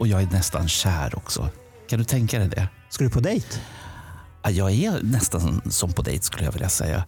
[0.00, 1.48] Och jag är nästan kär också.
[1.88, 2.68] Kan du tänka dig det?
[2.90, 3.46] Ska du på dejt?
[4.42, 7.04] Ja, Jag är nästan som på dejt skulle jag vilja säga.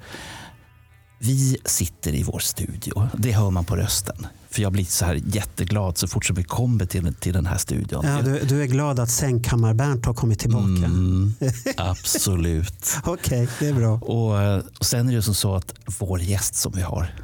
[1.18, 3.08] Vi sitter i vår studio.
[3.18, 4.26] Det hör man på rösten.
[4.50, 7.58] För jag blir så här jätteglad så fort som vi kommer till, till den här
[7.58, 8.04] studion.
[8.06, 10.66] Ja, du, du är glad att sängkammar-Bernt har kommit tillbaka?
[10.84, 11.34] Mm,
[11.76, 12.96] absolut.
[13.04, 13.92] Okej, det är bra.
[13.98, 17.14] Och, eh, och sen är det som så att vår gäst som vi har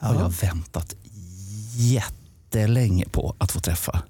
[0.00, 0.20] har Ja.
[0.20, 0.94] jag väntat
[1.76, 4.02] jättelänge på att få träffa.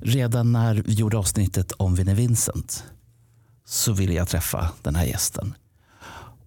[0.00, 2.84] Redan när vi gjorde avsnittet om Vinnie Vincent
[3.64, 5.54] så ville jag träffa den här gästen.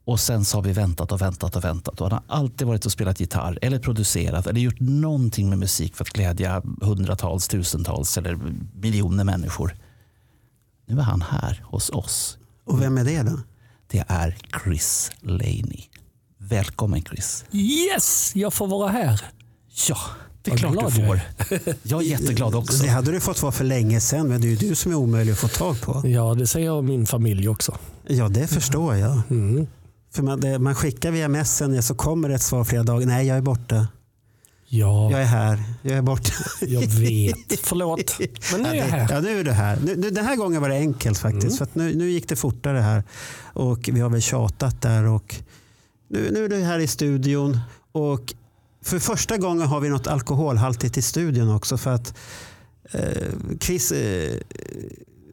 [0.06, 2.02] Och sen så har vi väntat och väntat och väntat.
[2.02, 5.96] Och han har alltid varit och spelat gitarr eller producerat eller gjort någonting med musik
[5.96, 8.40] för att glädja hundratals, tusentals eller
[8.74, 9.76] miljoner människor.
[10.86, 13.40] Nu är han här hos oss Och vem är det då?
[13.88, 15.84] det är Chris Laney.
[16.38, 17.46] Välkommen Chris.
[17.52, 19.22] Yes, jag får vara här.
[19.88, 19.98] Ja,
[20.42, 21.22] det är Vad klart du jag får.
[21.84, 22.84] Jag är jätteglad också.
[22.84, 24.96] Det hade du fått vara för länge sedan, men det är ju du som är
[24.96, 26.02] omöjlig att få tag på.
[26.08, 27.78] Ja, det säger jag om min familj också.
[28.08, 29.22] Ja, det förstår jag.
[29.30, 29.68] Mm.
[30.14, 33.08] För man, det, man skickar via Messenger så kommer det ett svar flera dagar.
[33.08, 33.88] Nej, jag är borta.
[34.72, 35.64] Ja, Jag är här.
[35.82, 36.32] Jag är borta.
[36.62, 37.60] jag vet.
[37.64, 38.20] Förlåt.
[38.52, 39.08] Men nu är jag Ja, här.
[39.12, 39.80] Ja, nu är du här.
[39.86, 41.62] Nu, nu, den här gången var det enkelt faktiskt.
[41.62, 41.72] Mm.
[41.74, 43.04] För nu, nu gick det fortare här.
[43.44, 45.04] Och vi har väl tjatat där.
[45.04, 45.36] Och
[46.10, 47.60] nu, nu är du här i studion.
[47.92, 48.34] Och
[48.82, 51.78] för första gången har vi något alkoholhaltigt i studion också.
[51.78, 52.18] För att
[52.92, 53.28] eh,
[53.60, 54.40] Chris, eh,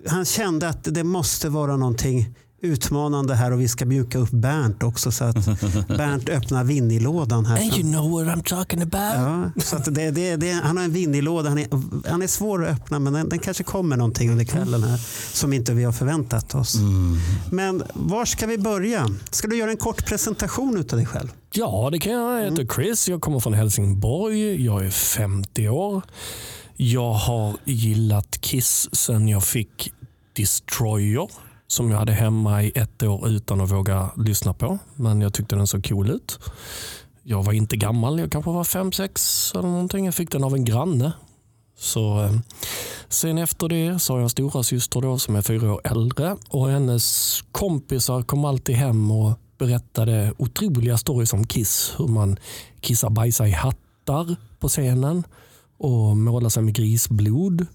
[0.07, 4.83] han kände att det måste vara någonting utmanande här och vi ska mjuka upp Bernt
[4.83, 5.35] också så att
[5.89, 7.57] Bernt öppnar Winnie-lådan här.
[7.57, 9.15] And you know what I'm talking about?
[9.15, 11.49] Ja, så att det, det, det, han har en Winnie-låda.
[11.49, 11.69] Han är,
[12.11, 15.01] han är svår att öppna men den, den kanske kommer någonting under kvällen här
[15.33, 16.75] som inte vi har förväntat oss.
[16.75, 17.17] Mm.
[17.51, 19.11] Men var ska vi börja?
[19.31, 21.29] Ska du göra en kort presentation utav dig själv?
[21.53, 22.41] Ja, det kan jag.
[22.41, 23.09] Jag heter Chris.
[23.09, 24.65] Jag kommer från Helsingborg.
[24.65, 26.03] Jag är 50 år.
[26.77, 29.93] Jag har gillat Kiss sedan jag fick
[30.37, 31.29] Destroyer
[31.67, 34.79] som jag hade hemma i ett år utan att våga lyssna på.
[34.95, 36.39] Men jag tyckte den såg cool ut.
[37.23, 38.19] Jag var inte gammal.
[38.19, 40.05] Jag kanske var fem sex eller någonting.
[40.05, 41.13] Jag fick den av en granne.
[41.79, 42.33] Så, eh,
[43.09, 46.37] sen efter det så har jag en stora syster då som är fyra år äldre
[46.49, 51.95] och hennes kompisar kom alltid hem och berättade otroliga stories om Kiss.
[51.99, 52.37] Hur man
[52.81, 55.25] kissar bajsar i hattar på scenen
[55.79, 57.67] och målar sig med grisblod.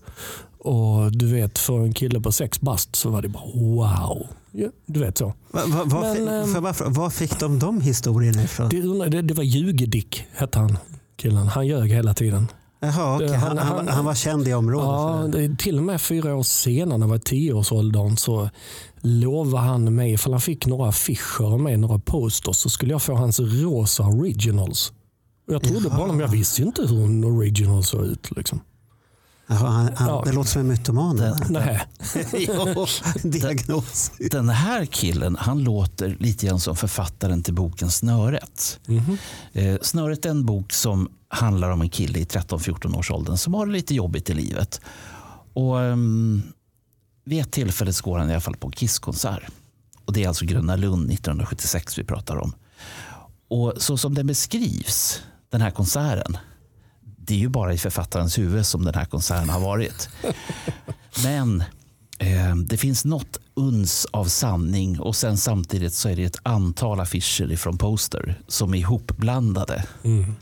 [0.64, 4.28] Och du vet, för en kille på sex bast så var det bara wow.
[4.52, 5.26] Ja, du vet så.
[5.52, 8.70] Va, va, var, Men, fi- ehm, bara fråga, var fick de de historierna ifrån?
[8.70, 10.78] Det, det, det var Ljugedick hette han,
[11.18, 11.48] killen.
[11.48, 12.48] Han ljög hela tiden.
[12.84, 13.28] Jaha, okej.
[13.28, 14.88] det- han, han- han, han- var känd i området.
[14.88, 18.50] Ja, för till och med fyra år senare, när jag var tioårsåldern, så
[19.02, 23.14] lovade han mig, ifall han fick några affischer med några posters, så skulle jag få
[23.14, 24.92] hans rosa originals.
[25.48, 28.28] Och jag trodde på honom, jag visste ju inte hur en original såg ut.
[28.38, 28.60] Liksom.
[29.56, 30.24] Han, han, Ja.
[30.26, 31.16] Det låter som en mytoman.
[31.50, 31.82] Nej.
[32.34, 32.86] Jo,
[33.24, 34.12] diagnos.
[34.32, 38.80] Den här killen han låter lite grann som författaren till boken Snöret.
[38.88, 39.18] Mhm.
[39.54, 43.54] Eh, Snöret är en bok som handlar om en kille i 13-14 års åldern som
[43.54, 44.82] har det lite jobbigt i livet.
[45.54, 46.42] Och, ehm,
[47.26, 49.44] vid ett tillfälle så går han i alla fall på en Kisskonsert.
[50.06, 52.54] Och det är alltså Gröna Lund 1976 vi pratar om.
[53.50, 56.38] Och så som den beskrivs, den här konserten,
[57.32, 60.10] det är ju bara i författarens huvud som den här konserten har varit.
[61.24, 61.64] Men
[62.20, 67.00] eh, det finns något uns av sanning och sen samtidigt så är det ett antal
[67.00, 69.86] affischer från poster som är ihopblandade.
[70.04, 70.36] Mm.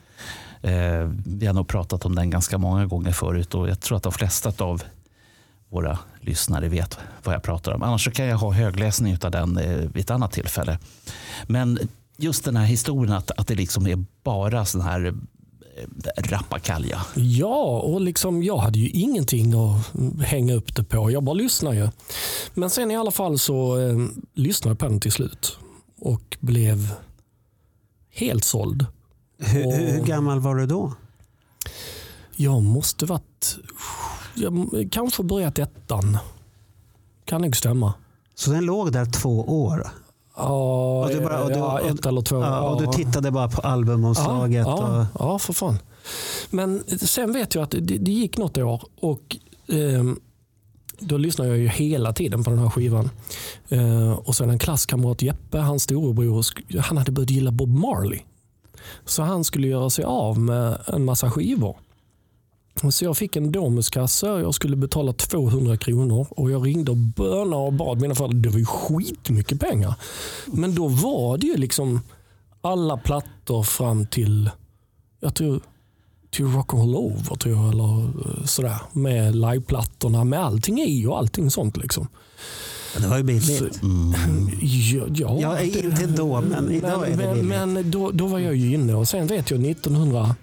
[0.62, 4.04] Eh, vi har nog pratat om den ganska många gånger förut och jag tror att
[4.04, 4.84] de flesta av
[5.70, 7.84] våra lyssnare vet vad jag pratar om.
[7.84, 10.80] Annars kan jag ha högläsning av den eh, vid ett annat tillfälle.
[11.48, 11.80] Men
[12.18, 15.14] just den här historien att, att det liksom är bara sån här
[16.18, 17.06] rappakalja.
[17.16, 19.86] Ja, och liksom, jag hade ju ingenting att
[20.26, 21.12] hänga upp det på.
[21.12, 21.90] Jag bara lyssnade ju.
[22.54, 23.98] Men sen i alla fall så eh,
[24.34, 25.58] lyssnade jag på den till slut
[26.00, 26.94] och blev
[28.12, 28.86] helt såld.
[29.38, 30.94] Hur, Och- hur, hur gammal var du då?
[32.36, 33.58] Jag måste varit,
[34.36, 36.18] jag kanske börjat ettan.
[37.26, 37.94] Kan nog stämma.
[38.36, 39.88] Så den låg där två år?
[40.40, 42.36] Ja, Och du bara- och du- ja, ett eller två.
[42.42, 44.68] Ja, och du tittade bara på albumomslaget?
[44.68, 45.78] Ja, och, ja, för fan.
[46.50, 49.38] Men sen vet jag att det, det gick något år och
[49.68, 50.20] ehm,
[51.00, 53.10] då lyssnade jag ju hela tiden på den här skivan.
[53.70, 56.46] Eh, och sen en klasskamrat Jeppe, hans storebror,
[56.82, 58.20] han hade börjat gilla Bob Marley.
[59.06, 61.78] Så han skulle göra sig av med en massa skivor.
[62.92, 66.28] Så jag fick en Domuskasse och jag skulle betala 200 kronor.
[66.30, 68.40] Och Jag ringde och bönade och bad mina föräldrar.
[68.40, 69.94] Det var ju skitmycket pengar.
[70.46, 72.02] Men då var det ju liksom
[72.62, 74.50] alla plattor fram till,
[75.20, 75.62] jag tror,
[76.32, 78.78] till Rock'n'Roll Over tror jag, eller eh, sådär.
[78.92, 81.78] Med liveplattorna, med allting i och allting sånt.
[81.78, 82.08] Liksom.
[82.98, 83.80] det var ju billigt.
[83.82, 87.48] Ja, ja, Ja, inte då, men idag är det men, billigt.
[87.50, 90.36] men då, då var jag ju inne och sen vet jag 1980,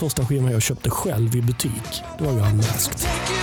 [0.00, 3.39] första skivan jag köpte själv i butik, det var ju Unmasked.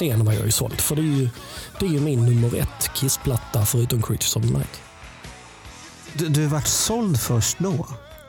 [0.00, 1.28] Sen var jag ju såld, för det är ju,
[1.80, 4.80] det är ju min nummer ett Kiss-platta förutom Creatures of the Night.
[6.14, 7.86] Du, du vart såld först då?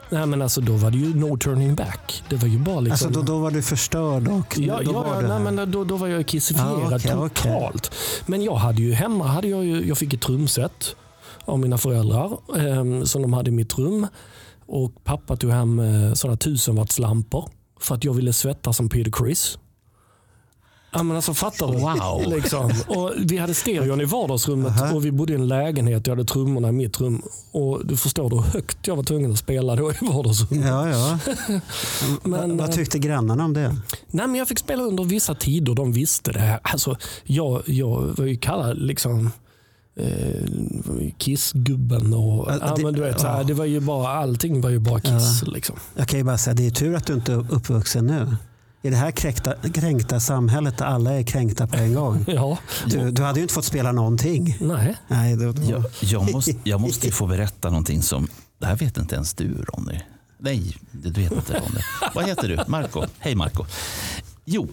[0.09, 2.23] Nej men alltså då var det ju no turning back.
[2.29, 3.07] Det var ju bara liksom...
[3.07, 5.83] Alltså då, då var du förstörd och Ja, då ja, var det nej, men då,
[5.83, 7.11] då var jag kissifierad Ah, okej.
[7.11, 7.91] totalt.
[8.25, 10.95] Men jag hade ju hemma, hade jag, ju, jag fick ett trumset
[11.45, 14.07] av mina föräldrar eh, som de hade i mitt rum.
[14.65, 19.57] Och pappa tog hem eh, sådana tusenwattslampor för att jag ville svettas som Peter Criss.
[20.93, 21.77] Ja, men alltså, fattar du?
[21.77, 22.23] Wow.
[22.41, 22.71] Liksom.
[22.87, 26.07] Och vi hade stereon i vardagsrummet och vi bodde i en lägenhet.
[26.07, 27.21] Jag hade trummorna i mitt rum.
[27.51, 30.67] Och Du förstår hur högt jag var tvungen att spela då i vardagsrummet.
[30.67, 31.19] Ja, ja.
[32.23, 33.75] Men, Vad eh, tyckte grannarna om det?
[34.07, 35.73] Nej, men jag fick spela under vissa tider.
[35.75, 36.39] De visste det.
[36.39, 36.59] här.
[36.63, 39.31] Alltså, jag, jag var ju kallad liksom
[39.95, 40.45] eh,
[41.17, 42.13] Kissgubben.
[42.13, 43.43] Och, Ja, ja, det- men du vet, så här, ja.
[43.43, 45.43] det var ju bara, allting var ju bara Kiss.
[45.47, 45.75] Liksom.
[45.95, 48.35] Jag kan ju bara säga, det är tur att du inte är uppvuxen nu.
[48.83, 52.25] I det här kränkta, kränkta samhället där alla är kränkta på en gång.
[52.27, 52.57] Ja,
[52.87, 54.57] Du, du hade ju inte fått spela någonting.
[54.59, 54.95] nej.
[55.07, 55.61] Nej, då, då.
[55.71, 58.27] Jag, jag, måste, jag måste ju få berätta någonting som,
[58.59, 59.99] det här vet inte ens du Ronny.
[60.37, 61.81] Nej, du vet inte Ronny.
[62.15, 62.59] Vad heter du?
[62.67, 63.03] Marco.
[63.19, 63.65] Hej Marco.
[64.45, 64.67] Jo,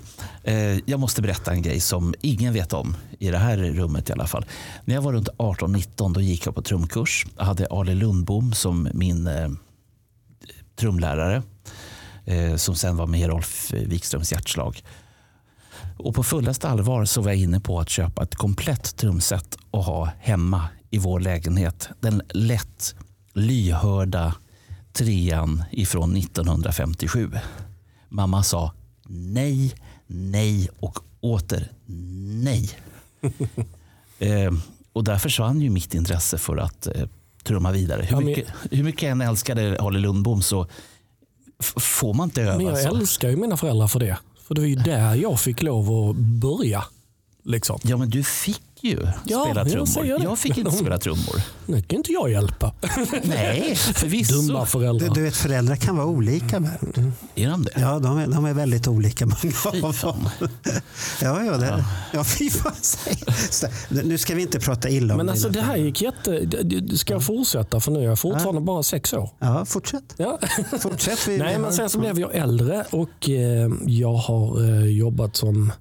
[0.45, 0.55] eh,
[0.91, 4.27] jag måste berätta en grej som ingen vet om i det här rummet i alla
[4.27, 4.45] fall.
[4.85, 7.27] När jag var runt 18-19 då gick jag på trumkurs.
[7.37, 9.49] Jag hade Ali Lundbom som min eh,
[10.77, 11.43] trumlärare
[12.57, 14.83] som sen var med i Rolf Wikströms hjärtslag.
[15.97, 19.85] Och på fullaste allvar så var jag inne på att köpa ett komplett trumset och
[19.85, 21.89] ha hemma i vår lägenhet.
[22.01, 22.95] Den lätt
[23.33, 24.35] lyhörda
[24.93, 27.31] trean ifrån 1957.
[28.09, 28.73] Mamma sa
[29.07, 29.75] nej,
[30.07, 31.69] nej och åter
[32.43, 32.71] nej.
[34.19, 34.53] eh,
[34.93, 37.09] och där försvann ju mitt intresse för att eh,
[37.43, 38.03] trumma vidare.
[38.03, 40.67] Hur mycket, hur mycket jag än älskade Holly Lundbom så
[41.77, 42.97] får man inte öva Men jag så.
[42.97, 44.19] älskar ju mina föräldrar för det.
[44.47, 46.85] För det var ju där jag fick lov att börja.
[47.49, 47.79] Liksom.
[47.83, 50.19] Ja, men du fick ju Ja, spela jag trummor.
[50.19, 50.25] det.
[50.25, 51.43] Jag fick inte spela trummor.
[51.67, 52.73] Nu kan inte jag hjälpa.
[53.23, 54.35] Nej, förvisso.
[54.43, 55.15] Dumma Du, föräldrar.
[55.15, 56.61] du vet, föräldrar kan vara olika.
[56.61, 56.79] Med.
[57.35, 57.71] Är de det?
[57.77, 59.27] Ja, de är, de är väldigt olika.
[59.27, 59.55] många.
[61.23, 62.73] Ja, ja, det, ja, fy fan.
[63.91, 66.31] Nu ska vi inte prata illa om Men alltså det här gick jätte...
[66.31, 67.81] det- det- Ska jag fortsätta?
[67.81, 69.31] För nu är jag fortfarande bara sex år.
[69.39, 70.15] Ja, fortsätt.
[70.17, 70.39] Ja.
[70.81, 71.29] fortsätt.
[71.29, 75.73] Vi, Nej, men sen så blev jag äldre och eh, jag har eh, jobbat som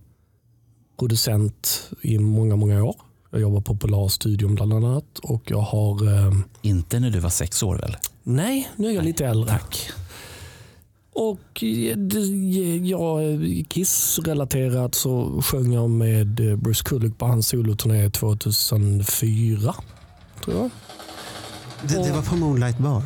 [0.98, 2.96] producent i många, många år.
[3.32, 6.08] Jag jobbar på Polarstudion bland annat och jag har...
[6.28, 7.96] Eh, Inte när du var sex år väl?
[8.24, 9.50] nej, nu är jag lite äldre.
[9.50, 9.90] Tack.
[11.14, 13.22] Och eh, det- jag,
[13.70, 19.76] Kiss-relaterat så sjöng jag med eh, Bruce Kulick på hans soloturné 2004.
[20.46, 20.70] Tror jag.
[21.90, 23.04] det, det var på Moonlight Bar.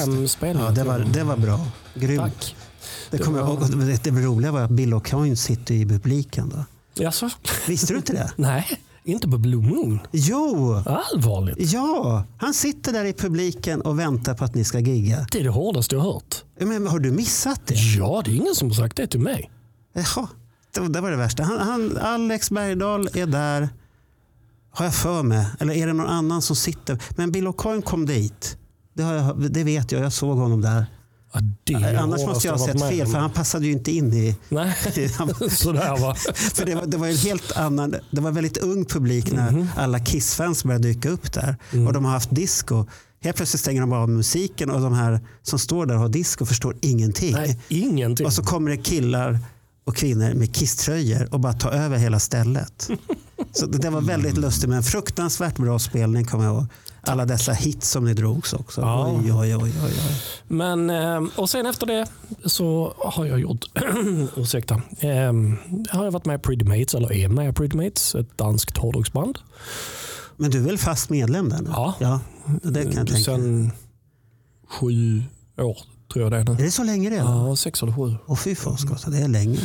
[0.00, 1.66] 5 Ja, det var, det var bra.
[1.94, 2.20] Grymt.
[2.20, 2.56] Tack.
[3.10, 3.60] Det, kommer var...
[3.60, 6.48] jag, det, det roliga var att Bill O'Coin sitter i publiken.
[6.48, 6.64] Då.
[7.02, 7.30] Jaså?
[7.66, 8.32] Visste du inte det?
[8.36, 8.66] Nej.
[9.04, 9.98] Inte på Blue Moon?
[10.12, 10.74] Jo!
[10.86, 11.72] Allvarligt?
[11.72, 12.24] Ja!
[12.38, 15.26] Han sitter där i publiken och väntar på att ni ska gigga.
[15.32, 16.44] Det är det hårdaste jag hört.
[16.58, 17.74] Men har du missat det?
[17.74, 19.50] Ja, det är ingen som har sagt det till mig.
[19.92, 20.28] Jaha,
[20.74, 21.42] det, det var det värsta.
[21.42, 23.68] Han, han, Alex Bergdahl är där,
[24.70, 25.46] har jag för mig.
[25.60, 27.02] Eller är det någon annan som sitter?
[27.10, 28.56] Men Bill O'Coin kom dit.
[28.94, 30.86] Det, jag, det vet jag, jag såg honom där.
[31.32, 34.36] Ja, det Annars måste jag ha sett fel, för han passade ju inte in i...
[34.48, 34.74] Nej,
[35.50, 36.14] sådär va.
[36.34, 39.50] För det var, det var en helt annan, det var en väldigt ung publik när
[39.50, 39.68] Mhm.
[39.76, 41.56] alla Kiss-fans började dyka upp där.
[41.72, 41.86] Mm.
[41.86, 42.86] Och de har haft disco.
[43.22, 46.46] Helt plötsligt stänger de av musiken och de här som står där och har disco
[46.46, 47.32] förstår ingenting.
[47.32, 48.26] Nej, ingenting.
[48.26, 49.38] Och så kommer det killar
[49.84, 52.90] och kvinnor med kisströjor och bara tar över hela stället.
[53.52, 56.66] Så det, var väldigt lustigt men en fruktansvärt bra spelning kommer jag ihåg.
[57.02, 58.80] Alla dessa hits som ni drogs också.
[58.80, 59.06] Ja.
[59.06, 60.14] Oj, oj, oj, oj, oj.
[60.48, 62.06] Men, eh, och sen efter det
[62.44, 63.64] så har jag gjort,
[64.36, 65.32] ursäkta, eh,
[65.90, 68.78] har jag varit med i Pretty Mates, eller är med i Pretty Mates, ett danskt
[68.78, 69.38] hårdrocksband.
[70.36, 71.70] Men du är väl fast medlem där nu?
[71.72, 71.94] Ja.
[71.98, 72.20] ja
[72.62, 73.22] det kan jag tänka.
[73.22, 73.72] Sen
[74.68, 75.22] sju
[75.58, 75.78] år
[76.12, 76.52] tror jag det är nu.
[76.52, 77.48] Är det så länge redan?
[77.48, 78.14] Ja, sex eller sju.
[78.26, 79.58] Åh fy fasgata, det är länge.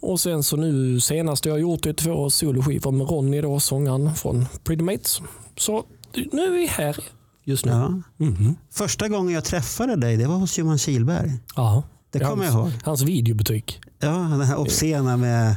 [0.00, 4.14] Och sen så nu senast jag har gjort är två soloskivor med Ronny då, sångaren
[4.14, 5.20] från Pretty Mates.
[5.56, 5.84] Så
[6.32, 6.96] nu är vi här
[7.44, 7.72] just nu.
[7.72, 7.88] Ja.
[8.26, 8.56] Mhm.
[8.72, 11.32] Första gången jag träffade dig det var hos Johan Kihlberg.
[11.56, 11.82] Ja.
[12.10, 12.80] Det kommer jag hans, ihåg.
[12.84, 13.80] Hans videobutik.
[14.00, 15.56] Ja, den här obscena med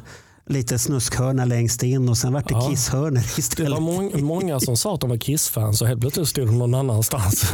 [0.49, 2.69] lite snuskhörna längst in och sen vart det Ja.
[2.69, 3.81] kisshörnor Det var istället.
[3.81, 7.51] mång, många som sa att de var Kiss-fans och helt plötsligt stod de någon annanstans.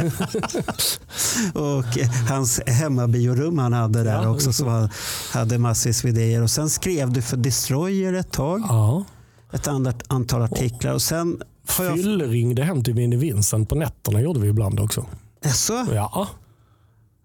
[1.54, 1.84] Och
[2.28, 4.28] hans hemmabiorum han hade där Ja.
[4.28, 4.88] också som
[5.32, 6.42] hade massvis med idéer.
[6.42, 8.60] Och sen skrev du för Destroyer ett tag.
[8.68, 9.04] ja.
[9.52, 10.92] Ett annat antal artiklar.
[10.94, 11.42] Och sen.
[11.64, 15.06] Fyllringde hem till Vinnie Vincent på nätterna gjorde vi ibland också.
[15.44, 15.86] Jaså?
[15.94, 16.28] Ja,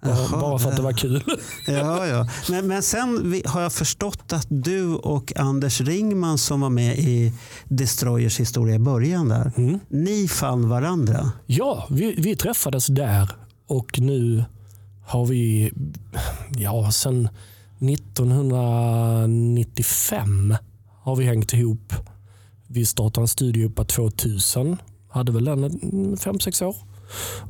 [0.01, 1.23] bara, Jaha, bara för att det var kul.
[1.67, 2.27] Ja, ja.
[2.49, 7.33] Men, men sen har jag förstått att du och Anders Ringman som var med i
[7.65, 9.51] Destroyers historia i början där.
[9.57, 9.79] Mm.
[9.89, 11.31] Ni fann varandra.
[11.45, 13.31] Ja, vi, vi träffades där
[13.67, 14.43] och nu
[15.07, 15.71] har vi,
[16.57, 17.29] ja sen
[17.79, 20.55] 1995
[21.01, 21.93] har vi hängt ihop.
[22.71, 24.77] Vi startade en studio upp 2000.
[25.09, 25.69] Hade väl den
[26.17, 26.75] 5-6 år.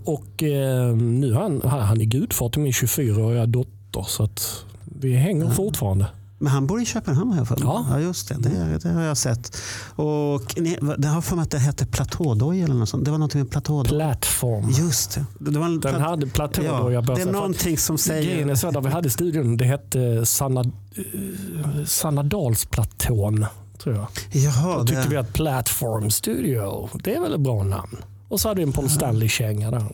[0.06, 4.06] Och eh, nu är han, han är gudfar till min 24-åriga dotter.
[4.08, 4.66] Så att
[5.00, 6.08] vi hänger fortfarande.
[6.38, 7.64] Men han bor i Köpenhamn jag för mig.
[7.68, 7.86] Ja.
[7.90, 8.36] ja, just det.
[8.40, 9.58] Det, det har jag sett.
[9.96, 13.06] Och ni, det har för mig att det hette platådoj eller något sånt.
[13.06, 13.90] Det var något med platådoj.
[13.90, 14.70] Plattform.
[14.70, 15.52] Just det.
[15.52, 18.72] det var en Den plat- hade platå ja, Det är någonting som Grejen är säger...
[18.72, 23.46] så, där vi hade studion, det hette Sanna, eh, Sannadalsplatån.
[23.84, 24.08] Tror jag.
[24.32, 27.98] Jaha, Då tyckte det, vi att Platform Studio, det är väl ett bra namn.
[28.28, 29.86] Och så hade vi en Paul Stanley-känga där.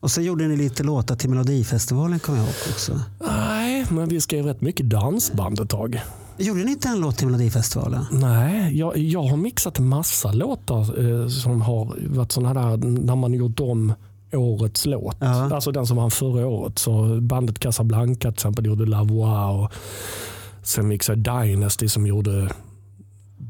[0.00, 3.00] och så gjorde ni lite låtar till Melodifestivalen kommer jag ihåg också.
[3.26, 6.00] Nej, men vi skrev rätt mycket dansband ett tag.
[6.40, 8.04] Gjorde ni inte en låt till Melodifestivalen?
[8.12, 13.34] Nej, jag, jag har mixat massa låtar eh, som har varit sådana där när man
[13.34, 13.92] gjort om
[14.32, 15.16] årets låt.
[15.20, 15.54] Ja.
[15.54, 16.78] Alltså den som vann förra året.
[16.78, 19.72] Så bandet Casablanca till exempel gjorde La Voix och
[20.62, 22.48] sen mixade Dynasty som gjorde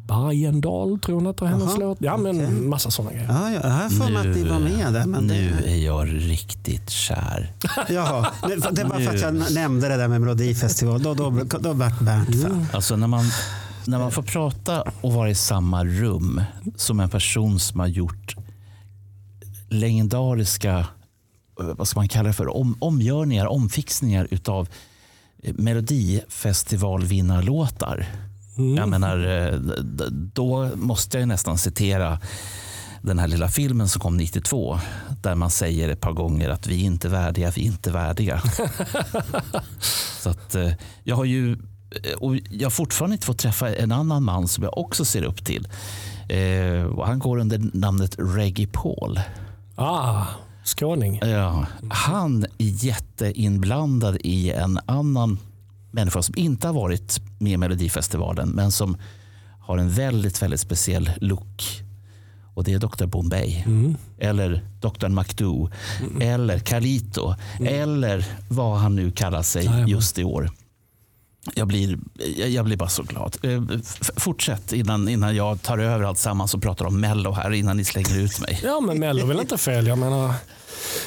[0.09, 1.99] Bergendal tror jag hon heter hennes Jaha, låt.
[2.01, 3.29] Ja men massa sådana grejer.
[3.29, 5.07] Ja, ja, jag har för mig att ni var med där.
[5.07, 7.53] Men nu det, är jag riktigt kär.
[7.89, 11.03] jaha, det, det var för att jag nämnde det där med Melodifestival.
[11.03, 12.67] Då, då, då, då vart Bernt fan.
[12.73, 13.25] Alltså när man,
[13.87, 16.43] när man får prata och vara i samma rum
[16.77, 18.37] som en person som har gjort
[19.69, 20.79] legendariska,
[21.61, 24.69] eh, vad ska man kalla det för, om, omgörningar, omfixningar utav
[25.43, 25.55] eh,
[28.59, 28.83] Melodifestivalvinnarlåtar.
[28.83, 29.59] Jag menar, eh,
[30.11, 32.19] då måste jag nästan citera
[33.03, 34.79] den här lilla filmen som kom 92
[35.23, 38.43] där man säger ett par gånger att vi är inte värdiga, vi är inte värdiga.
[40.21, 40.73] Så att, eh,
[41.05, 44.65] jag har ju eh, och jag har fortfarande inte fått träffa en annan man som
[44.65, 45.69] jag också ser upp till.
[46.29, 49.21] Eh, han går under namnet Reggie Paul.
[49.77, 50.27] Ah,
[50.65, 51.19] skåning.
[51.23, 55.39] Ja, han är jätteinblandad i en annan
[55.99, 58.97] människa som inte har varit med i Melodifestivalen men som
[59.61, 61.83] har en väldigt, väldigt speciell look.
[62.55, 63.65] Och det är Dr Bombay.
[64.19, 65.69] Eller Dr Makdou.
[66.21, 67.35] Eller Carlito.
[67.61, 69.89] Eller vad han nu kallar sig Jajamän.
[69.89, 70.51] just i år.
[71.55, 71.99] Jag blir,
[72.49, 73.37] jag blir bara så glad.
[73.43, 73.63] Eh,
[74.17, 77.85] Fortsätt innan, innan jag tar över allt sammans och pratar om Mello här innan ni
[77.85, 78.61] slänger ut mig.
[78.65, 79.87] Ja men Mello är väl inte fel.
[79.87, 80.35] Jag menar,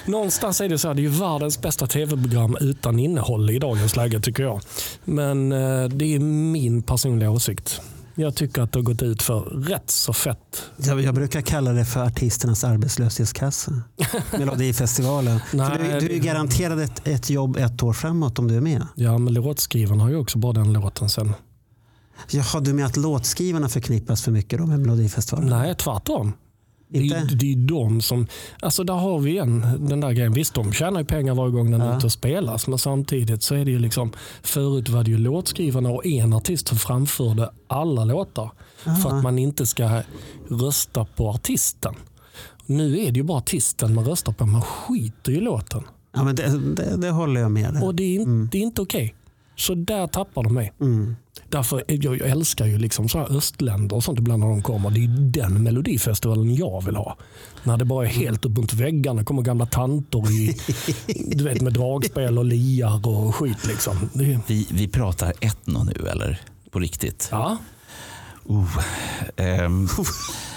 [0.05, 3.95] någonstans är det så här, det är ju världens bästa tv-program utan innehåll i dagens
[3.95, 4.61] läge tycker jag.
[5.05, 7.81] Men eh, det är min personliga åsikt.
[8.15, 10.63] Jag tycker att det har gått ut för rätt så fett.
[10.77, 13.71] Jag, jag brukar kalla det för artisternas arbetslöshetskassa.
[14.31, 15.39] Melodifestivalen.
[15.53, 18.61] Nej, för du, du är garanterad ett, ett jobb ett år framåt om du är
[18.61, 18.87] med.
[18.95, 21.33] Ja men låtskrivarna har ju också bara den låten sen.
[22.29, 25.49] Jaha, du med att låtskrivarna förknippas för mycket då med Melodifestivalen?
[25.49, 26.33] Nej tvärtom.
[26.93, 27.35] Det är, Inte?
[27.35, 28.27] det är ju de som,
[28.61, 30.33] alltså där har vi igen den där grejen.
[30.33, 31.97] Visst de tjänar ju pengar varje gång den är Ja.
[31.97, 34.11] ute och spelas men samtidigt så är det ju liksom
[34.43, 38.51] förut var det ju låtskrivarna och en artist som framförde alla låtar
[39.03, 40.01] för att man inte ska
[40.49, 41.95] rösta på artisten.
[42.65, 45.83] Nu är det ju bara artisten man röstar på, man skiter ju i låten.
[46.13, 47.83] Ja, men det, det, det håller jag med dig.
[47.83, 49.15] Och det är, det är inte okej.
[49.55, 50.73] Så där tappar de mig.
[50.81, 51.15] Mm.
[51.49, 54.89] Därför, jag, jag älskar ju liksom så här östländer och sånt ibland när de kommer.
[54.89, 57.17] Det är den melodifestivalen jag vill ha.
[57.63, 59.23] När det bara är helt upp mot väggarna.
[59.23, 60.57] kommer gamla tanter i,
[61.35, 63.67] du vet, med dragspel och liar och skit.
[63.67, 64.09] Liksom.
[64.13, 66.41] Det, är- Vi, vi pratar etno nu eller?
[66.71, 67.27] På riktigt?
[67.31, 67.57] ja.
[68.49, 68.77] Uh,
[69.35, 69.87] ehm,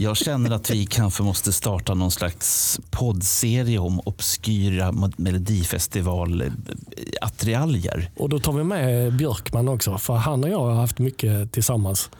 [0.00, 8.10] jag känner att vi kanske måste starta någon slags poddserie om obskyra melodifestival-attiraljer.
[8.16, 9.98] Och då tar vi med Björkman också.
[9.98, 12.10] För han och jag har haft mycket tillsammans.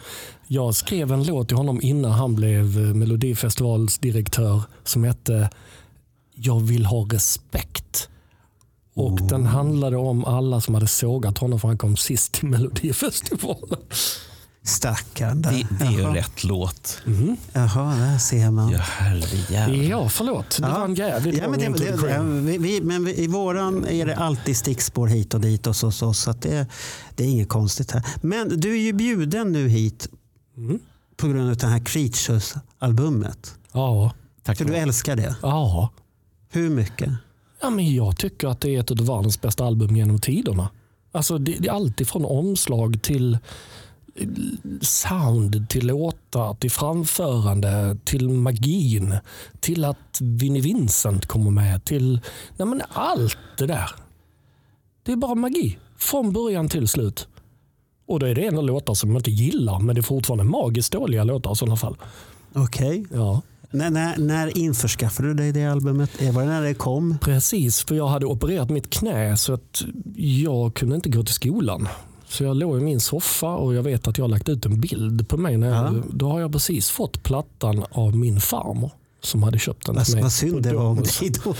[0.47, 5.51] Jag skrev en låt till honom innan han blev Melodifestivals direktör som hette
[6.35, 8.09] Jag vill ha respekt.
[8.95, 13.79] Och den handlade om alla som hade sågat honom för han kom sist till Melodifestivalen.
[14.63, 15.51] Stackarn där.
[15.53, 16.15] Det, det är ju Jaha.
[16.15, 17.03] rätt låt.
[17.53, 18.71] Jaha, där ser man.
[18.71, 19.77] Ja, herrejävlar.
[19.85, 20.57] Ja, förlåt.
[20.57, 23.87] Det var en jävligt ja, men det, det, det, vi, vi, men vi, I våran
[23.87, 26.67] är det alltid stickspår hit och dit och så, så, så att det,
[27.15, 28.03] det är inget konstigt här.
[28.23, 30.09] Men du är ju bjuden nu hit
[30.57, 30.79] Mm.
[31.17, 33.55] på grund av det här Creatures-albumet.
[33.73, 34.13] Ja.
[34.43, 35.37] Tack För du älskar det.
[35.43, 35.91] Ja.
[36.51, 37.11] Hur mycket?
[37.63, 40.69] Ja, men jag tycker att det är ett av världens bästa album genom tiderna.
[41.13, 43.39] Alltså, det, det är alltid från omslag till
[44.81, 49.17] sound, till låtar, till framförande, till magin,
[49.61, 52.21] till att Vinnie Vincent kommer med, till
[52.57, 53.91] nej men allt det där.
[55.03, 57.29] Det är bara magi, från början till slut.
[58.07, 60.45] Och då är det en av låtar som jag inte gillar, men det är fortfarande
[60.45, 61.97] magiskt dåliga låtar i sådana fall.
[62.53, 63.07] Okej.
[63.13, 63.43] Ja.
[63.71, 66.23] När, när, när införskaffade du dig det albumet?
[66.33, 67.19] Var det när det kom?
[67.21, 69.83] Precis, för jag hade opererat mitt knä så att
[70.17, 71.89] jag kunde inte gå till skolan.
[72.31, 74.81] Så jag låg i min soffa och jag vet att jag har lagt ut en
[74.81, 75.57] bild på mig.
[75.57, 76.03] När jag, Ja.
[76.11, 78.91] Då har jag precis fått plattan av min farmor
[79.23, 80.23] som hade köpt den till mig.
[80.23, 81.55] vad synd det var om dig då.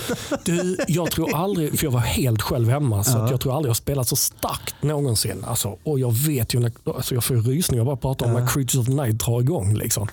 [0.45, 3.69] Du, jag tror aldrig, för jag var helt själv hemma, så att jag tror aldrig
[3.69, 5.43] jag spelat så starkt någonsin.
[5.47, 8.47] Alltså, och jag vet ju, när, alltså jag får ju rysningar bara pratar om när
[8.47, 9.73] Creatures of Night drar igång.
[9.73, 10.07] Liksom.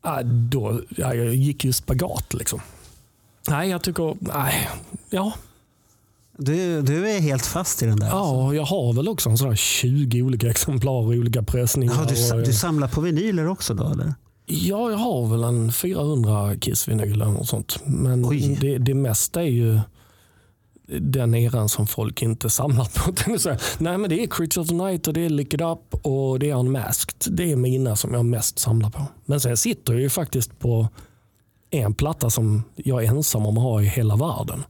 [0.00, 2.34] Ah, då, ja, jag gick ju spagat.
[2.34, 2.60] Liksom.
[3.48, 4.68] Nej, jag tycker, nej,
[5.10, 5.32] ja,
[6.44, 8.06] Du, du är helt fast i den där.
[8.06, 11.94] ja, jag har väl också en sån här 20 olika exemplar i olika pressningar.
[11.94, 14.14] Ja, du, och, du samlar på vinyler också då eller?
[14.46, 17.78] Ja, jag har väl en 400 Kiss-vinyler och sånt.
[17.84, 18.22] Men
[18.60, 19.80] det, det mesta är ju
[21.00, 23.56] den eran som folk inte samlar på.
[23.78, 26.38] Nej, men det är Creature of the Night och det är Lick It Up och
[26.38, 27.34] det är Unmasked.
[27.36, 29.06] Det är mina som jag mest samlar på.
[29.24, 30.88] Men sen sitter jag ju faktiskt på
[31.70, 34.64] en platta som jag är ensam om att ha i hela världen.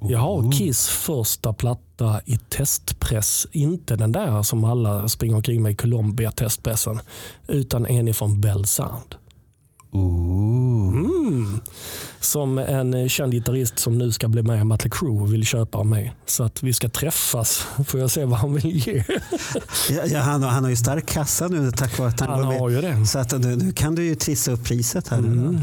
[0.00, 3.46] Jag har Kiss första platta i testpress.
[3.52, 7.00] Inte den där som alla springer omkring med i Colombia testpressen.
[7.48, 9.14] Utan en ifrån Bell Sound.
[9.94, 11.60] Mm.
[12.20, 15.86] Som en känd gitarrist som nu ska bli med i Mötley Crüe vill köpa av
[15.86, 16.14] mig.
[16.26, 17.66] Så att vi ska träffas.
[17.86, 19.04] Får jag se vad han vill ge.
[19.90, 22.40] Ja, ja, han, har- han har ju stark kassa nu tack vare att han, Han
[22.42, 22.60] går med.
[22.60, 23.06] har ju det.
[23.06, 25.18] Så att nu, nu kan du ju trissa upp priset här.
[25.18, 25.60] Mm.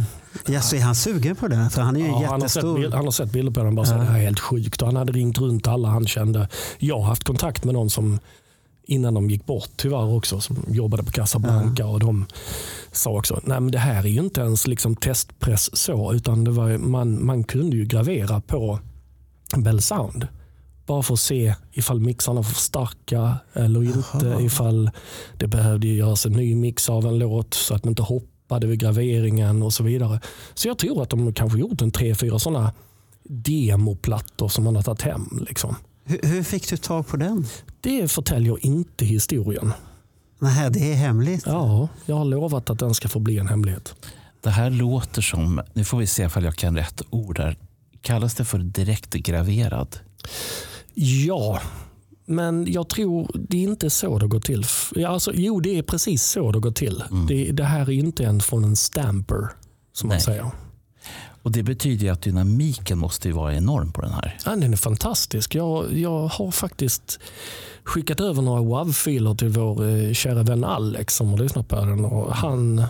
[0.47, 1.69] Ja, så är han sugen på det?
[1.71, 2.79] För han är ju Ja, han, har jättestor.
[2.79, 4.81] bild, han har sett bilder på den och bara sagt det här är helt sjukt.
[4.81, 6.47] Och han hade ringt runt alla han kände.
[6.79, 8.19] Jag har haft kontakt med någon som
[8.83, 12.25] innan de gick bort tyvärr också som jobbade på Casablanca och de
[12.91, 16.51] sa också nej men det här är ju inte ens liksom testpress så utan det
[16.51, 18.79] var, man, man kunde ju gravera på
[19.57, 20.27] Bell Sound.
[20.85, 24.37] Bara för att se ifall mixarna var för starka eller inte.
[24.39, 24.91] Ifall
[25.37, 28.03] det behövde göras en ny mix av en låt så att den inte
[28.51, 30.19] hoppade vid graveringen och så vidare.
[30.53, 32.73] Så jag tror att de kanske gjort en tre, fyra sådana
[33.23, 35.45] demoplattor som man har tagit hem.
[35.47, 35.75] Liksom.
[36.03, 37.45] Hur, hur fick du tag på den?
[37.81, 39.73] Det förtäljer inte historien.
[40.39, 41.43] Nej, det är hemligt.
[41.45, 43.95] Ja, jag har lovat att den ska få bli en hemlighet.
[44.41, 47.57] Det här låter som, nu får vi se ifall jag kan rätt ord här.
[48.01, 49.99] Kallas det för direktgraverad?
[50.93, 51.59] Ja,
[52.31, 54.65] men jag tror det är inte så det går till.
[54.95, 57.03] Ja, Alltså, jo, det är precis så det går till.
[57.27, 59.49] Det, det här är inte en från en stamper,
[59.93, 60.21] som man Nej.
[60.21, 60.51] säger.
[61.43, 64.37] Och Det betyder ju att dynamiken måste ju vara enorm på den här.
[64.45, 65.55] Ja, den är fantastisk.
[65.55, 67.19] Jag, jag har faktiskt
[67.83, 72.05] skickat över några WAV-filer till vår eh, kära vän Alex som har lyssnat på den.
[72.05, 72.83] Och han,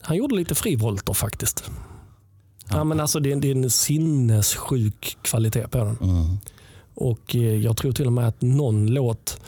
[0.00, 1.70] han gjorde lite frivolter faktiskt.
[2.68, 2.84] Ja.
[2.84, 5.96] men alltså, det, är, det är en sinnessjuk kvalitet på den.
[6.00, 6.38] Mm.
[7.00, 9.40] Och eh, Jag tror till och med att någon låt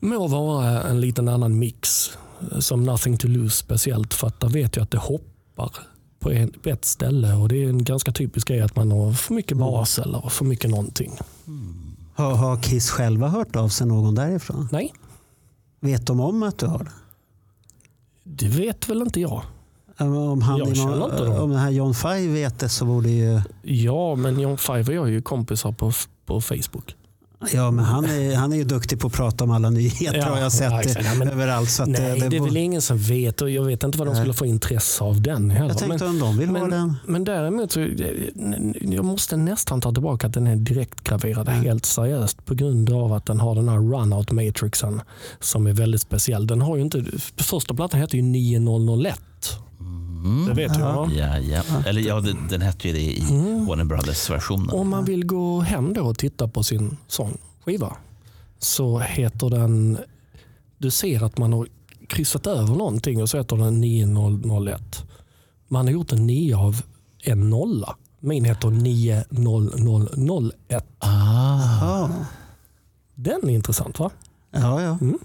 [0.00, 2.10] må vara en liten annan mix.
[2.52, 4.14] eh, Som Nothing to lose speciellt.
[4.14, 5.72] För att där vet jag att det hoppar
[6.18, 7.32] på, en, på ett ställe.
[7.34, 10.44] Och Det är en ganska typisk grej att man har för mycket bas eller för
[10.44, 11.12] mycket någonting.
[12.14, 14.68] Har, har Kiss själva hört av sig någon därifrån?
[14.72, 14.92] Nej,
[15.80, 16.90] Vet de om att du har det?
[18.24, 19.42] det vet väl inte jag.
[19.98, 23.40] Om, han Jag någon, om den här John Five vet det så borde ju...
[23.62, 25.92] Ja, men John Five och jag är ju kompisar på,
[26.30, 26.94] på Facebook.
[27.52, 30.24] Ja, men han är, han är ju duktig på att prata om alla nyheter Ja,
[30.24, 31.06] har jag sett ja, exakt.
[31.06, 31.70] Ja, men- överallt.
[31.70, 34.06] Så Nej, det, det, det, är väl ingen som vet och jag vet inte vad
[34.06, 34.20] de Nej.
[34.20, 35.68] skulle få intresse av den heller.
[35.68, 36.96] jag tänkte men, om de vill ha men, den.
[37.06, 37.80] men däremot så
[38.82, 43.26] jag måste nästan ta tillbaka att den är direktgraverad helt seriöst på grund av att
[43.26, 45.00] den har den här runout matrixen
[45.40, 46.46] som är väldigt speciell.
[46.46, 47.04] Den har ju inte,
[47.36, 49.20] första plattan heter ju 9001.
[50.48, 51.10] Det vet va?
[51.12, 51.62] Ja, ja.
[51.86, 53.20] Eller ja, den, den hette ju det i
[53.68, 54.70] Warner Brothers-versionen.
[54.70, 57.96] Om man vill gå hem då och titta på sin sångskiva
[58.58, 59.98] så heter den,
[60.78, 61.66] du ser att man har
[62.06, 65.04] kryssat över någonting och så heter den 9001.
[65.68, 66.82] Man har gjort en 9 av
[67.24, 67.96] en nolla.
[68.20, 70.84] Min heter 90001.
[70.98, 72.10] Ah, Ja,
[73.14, 74.10] Den är intressant va?
[74.50, 74.82] ja.
[74.82, 74.98] ja.
[75.00, 75.18] Mm.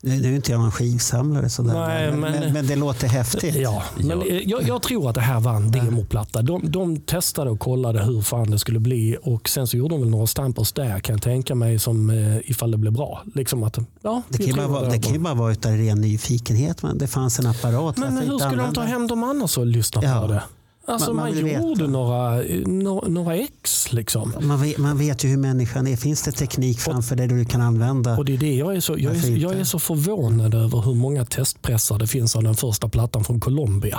[0.00, 1.74] Nu är inte jag någon skivsamlare sådär.
[1.74, 3.54] Nej, men, men- men, men det låter häftigt.
[3.54, 4.24] Ja, men Ja.
[4.44, 6.42] jag, jag tror att det här var en demoplatta.
[6.42, 10.00] De, de testade och kollade hur fan det skulle bli och sen så gjorde de
[10.00, 13.22] väl några stampers där kan jag tänka mig som eh, ifall det blev bra.
[13.34, 16.82] Liksom att, ja, Det kan, ju bara, det kan bara vara utav ren nyfikenhet.
[16.82, 17.96] Men det fanns en apparat.
[17.96, 20.20] Men varför hur ska de ta hem dem annars och lyssna Ja.
[20.20, 20.42] på det?
[20.88, 24.32] Alltså Man- man, man gjorde några, no, några ex liksom.
[24.40, 25.96] Man vet, man vet ju hur människan är.
[25.96, 28.16] Finns det teknik framför dig du kan använda?
[28.16, 30.94] Och det är det jag är så, jag är, jag är så förvånad över hur
[30.94, 33.98] många testpressar det finns av den första plattan från Colombia.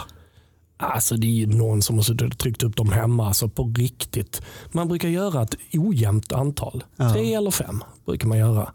[0.77, 3.73] Alltså det är ju någon som har suttit och tryckt upp dem hemma, alltså på
[3.77, 4.41] riktigt.
[4.71, 6.83] Man brukar göra ett ojämnt antal.
[6.95, 7.13] Ja.
[7.13, 8.71] Tre eller fem brukar man göra.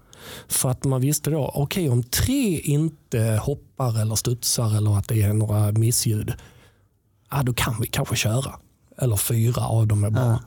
[0.49, 5.23] För att man visste då, okej om tre inte hoppar eller studsar eller att det
[5.23, 6.33] är några missljud.
[7.35, 8.53] Ah, då kan vi kanske köra.
[8.99, 10.23] Eller fyra av dem är bra.
[10.23, 10.39] Ja.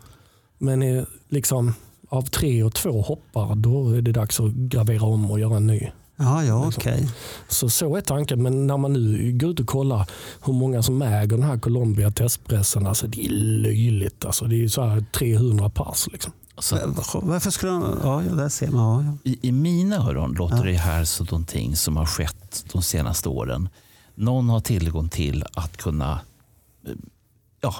[0.57, 1.73] Men eh, liksom
[2.09, 5.67] av tre och två hoppar, då är det dags att gravera om och göra en
[5.67, 5.91] ny.
[6.19, 6.81] Ja, ja Liksom.
[6.81, 7.09] okej.
[7.47, 8.43] Så så är tanken.
[8.43, 10.09] Men när man nu går ut och kollar
[10.45, 13.29] hur många som äger den här Colombia testpressen, alltså det är
[13.61, 14.25] löjligt.
[14.25, 16.07] Alltså det är så här 300 pass.
[16.11, 16.31] Liksom.
[16.59, 17.99] Så, Va- Varför skulle de...
[18.03, 19.05] Ja, ja, där ser man.
[19.05, 19.31] Ja, ja.
[19.31, 23.69] i, I mina öron låter det här som någonting som har skett de senaste åren.
[24.15, 26.19] Någon har tillgång till att kunna
[27.61, 27.75] ja,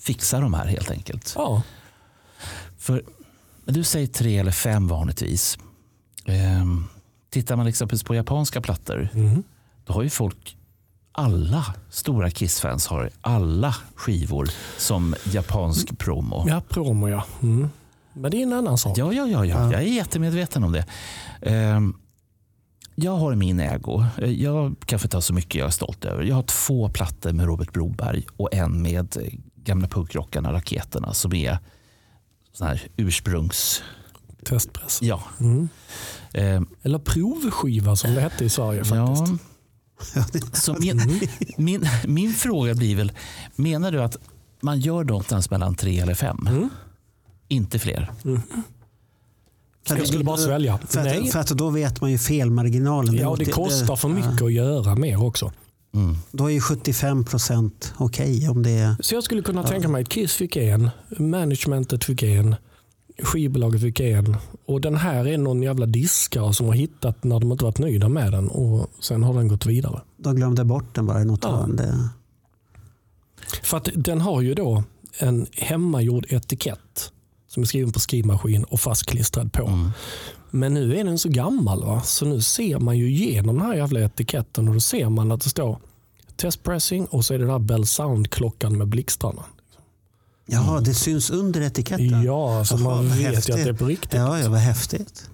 [0.00, 1.32] fixa de här helt enkelt.
[1.36, 1.62] Ja,
[2.78, 3.02] För
[3.64, 5.58] du säger tre eller fem vanligtvis.
[6.24, 6.84] ehm,
[7.30, 9.08] tittar man exempelvis på japanska plattor.
[9.12, 9.42] Mhm.
[9.84, 10.56] Då har ju folk,
[11.12, 16.44] alla stora Kiss-fans har alla skivor som japansk promo.
[16.48, 17.24] ja promo ja.
[17.42, 17.68] Mm.
[18.12, 18.98] Men det är en annan sak.
[18.98, 19.72] Ja, ja, ja, ja.
[19.72, 20.84] jag är jättemedveten om det.
[21.42, 21.96] Ehm,
[23.00, 24.04] jag har min ägo.
[24.18, 26.22] Eh, Jag kan få ta så mycket jag är stolt över.
[26.22, 29.32] Jag har två plattor med Robert Broberg och en med eh,
[29.64, 31.58] gamla punkrockarna Raketerna som är
[32.52, 33.82] sån ursprungs...
[34.44, 34.98] Testpress.
[35.02, 35.22] Ja.
[35.40, 35.68] Mm.
[36.32, 39.42] Ehm, Eller provskiva som det hette i Sverige faktiskt.
[40.14, 40.28] Ja.
[40.52, 41.20] Så min,
[41.56, 43.12] min, min fråga blir väl,
[43.56, 44.16] menar du att
[44.60, 46.46] man gör någonstans mellan tre eller fem?
[46.48, 46.68] Mm.
[47.48, 48.12] Inte fler?
[49.96, 50.78] Jag skulle bara svälja.
[50.88, 51.18] För Nej.
[51.18, 53.14] att, för att då vet man ju felmarginalen.
[53.14, 55.52] Ja, det kostar för mycket att göra mer också.
[55.94, 56.16] Mm.
[56.32, 58.96] Då är ju 75 procent okej om det är...
[59.00, 62.56] Så jag skulle kunna tänka mig att Kiss fick en, managementet fick en,
[63.22, 67.52] skivbolaget fick en och den här är någon jävla diskare som har hittat när de
[67.52, 70.00] inte varit nöjda med den och sen har den gått vidare.
[70.16, 71.56] De glömde bort den bara i något Ja.
[71.56, 71.76] hörn.
[71.76, 72.08] Det,
[73.62, 74.84] För att den har ju då
[75.18, 77.12] en hemmagjord etikett
[77.48, 79.66] som är skriven på skrivmaskin och fastklistrad på.
[79.66, 79.90] Mm.
[80.50, 82.02] Men nu är den så gammal va?
[82.02, 85.40] så nu ser man ju igenom den här jävla etiketten och då ser man att
[85.40, 85.78] det står
[86.36, 89.44] testpressing och så är det där Bell Sound-klockan med blixtrarna.
[90.46, 92.22] ja, det syns under etiketten.
[92.22, 93.54] Ja, så Jaha, man vet ju häftigt.
[93.54, 94.12] att det är på riktigt.
[94.12, 95.30] Ja, ja, vad häftigt.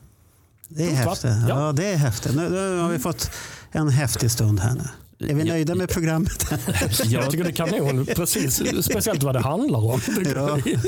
[0.68, 1.30] Det är häftigt.
[1.48, 1.48] Ja.
[1.48, 1.72] Ja.
[1.72, 2.36] det är häftigt.
[2.36, 3.30] Nu, nu har vi fått
[3.72, 4.88] en häftig stund här nu.
[5.30, 6.46] Är vi nöjda med programmet?
[7.04, 10.00] Jag tycker det är kanon, precis, speciellt vad det handlar om.
[10.34, 10.58] Ja.
[10.64, 10.78] Jag,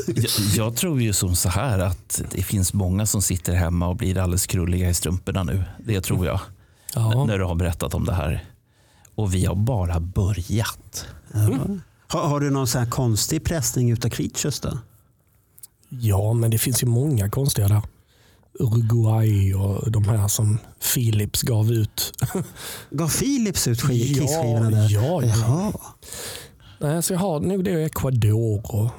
[0.57, 4.19] jag tror ju som så här att det finns många som sitter hemma och blir
[4.19, 5.65] alldeles krulliga i strumporna nu.
[5.85, 6.41] Det tror jag.
[6.95, 7.25] Ja.
[7.25, 8.45] När du har berättat om det här.
[9.15, 11.07] Och vi har bara börjat.
[12.07, 14.79] Har, har du någon sån här konstig pressning utav Creatures då?
[15.89, 17.83] ja, men det finns ju många konstiga där.
[18.59, 20.59] Uruguay och de här som
[20.95, 22.13] Philips gav ut.
[22.91, 24.89] Gav Philips ut Kiss-skivorna där?
[24.91, 25.73] ja, ja.
[26.79, 27.03] Jaha.
[27.03, 28.91] Så jag har nog det och Ecuador och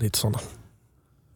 [0.00, 0.38] lite sådana.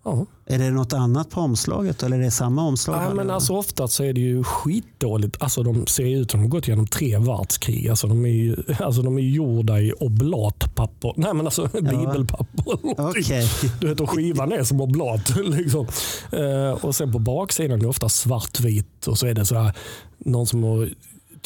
[0.07, 0.27] Ja.
[0.47, 2.97] Är det något annat på omslaget eller är det samma omslag?
[2.97, 5.37] Nej, men alltså ofta så är det ju skitdåligt.
[5.43, 7.89] Alltså de ser ut som de gått igenom tre världskrig.
[7.89, 11.13] Alltså de är ju alltså de är gjorda i oblatpapper.
[11.17, 12.65] Nej men alltså bibelpapper.
[12.65, 13.23] eller någonting.
[13.25, 13.49] Okej.
[13.81, 15.37] Du vet, och skivan är som oblat.
[15.45, 15.87] Liksom.
[16.33, 19.73] Eh, och sen på baksidan är det ofta svartvit och så är det så här,
[20.19, 20.91] någon som har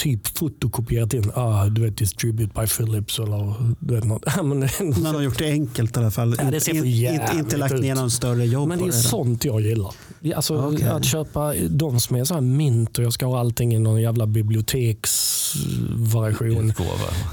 [0.03, 4.23] typ fotokopierat in, ah, du vet distribute by Philips eller du vet något.
[4.37, 4.59] Ja, men,
[5.03, 6.37] Man har gjort det enkelt i alla fall.
[6.39, 8.93] Ja, det ser In- in- inte lagt ner någon större jobb Men det är det.
[8.93, 9.93] sånt jag gillar.
[10.37, 10.89] Alltså, Okej.
[10.89, 14.03] Att köpa de som är så här mint och jag ska ha allting i någon
[14.03, 16.73] jävla biblioteksversion.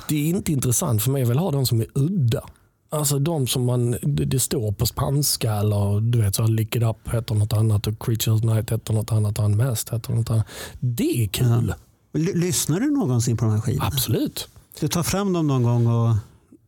[0.10, 1.22] Det är inte intressant för mig.
[1.22, 2.42] Jag vill ha de som är udda.
[2.90, 6.76] Alltså de som man, det det står på spanska eller du vet så här, Lick
[6.76, 10.30] It Up heter något annat och Creatures Night heter något annat och Unmasked heter något
[10.30, 10.46] annat.
[10.80, 11.48] Det är kul.
[11.48, 11.74] L-
[12.14, 13.88] Lyssnar du någonsin på de här skivorna?
[13.88, 14.48] Absolut.
[14.80, 16.10] Du tar fram dem någon gång och...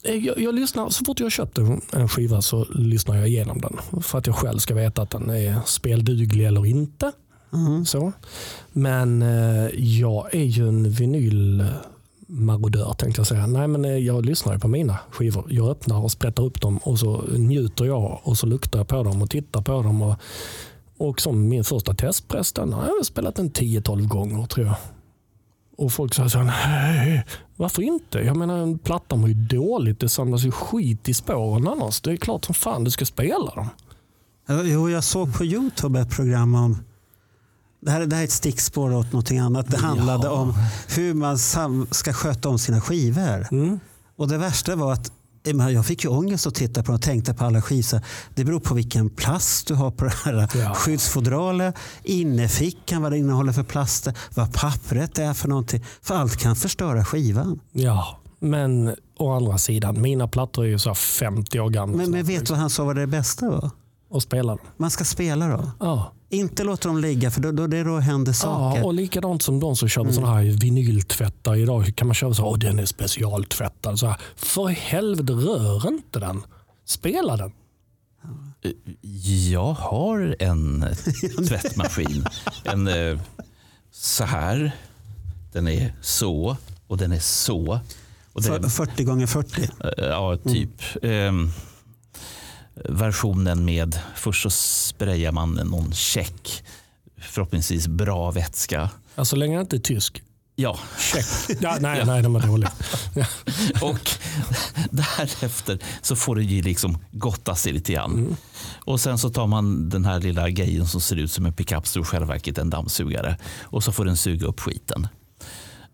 [0.04, 4.02] Eh, Jag, jag lyssnar, så fort jag köpte en skiva så lyssnar jag igenom den.
[4.02, 7.12] För att jag själv ska veta att den är spelduglig eller inte.
[7.52, 7.86] Mhm.
[7.86, 8.12] Så.
[8.72, 9.68] Men eh,
[10.00, 13.48] jag är ju en vinylmarodör tänkte jag säga.
[13.48, 15.46] Nej, men eh, jag lyssnar ju på mina skivor.
[15.50, 19.04] Jag öppnar och sprättar upp dem och så njuter jag och så luktar jag på
[19.04, 20.02] dem och tittar på dem.
[20.02, 20.16] Och,
[20.98, 24.76] och som min första testpress, den har jag spelat den 10-12 gånger tror jag.
[25.80, 27.26] Och folk säger så här, nej,
[27.56, 28.20] varför inte?
[28.20, 30.00] Jag menar, plattan var ju dåligt.
[30.00, 32.02] Det samlas ju skit i spåren annars.
[32.02, 33.70] Det är klart som fan du ska spela dem.
[34.66, 36.78] Jo, jag såg på Youtube ett program om
[37.82, 39.72] det här, det här är ett stickspår åt någonting annat.
[39.72, 40.32] Det handlade Ja.
[40.34, 40.54] om
[40.96, 41.38] hur man
[41.92, 43.48] ska sköta om sina skivor.
[43.52, 43.80] Mm.
[44.18, 45.12] Och det värsta var att
[45.58, 48.02] jag fick ju ångest att titta på och tänkte på alla skivor.
[48.36, 50.74] Det beror på vilken plast du har på det här Ja.
[50.74, 55.86] skyddsfodralet, innefickan, vad det innehåller för plaster, vad pappret är för någonting.
[56.02, 57.60] För allt kan förstöra skivan.
[57.72, 61.98] Ja, men å andra sidan, mina plattor är ju så här 50 år gamla.
[61.98, 63.72] Men, men vet du vad han sa var det bästa var?
[64.10, 64.60] Och spela dem.
[64.78, 65.72] Man ska spela då?
[65.80, 66.14] Ja.
[66.30, 68.80] Inte låta dem ligga för då, då, det är då händer saker.
[68.80, 71.56] Ja, och likadant som de som kör med sådana här vinyltvättar.
[71.56, 74.00] Idag kan man köra så här, Åh, den är specialtvättad.
[74.00, 76.42] Så här, för helvete, rör inte den.
[76.86, 77.52] Spela den.
[79.50, 80.86] Jag har en
[81.48, 82.26] tvättmaskin.
[82.64, 83.20] En eh,
[83.92, 84.72] så här.
[85.52, 86.58] Den är så
[86.88, 87.80] och den är så.
[88.34, 89.62] Och är, 40 gånger 40.
[89.62, 90.82] eh, ja, typ.
[91.02, 91.52] Ehm,
[92.86, 96.64] versionen med, först så sprayar man någon check.
[97.18, 98.90] Förhoppningsvis bra vätska.
[99.16, 100.24] Alltså, så länge den inte är tysk.
[100.56, 101.58] Ja, Check.
[101.62, 102.68] Ja, nej, nej, den var dålig.
[103.16, 103.26] Ja.
[103.82, 104.10] och
[104.92, 108.14] därefter så får det ju liksom gotta sig lite grann.
[108.14, 108.36] Mm.
[108.86, 111.88] Och sen så tar man den här lilla grejen som ser ut som en pickup,
[111.88, 113.38] står i själva verket en dammsugare.
[113.62, 115.08] Och så får den suga upp skiten.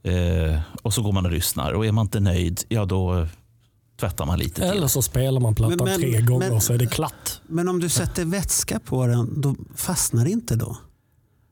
[0.03, 1.71] Eh, och så går man och lyssnar.
[1.71, 3.27] Och är man inte nöjd, ja då
[3.99, 4.63] tvättar man lite till.
[4.63, 7.41] Eller så spelar man plattan Men- men- tre gånger men- så är det klatt.
[7.47, 10.77] Men om du sätter vätska på den, då fastnar det inte då?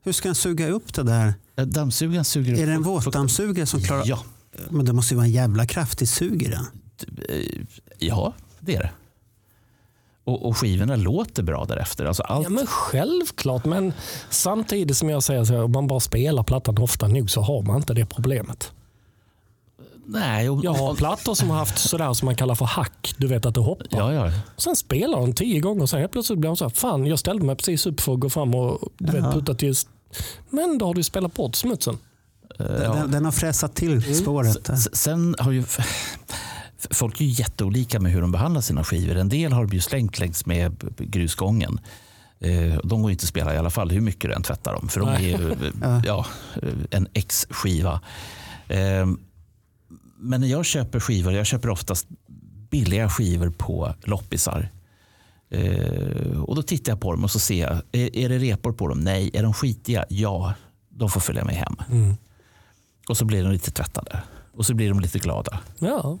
[0.02, 1.34] Hur ska den suga upp det där?
[1.56, 4.02] Eh, Dammsugaren suger upp Är det en våtdammsugare som klarar...
[4.06, 4.18] Ja,
[4.70, 6.64] Men det måste ju vara en jävla kraftig sug i den.
[7.28, 7.62] eh,
[7.98, 8.90] ja, det är det.
[10.24, 12.04] Och, och skivorna låter bra därefter.
[12.04, 13.92] Alltså allt, Ja, men självklart, men
[14.30, 17.62] samtidigt som jag säger så här, om man bara spelar plattan ofta nog så har
[17.62, 18.72] man inte det problemet.
[20.06, 23.14] Nej, och, Jag har plattor som har haft sådär som man kallar för hack.
[23.16, 23.86] Du vet att det hoppar.
[23.90, 24.32] ja, ja.
[24.56, 27.44] Sen spelar de tio gånger sen helt plötsligt blir de så här, fan jag ställde
[27.44, 29.74] mig precis upp för att gå fram och du vet, putta till
[30.50, 31.98] Men då har du spelat bort smutsen.
[32.58, 34.14] Den, den har fräsat till Mm.
[34.14, 34.68] spåret.
[34.68, 35.64] S- Sen har ju
[36.90, 39.16] folk är ju jätteolika med hur de behandlar sina skivor.
[39.16, 41.80] En del har de ju slängt längs med grusgången.
[42.40, 44.72] Eh, De går ju inte att spela i alla fall hur mycket du än tvättar
[44.72, 44.88] dem.
[44.88, 46.26] För de är ju eh, ja,
[46.62, 48.00] eh, en X-skiva.
[50.24, 52.06] Men när jag köper skivor, jag köper oftast
[52.70, 54.68] billiga skivor på loppisar.
[55.50, 58.72] Eh, Och då tittar jag på dem och så ser jag, är, är det repor
[58.72, 59.00] på dem?
[59.00, 59.30] Nej.
[59.34, 60.04] Är de skitiga?
[60.08, 60.54] Ja.
[60.88, 61.76] De får följa med hem.
[63.08, 64.22] Och så blir de lite tvättade.
[64.56, 65.60] Och så blir de lite glada.
[65.78, 66.18] Ja,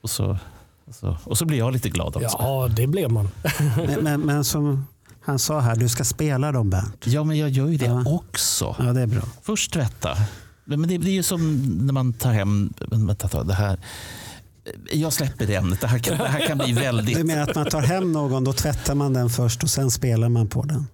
[0.00, 0.38] Och så,
[0.84, 2.36] och så, och så blir jag lite glad också.
[2.38, 3.28] Ja, ja det blir man.
[3.76, 4.86] Men, men, men som
[5.24, 7.06] han sa här, du ska spela dem Bernt.
[7.06, 8.04] men jag gör ju det Ja.
[8.06, 8.76] också.
[8.78, 9.22] Ja, det är bra.
[9.42, 10.16] Först tvätta.
[10.64, 12.72] Men det, det är ju som när man tar hem...
[12.90, 13.78] Vänta, ta det här.
[14.92, 15.80] Jag släpper det ämnet.
[15.80, 17.26] Det här kan, det här kan bli Du väldigt...
[17.26, 20.48] menar att man tar hem någon, då tvättar man den först och sen spelar man
[20.48, 20.86] på den.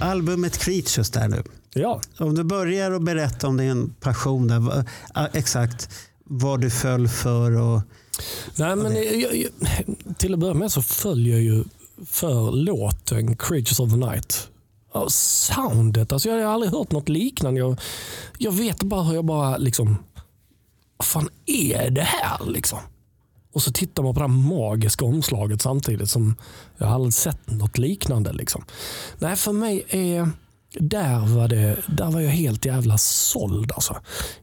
[0.00, 1.42] Albumet Creatures där nu.
[1.74, 4.84] Ja, Om du börjar att berätta om din passion där,
[5.32, 5.90] exakt
[6.24, 7.82] vad du föll för och
[8.56, 9.50] Nej, men jag, jag,
[10.18, 11.64] till att börja med så följer jag ju
[12.06, 14.48] för låten Creatures of the Night.
[14.94, 17.60] Ja, soundet, alltså jag har aldrig hört något liknande.
[17.60, 17.80] Jag,
[18.38, 19.96] jag vet bara hur jag bara liksom,
[20.96, 22.78] vad fan är det här liksom?
[23.52, 26.36] Och så tittar man på det här magiska omslaget samtidigt som
[26.78, 28.32] jag har aldrig sett något liknande.
[28.32, 28.64] Liksom.
[29.18, 30.30] Nej, för mig är
[30.80, 33.72] där var, det, där var jag helt jävla såld.
[33.72, 33.96] Alltså.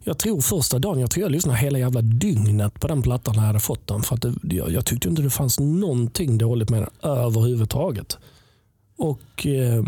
[0.04, 3.42] Jag tror första dagen, jag tror jag lyssnade hela jävla dygnet på den plattan när
[3.42, 4.04] jag hade fått den.
[4.04, 8.18] För att det, jag, jag tyckte inte det fanns någonting dåligt med den överhuvudtaget.
[8.98, 9.84] Och eh,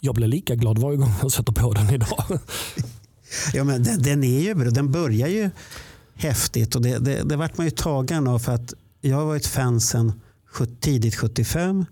[0.00, 2.24] jag blir lika glad varje gång jag sätter på den idag.
[3.52, 4.70] Ja, men den, den är ju bra.
[4.70, 5.50] Den börjar ju
[6.14, 9.46] häftigt och det, det, det vart man ju tagen av för att jag har varit
[9.46, 10.20] fan sedan
[10.80, 11.84] tidigt 75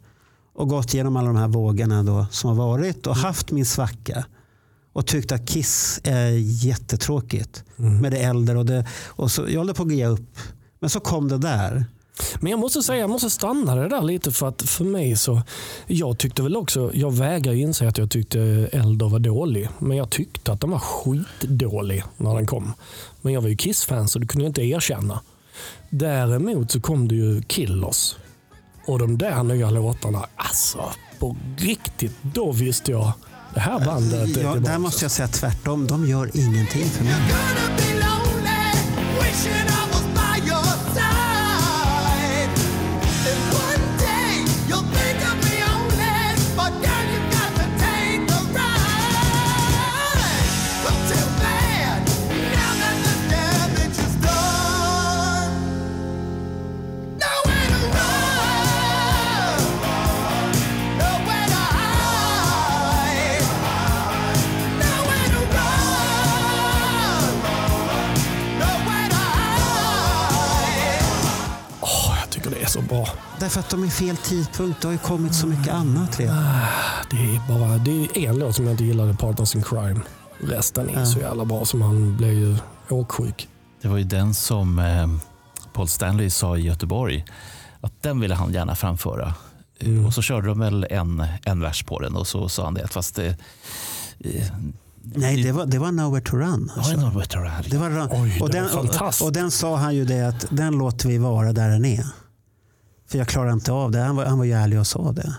[0.58, 4.24] och gått igenom alla de här vågorna då som har varit och haft min svacka
[4.92, 6.30] och tyckt att Kiss är
[6.64, 10.38] jättetråkigt med det äldre och, det, och så, jag håller på att ge upp.
[10.80, 11.84] Men så kom det där.
[12.40, 15.42] Men jag måste säga, jag måste stanna det där lite för att för mig så,
[15.86, 18.40] jag tyckte väl också, jag vägrar inse att jag tyckte
[18.72, 19.68] Elder var dålig.
[19.78, 22.72] Men jag tyckte att den var skitdålig när den kom.
[23.20, 25.20] Men jag var ju Kiss-fan så det kunde jag inte erkänna.
[25.90, 28.16] Däremot så kom det ju Killers.
[28.88, 33.12] Och de där nya låtarna, alltså på riktigt, då visste jag,
[33.54, 35.86] det här bandet är Ja, där måste jag säga tvärtom.
[35.86, 37.14] De gör ingenting för mig.
[72.88, 73.08] Bra.
[73.40, 74.82] Därför att de är fel tidpunkt.
[74.82, 76.44] Det har ju kommit så mycket annat redan.
[77.10, 80.00] Det är bara det är en låt som jag inte gillade, Partners in Crime.
[80.38, 82.56] Resten är så jävla bra som han blev ju
[82.88, 83.48] åksjuk.
[83.82, 85.08] Det var ju den som eh,
[85.72, 87.24] Paul Stanley sa i Göteborg
[87.80, 89.34] att den ville han gärna framföra.
[89.80, 90.06] Mm.
[90.06, 92.88] Och så körde de väl en, en vers på den och så sa han det.
[92.88, 93.26] Fast det,
[94.18, 94.46] eh,
[95.02, 96.72] Nej, det var, det var Nowhere to Run.
[97.44, 97.70] ja.
[97.70, 98.68] Det var, Oj, den,
[99.22, 102.04] och den sa han ju det att den låter vi vara där den är.
[103.10, 103.98] För jag klarar inte av det.
[104.00, 105.36] Han var, han var ju ärlig och sa det.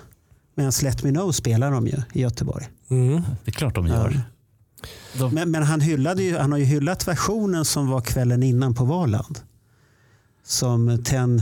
[0.55, 2.69] Men Let Me Know spelar de ju i Göteborg.
[2.89, 3.21] Mm.
[3.45, 4.21] Det är klart de gör.
[5.17, 8.73] De, Men, men han, hyllade ju, han har ju hyllat versionen som var kvällen innan
[8.73, 9.39] på Valand.
[10.45, 11.41] Som ten,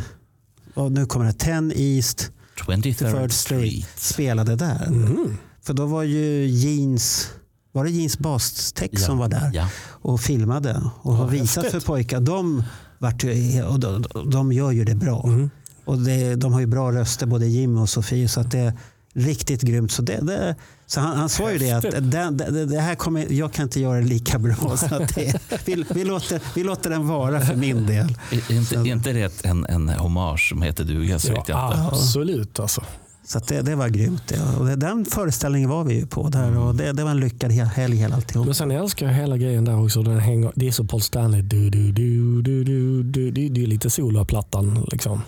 [0.74, 4.00] och nu kommer det, Ten East 23rd Third Street Street.
[4.00, 4.88] spelade där.
[4.88, 5.38] Mm.
[5.62, 7.30] För då var ju Jeans,
[7.72, 9.70] var det Jeans bastext som var där Ja.
[9.86, 11.84] och filmade och har visat häftigt.
[11.84, 12.20] för pojkar.
[12.20, 12.64] De,
[12.98, 15.24] vart ju, och de, de gör ju det bra.
[15.28, 15.50] Mm.
[15.88, 18.74] Och det, de har ju bra röster både Jim och Sofie så att det är
[19.14, 19.92] riktigt grymt.
[19.92, 23.32] Så, det, det, så han, han sa ju det att det, det, det här kommer,
[23.32, 24.78] jag kan inte göra det lika bra.
[24.78, 28.18] Så att det, vi, vi, låter, vi låter den vara för min del.
[28.32, 31.20] Är inte, är inte det en, en hommage som heter duga?
[31.20, 32.84] Så Ja, absolut alltså.
[33.28, 34.34] Så att det, det var grymt.
[34.36, 34.58] Ja.
[34.60, 37.52] Och det, den föreställningen var vi ju på där och det, det var en lyckad
[37.52, 38.46] hel- helg hela alltihop.
[38.46, 40.02] Men sen älskar jag hela grejen där också.
[40.02, 41.42] Den hänger, det är så Paul Stanley.
[41.42, 44.86] Du, du, du, du, du, du, det, det är lite soloplattan.
[44.92, 45.22] Liksom.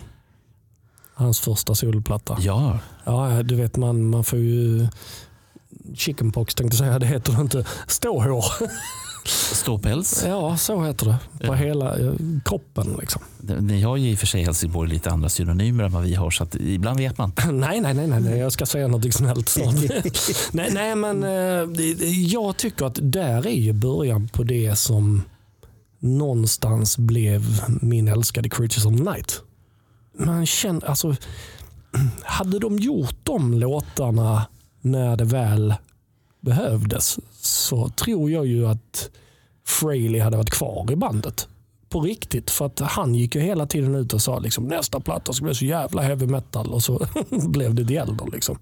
[1.20, 2.36] Hans första solplatta.
[2.40, 4.88] Ja, Ja, du vet man, man får ju
[5.94, 6.98] chickenpox tänkte jag säga.
[6.98, 7.64] Det heter det inte.
[7.86, 8.44] Ståhår.
[9.54, 10.24] ståpäls.
[10.26, 11.46] Ja, så heter det.
[11.46, 11.52] På Ja.
[11.54, 12.12] hela eh,
[12.44, 12.96] kroppen.
[13.00, 13.22] Liksom.
[13.60, 16.30] Ni har ju i och för sig Helsingborg lite andra synonymer än vad vi har,
[16.30, 17.32] så att ibland vet man.
[17.52, 19.74] Nej, nej, nej, nej, jag ska säga något snällt snart.
[20.52, 25.22] nej, nej, men eh, jag tycker att där är ju början på det som
[25.98, 27.42] någonstans blev
[27.80, 29.42] min älskade Creatures of Night.
[30.26, 31.16] Man känner, alltså,
[32.22, 34.46] hade de gjort de låtarna
[34.80, 35.74] när det väl
[36.40, 39.10] behövdes så tror jag ju att
[39.66, 41.48] Frehley hade varit kvar i bandet.
[41.88, 42.50] På riktigt.
[42.50, 45.54] För att han gick ju hela tiden ut och sa liksom, nästa platta ska bli
[45.54, 48.26] så jävla heavy metal och så blev det The Elder.
[48.32, 48.58] Liksom.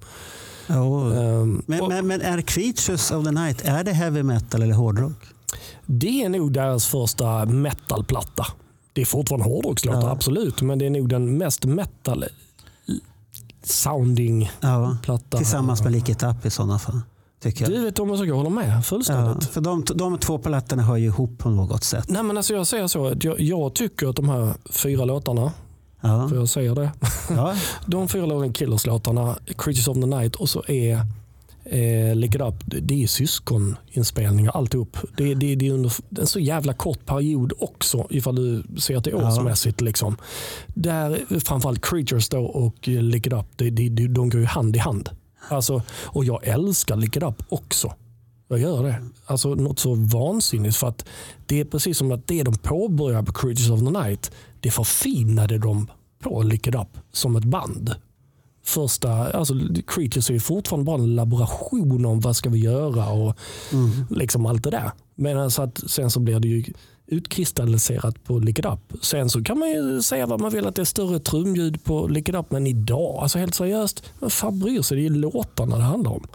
[0.67, 1.15] Ja.
[1.15, 4.75] Ehm, Men, och men, men är Creatures of the Night, är det heavy metal eller
[4.75, 5.25] hårdrock?
[5.87, 8.47] det är nog deras första metalplatta.
[8.99, 10.11] Det är fortfarande hårdrockslåtar, Ja.
[10.11, 10.63] absolut.
[10.63, 12.25] Men det är nog den mest metal
[13.63, 14.97] sounding Ja.
[15.03, 15.37] platta.
[15.39, 17.01] Tillsammans med Lick It Up i sådana fall.
[17.43, 17.71] Tycker jag.
[17.73, 19.45] Du vet Thomas, jag håller med Ja, fullständigt.
[19.49, 22.05] för de, de två plattorna hör ju ihop på något sätt.
[22.09, 25.53] Nej, men alltså jag säger så, jag, jag tycker att de här fyra låtarna,
[26.01, 26.29] Ja.
[26.29, 26.91] för jag säger det,
[27.31, 27.55] Ja.
[27.87, 31.01] de fyra låtarna, Killers-låtarna, Creatures of the Night och så är
[31.71, 34.97] eh, It Up, det är syskoninspelningar alltihop.
[35.17, 39.13] Det, det, det är under en så jävla kort period också ifall du ser till
[39.17, 39.29] Ja.
[39.29, 39.81] årsmässigt.
[39.81, 40.17] Liksom.
[40.67, 44.77] Där framförallt Creatures då och Lick It Up, det, det, det, de går ju hand
[44.77, 45.11] i hand.
[45.49, 47.93] Alltså, och jag älskar Lick It Up också.
[48.49, 49.05] Jag gör det.
[49.27, 51.05] Alltså något så vansinnigt för att
[51.47, 55.59] det är precis som att det de påbörjar på Creatures of the Night, det förfinade
[55.59, 55.91] de
[56.23, 57.95] på Lick It Up som ett band.
[58.69, 59.55] Första, alltså
[59.87, 63.37] Creatures är ju fortfarande bara en laboration om vad ska vi göra och
[64.11, 64.91] liksom allt det där.
[65.15, 66.65] Men så att sen så blir det ju
[67.07, 69.05] utkristalliserat på Lick It Up.
[69.05, 72.07] Sen så kan man ju säga vad man vill att det är större trumljud på
[72.07, 74.97] Lick It Up, men idag, alltså helt seriöst, vem fan bryr sig?
[74.97, 76.27] Det är ju låtarna det handlar om.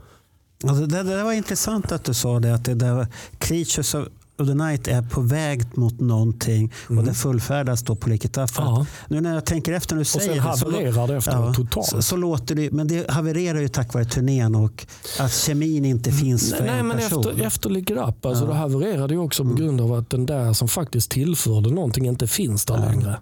[0.63, 2.53] Alltså det, det var intressant att du sa det.
[2.55, 3.07] Att det där
[3.37, 3.95] Creatures
[4.43, 8.37] of the Night är på väg mot någonting och det fullfärdas då på Lick It
[8.37, 8.49] Up.
[8.49, 8.85] För Ja.
[9.07, 10.41] Nu när jag tänker efter när du Och säger sen det.
[10.41, 11.87] havererar det efter totalt.
[11.87, 14.85] Så, så låter det, men det havererar ju tack vare turnén och
[15.19, 17.19] att kemin inte finns för Nej, en men person.
[17.29, 17.69] efter, efter
[18.09, 18.49] Up, alltså, Ja.
[18.49, 22.27] det havererade ju också på grund av att den där som faktiskt tillförde någonting inte
[22.27, 23.17] finns där längre.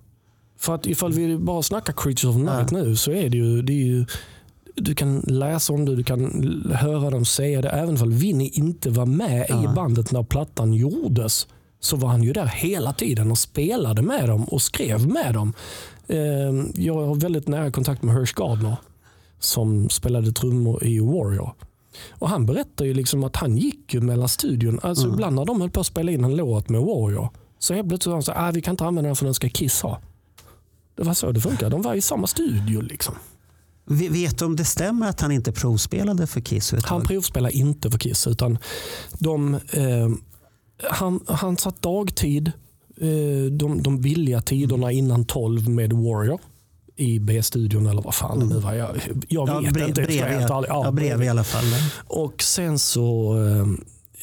[0.60, 3.74] För att ifall vi bara snackar Creatures of Night nu så är det ju, det
[3.74, 4.06] är ju
[4.76, 6.22] du kan läsa om det, du kan
[6.76, 7.70] höra dem säga det.
[7.70, 11.48] Även om Vinny inte var med i bandet när plattan gjordes
[11.80, 15.54] så var han ju där hela tiden och spelade med dem och skrev med dem.
[16.08, 16.18] Eh,
[16.84, 18.76] Jag har väldigt nära kontakt med Hirsch Gardner
[19.40, 21.54] som spelade trummor i Warrior.
[22.12, 24.80] Och Han berättar ju liksom att han gick ju mellan studion.
[24.84, 27.88] Alltså Ibland när de höll på att spela in en låt med Warrior så helt
[27.88, 30.00] plötsligt sa han så ah, vi kan inte använda den för den ska Kiss ha.
[30.96, 31.70] Det var så det funkar.
[31.70, 32.82] De var i samma studio.
[32.82, 33.16] liksom.
[33.92, 36.72] Vet du om det stämmer att han inte provspelade för Kiss?
[36.72, 37.08] Han tag?
[37.08, 38.28] provspelar inte för Kiss.
[38.28, 38.58] Utan
[39.20, 40.10] de, eh,
[40.90, 42.48] han, han satt dagtid,
[43.02, 46.40] eh, de, de billiga tiderna innan 12 med Warrior
[46.96, 48.74] i B-studion eller vad fan det nu var.
[48.74, 48.90] Jag,
[49.28, 50.02] jag ja, vet brev, inte.
[50.02, 51.66] brev, jag ärligt- ja, brev i alla fall.
[52.08, 53.66] Och sen så eh,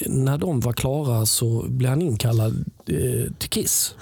[0.07, 3.95] när de var klara så blev han inkallad eh, till Kiss.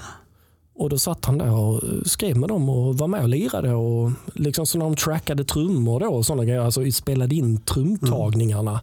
[0.79, 3.74] Och då satt han där och skrev med dem och var med och lirade.
[3.74, 8.81] Och liksom så när de trackade trummor då och sådana grejer, alltså spelade in trumtagningarna.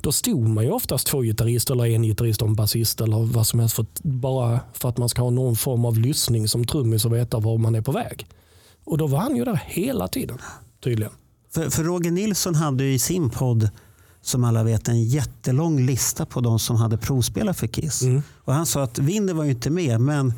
[0.00, 3.46] Då stod man ju oftast två gitarrister eller en gitarrist och en basist eller vad
[3.46, 3.76] som helst.
[3.76, 7.38] För bara för att man ska ha någon form av lyssning som trummis och veta
[7.38, 8.26] var man är på väg.
[8.84, 10.38] Och då var han ju där hela tiden
[10.84, 11.12] tydligen.
[11.54, 13.70] För, för Roger Nilsson hade i sin podd
[14.22, 18.02] som alla vet en jättelång lista på de som hade provspelat för Kiss.
[18.02, 18.22] Mm.
[18.36, 20.34] Och han sa att Winner var ju inte med men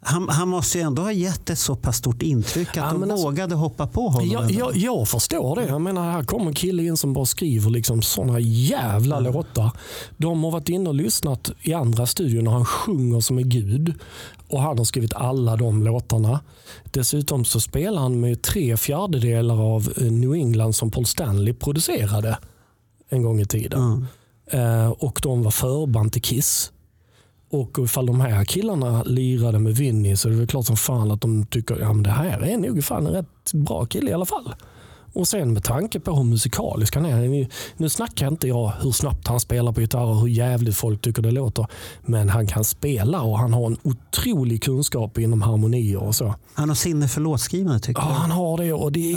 [0.00, 3.02] han, han måste ju ändå ha gett ett så pass stort intryck att Ja, de
[3.02, 4.28] alltså- vågade hoppa på honom.
[4.28, 5.66] Jag, jag, jag förstår det.
[5.66, 9.70] Jag menar, här kommer en kille in som bara skriver liksom såna jävla låtar.
[10.16, 13.94] De har varit inne och lyssnat i andra studion och han sjunger som en gud.
[14.48, 16.40] Och han har skrivit alla de låtarna.
[16.84, 22.38] Dessutom så spelar han med tre fjärdedelar av eh, New England som Paul Stanley producerade
[23.08, 24.06] en gång i tiden.
[24.50, 26.72] Eh, och de var förband till Kiss.
[27.50, 31.10] Och ifall de här killarna lirade med Vinny så är det väl klart som fan
[31.10, 34.14] att de tycker ja, men det här är nog fan en rätt bra kille i
[34.14, 34.54] alla fall.
[35.18, 37.48] Och sen med tanke på hur musikalisk han är.
[37.76, 41.22] Nu, snackar inte jag hur snabbt han spelar på gitarr och hur jävligt folk tycker
[41.22, 41.66] det låter.
[42.02, 46.34] Men han kan spela och han har en otrolig kunskap inom harmonier och så.
[46.54, 48.14] Han har sinne för låtskrivande tycker Ja, jag.
[48.14, 49.16] han har det och det är,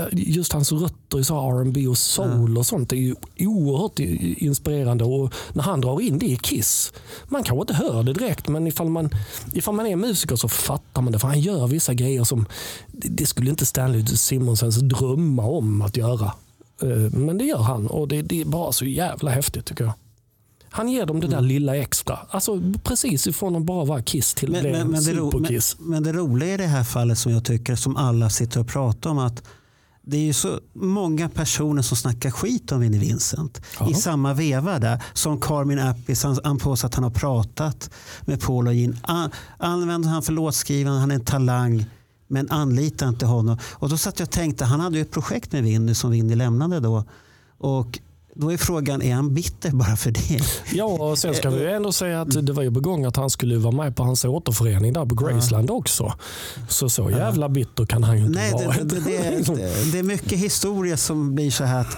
[0.00, 5.04] är just hans rötter i R&B och soul och sånt är ju oerhört inspirerande.
[5.04, 6.92] Och när han drar in det i Kiss,
[7.28, 9.10] man kanske inte hör det direkt men ifall man,
[9.52, 11.18] ifall man är musiker så fattar man det.
[11.18, 12.46] För han gör vissa grejer som
[12.92, 16.32] det, det skulle inte Stanley Simonsens drömma om att göra.
[16.82, 19.92] Eh, Men det gör han och det, det är bara så jävla häftigt tycker jag.
[20.72, 22.18] Han ger dem det där lilla extra.
[22.30, 25.24] Alltså precis ifrån att bara vara Kiss till Men, bli men, en men, det ro,
[25.24, 25.76] men, superkiss.
[25.78, 29.10] men det roliga i det här fallet som jag tycker som alla sitter och pratar
[29.10, 29.42] om att
[30.02, 33.90] det är ju så många personer som snackar skit om Vinnie Vincent Ja.
[33.90, 35.02] i samma veva där.
[35.12, 38.96] Som Carmin Appis, han, han påstår att han har pratat med Paul och Gene.
[39.02, 41.84] An, använder han för låtskrivande, han är en talang.
[42.30, 43.58] Men anlita inte honom.
[43.72, 46.34] Och då satt jag och tänkte, han hade ju ett projekt med Vinnie som Vinnie
[46.36, 47.04] lämnade då.
[47.58, 47.98] Och
[48.34, 50.40] då är frågan, är han bitter bara för det?
[50.72, 53.16] Ja, och sen ska Eh, vi ändå säga att det var ju på gång att
[53.16, 56.12] han skulle vara med på hans återförening där på Graceland också.
[56.68, 58.76] Så så jävla bitter kan han ju inte Nej, vara.
[58.76, 61.96] det, det, det, är, det är mycket historia som blir så här att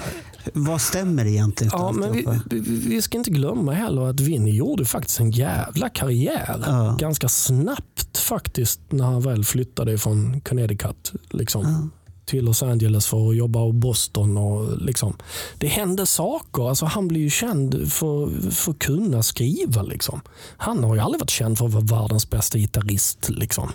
[0.54, 1.70] vad stämmer egentligen?
[1.74, 6.62] Ja, men vi, vi- ska inte glömma heller att Vinny gjorde faktiskt en jävla karriär.
[6.66, 6.96] Ja.
[6.98, 11.12] Ganska snabbt faktiskt när han väl flyttade från Connecticut.
[11.30, 11.90] Liksom,
[12.24, 14.36] Till Los Angeles för att jobba och Boston.
[14.36, 15.16] Och liksom.
[15.58, 16.68] Det hände saker.
[16.68, 19.82] Alltså, han blev ju känd för, för att kunna skriva.
[19.82, 20.20] Liksom.
[20.56, 23.28] Han har ju aldrig varit känd för att vara världens bästa gitarrist.
[23.28, 23.68] Liksom.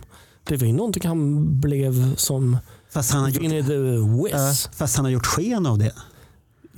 [0.44, 2.58] Det var ju någonting han blev som
[2.90, 5.92] Fast han har gjort, ja, fast han har gjort sken av det.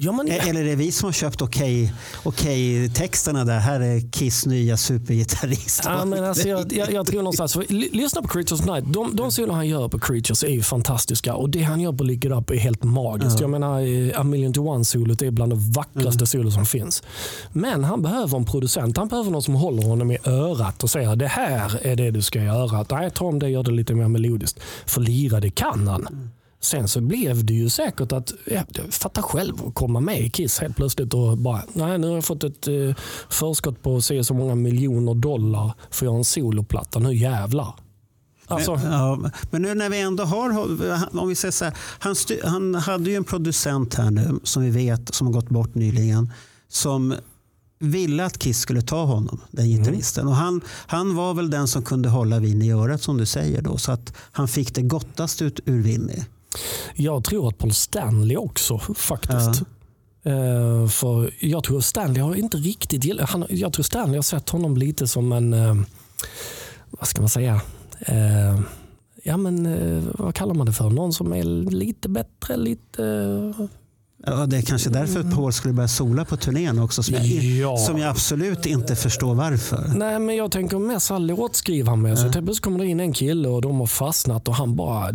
[0.02, 1.94] Ja, men, E- Eller är det vi som har köpt okej
[2.24, 3.60] okej texterna där?
[3.60, 5.82] Här är Kiss nya supergitarrist.
[5.86, 8.86] Ja, men alltså, jag, jag, jag tror någonstans, för, ly- lyssna på Creatures of Night.
[8.94, 12.26] De, de scener han gör på Creatures är fantastiska och det han gör på Lick
[12.26, 13.40] It Up är helt magiskt.
[13.40, 13.80] Jag menar,
[14.10, 17.04] eh, A Million to One-solot är bland de vackraste solor som finns.
[17.54, 18.98] Men han behöver en producent.
[18.98, 22.22] Han behöver någon som håller honom i örat och säger det här är det du
[22.22, 22.86] ska göra.
[22.92, 24.60] Nej, ta om det gör det lite mer melodiskt.
[24.86, 26.30] För lira, det kan han.
[26.62, 30.60] Sen så blev det ju säkert att, ja, fatta själv att komma med i Kiss
[30.60, 32.96] helt plötsligt och bara, nej nu har jag fått ett eh,
[33.30, 37.76] förskott på se så många miljoner dollar för att göra en soloplatta, nu jävlar.
[38.48, 40.50] Alltså, Ja, men nu när vi ändå har,
[41.20, 44.64] om vi säger så här, han, styr, han hade ju en producent här nu som
[44.64, 46.34] vi vet, som har gått bort nyligen,
[46.68, 47.16] som
[47.80, 50.28] ville att Kiss skulle ta honom, den gitarristen.
[50.28, 53.62] Och han, han var väl den som kunde hålla Vinnie i örat som du säger
[53.62, 56.26] då, så att han fick det gottaste ut ur Vinnie.
[56.96, 59.62] Jag tror att Paul Stanley också faktiskt.
[60.24, 64.50] Eh, för jag tror Stanley har inte riktigt gillat, han, jag tror Stanley har sett
[64.50, 65.76] honom lite som en, eh,
[66.90, 67.62] vad ska man säga,
[68.00, 68.60] eh,
[69.24, 69.68] ja men
[70.18, 70.90] vad kallar man det för?
[70.90, 73.04] Någon som är lite bättre, lite
[74.26, 77.26] Ja, det är kanske därför att Paul skulle börja sola på turnén också, som jag,
[77.26, 77.78] Ja.
[77.78, 79.92] som jag absolut inte förstår varför.
[79.96, 82.18] Nej, men jag tänker mest så här låtskrivande.
[82.18, 85.10] Så till plötsligt kommer det in en kille och de har fastnat och han bara,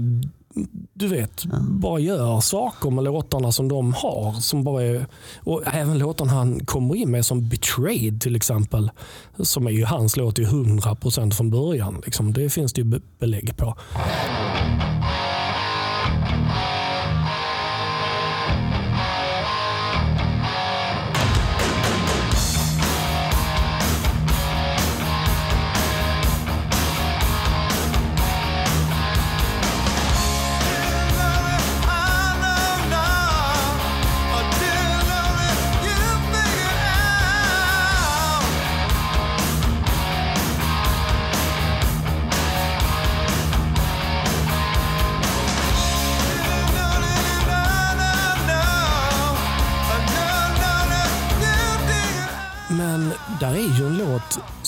[0.94, 4.32] du vet, bara gör saker med låtarna som de har.
[4.32, 5.06] Som bara är,
[5.44, 8.90] och även låtarna han kommer in med som Betrayed till exempel.
[9.38, 12.02] Som är ju hans låt i 100% från början.
[12.04, 12.32] Liksom.
[12.32, 13.74] Det finns det ju be- belägg på.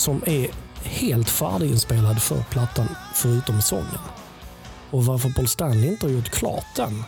[0.07, 0.49] Som är
[0.83, 3.99] helt färdiginspelad för plattan förutom sången.
[4.91, 7.05] Och varför Paul Stanley inte har gjort klart den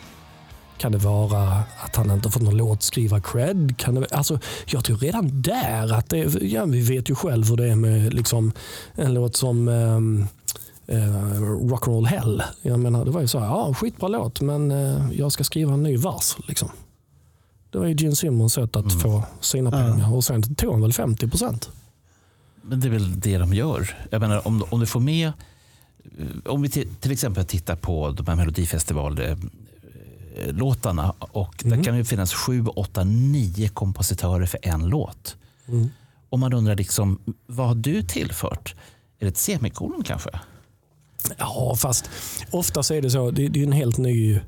[0.77, 3.77] kan det vara att han inte fått någon låtskriva cred?
[3.77, 7.57] Kan det, alltså, jag tror redan där att det, ja, vi vet ju själv hur
[7.57, 8.51] det är med liksom,
[8.95, 10.27] en låt som um,
[10.91, 12.43] uh, Rock'n'Roll Hell.
[12.61, 15.73] Jag menar, det var ju så här, ja, skitbra låt men eh, jag ska skriva
[15.73, 16.35] en ny vers.
[16.47, 16.69] Liksom.
[17.71, 20.93] Det var ju Gene Simmons sätt att få sina pengar och sen tog han väl
[20.93, 21.69] 50 procent.
[22.69, 23.97] Men det är väl det de gör.
[24.09, 25.27] Jag menar, om, om du får med...
[25.27, 25.33] eh,
[26.45, 31.13] Om vi till, exempel tittar på de här Melodifestival-låtarna.
[31.19, 35.35] Och Där kan det finnas sju, åtta, nio kompositörer för en låt.
[36.29, 38.75] Och man undrar liksom, vad har du tillfört?
[39.19, 40.29] Är det ett semikolon kanske?
[41.37, 42.09] Ja, fast
[42.51, 43.31] ofta så är det så.
[43.31, 44.39] Det, det är en helt ny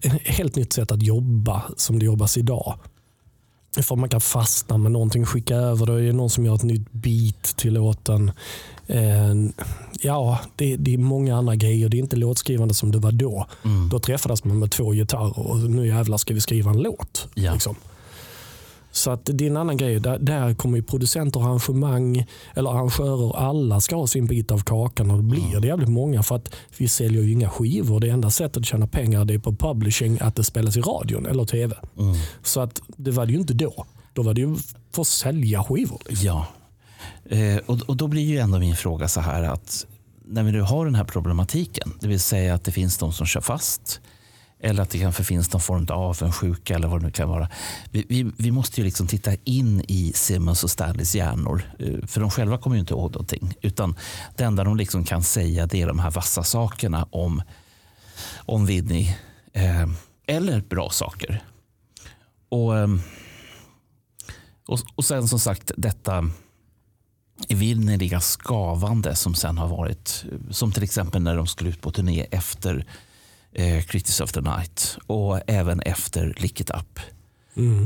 [0.00, 2.78] ett helt nytt sätt att jobba som det jobbas idag.
[3.82, 6.00] För man kan fastna med någonting, skicka över det.
[6.00, 8.32] Det är någon som gör ett nytt beat till låten.
[8.86, 9.34] Eh,
[10.00, 11.88] ja, det, det är många andra grejer.
[11.88, 13.46] Det är inte låtskrivande som det var då.
[13.90, 17.28] Då träffades man med två gitarrer och nu jävlar ska vi skriva en låt.
[17.34, 17.52] Ja.
[17.52, 17.76] Liksom.
[18.94, 20.00] Så att det är en annan grej.
[20.00, 24.58] Där, där kommer ju producenter och arrangemang, eller arrangörer, alla ska ha sin bit av
[24.58, 28.00] kakan och det blir det jävligt många för att vi säljer ju inga skivor.
[28.00, 31.26] Det enda sättet att tjäna pengar det är på publishing, att det spelas i radion
[31.26, 31.76] eller tv.
[32.42, 33.86] Så att det var det ju inte då.
[34.12, 34.56] Då var det ju
[34.92, 36.02] för att sälja skivor.
[36.08, 36.26] Liksom.
[36.26, 36.46] Ja.
[37.36, 39.86] Eh, och, och då blir ju ändå min fråga så här att
[40.24, 43.26] när vi nu har den här problematiken, det vill säga att det finns de som
[43.26, 44.00] kör fast
[44.64, 47.48] eller att det kanske finns någon form av avundsjuka eller vad det nu kan vara.
[47.90, 51.62] Vi, vi, vi måste ju liksom titta in i Simmons och Stanleys hjärnor.
[51.78, 53.54] Eh, för de själva kommer ju inte ihåg någonting.
[53.62, 53.96] Utan
[54.36, 57.42] det enda de liksom kan säga det är de här vassa sakerna om,
[58.36, 59.08] om Vinny.
[59.52, 59.86] Eh,
[60.26, 61.42] eller bra saker.
[62.48, 62.88] Och, eh,
[64.66, 66.30] och, och sen som sagt detta
[67.48, 71.90] evinnerliga skavande som sen har varit, eh, som till exempel när de skulle ut på
[71.90, 72.86] turné efter
[73.54, 77.00] eh, Critics of the Night och även efter Lick It Up.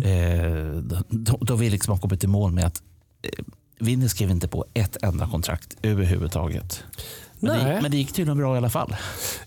[0.05, 2.83] Eh, då, då vi liksom har kommit i mål med att
[3.23, 3.45] eh,
[3.81, 6.85] Vinny skrev inte på ett enda kontrakt överhuvudtaget.
[7.41, 7.83] Men det, Nej.
[7.83, 8.97] men det gick tydligen bra i alla fall.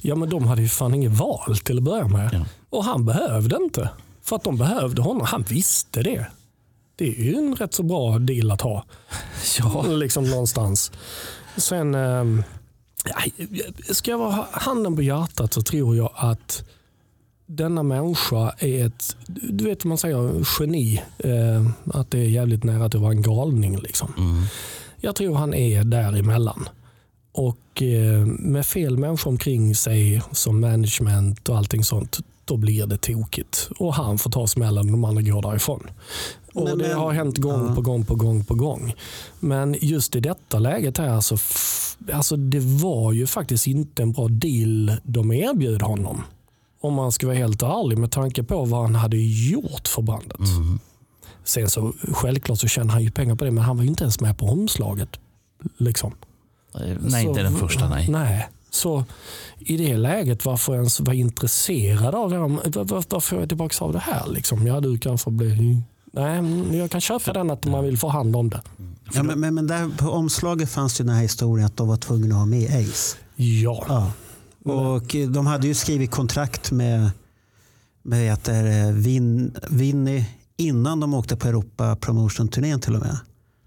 [0.01, 2.30] Ja, men de hade ju fan inget val till att börja med.
[2.34, 2.45] Ja.
[2.69, 3.89] Och han behövde inte.
[4.22, 5.28] För att de behövde honom.
[5.28, 6.26] Han visste det.
[6.95, 8.86] Det är ju en rätt så bra deal att ha.
[9.59, 9.84] Ja.
[9.88, 10.91] Liksom någonstans.
[11.57, 12.24] Sen, ja,
[13.89, 16.64] ska jag vara handen på hjärtat så tror jag att
[17.45, 21.02] denna människa är ett, du vet man säger, geni.
[21.18, 23.78] Eh, att det är jävligt nära att vara en galning.
[23.78, 24.47] Liksom.
[24.97, 26.70] Jag tror han är däremellan.
[27.32, 32.97] Och eh, med fel människor omkring sig som management och allting sånt, då blir det
[32.97, 33.70] tokigt.
[33.78, 35.88] Och han får ta smällen och de andra går därifrån.
[36.54, 37.76] Och Men- det har hänt gång ja.
[37.76, 38.93] på gång på gång på gång.
[39.39, 44.12] Men just i detta läget här, så f- alltså det var ju faktiskt inte en
[44.12, 46.24] bra deal de erbjöd honom.
[46.82, 50.38] Om man ska vara helt ärlig med tanke på vad han hade gjort för bandet.
[51.43, 54.04] Sen så självklart så tjänar han ju pengar på det, men han var ju inte
[54.04, 55.10] ens med på omslaget.
[55.78, 56.14] Liksom.
[56.74, 57.89] Nej, Så- inte den första.
[57.89, 58.08] Nej.
[58.10, 58.47] Nej.
[58.70, 59.06] Så
[59.60, 62.38] i det läget, varför ens vara intresserad av det?
[62.38, 64.28] Var- var- Varför får jag tillbaka av det här?
[64.30, 64.68] Liksom?
[64.68, 65.82] Ja, du kan få bli...
[66.12, 68.62] Nej, jag kan köpa den att man vill förhandla om det.
[69.14, 71.97] Ja, men, men, men där på omslaget fanns ju den här historien att de var
[71.97, 73.18] tvungna att ha med Ace.
[73.36, 73.86] Ja.
[73.88, 74.12] Ja.
[74.74, 77.09] Och de hade ju skrivit kontrakt med,
[78.03, 80.26] med att det är Vin, Vinny
[80.57, 83.18] innan de åkte på Europa Promotion-turnén till och med.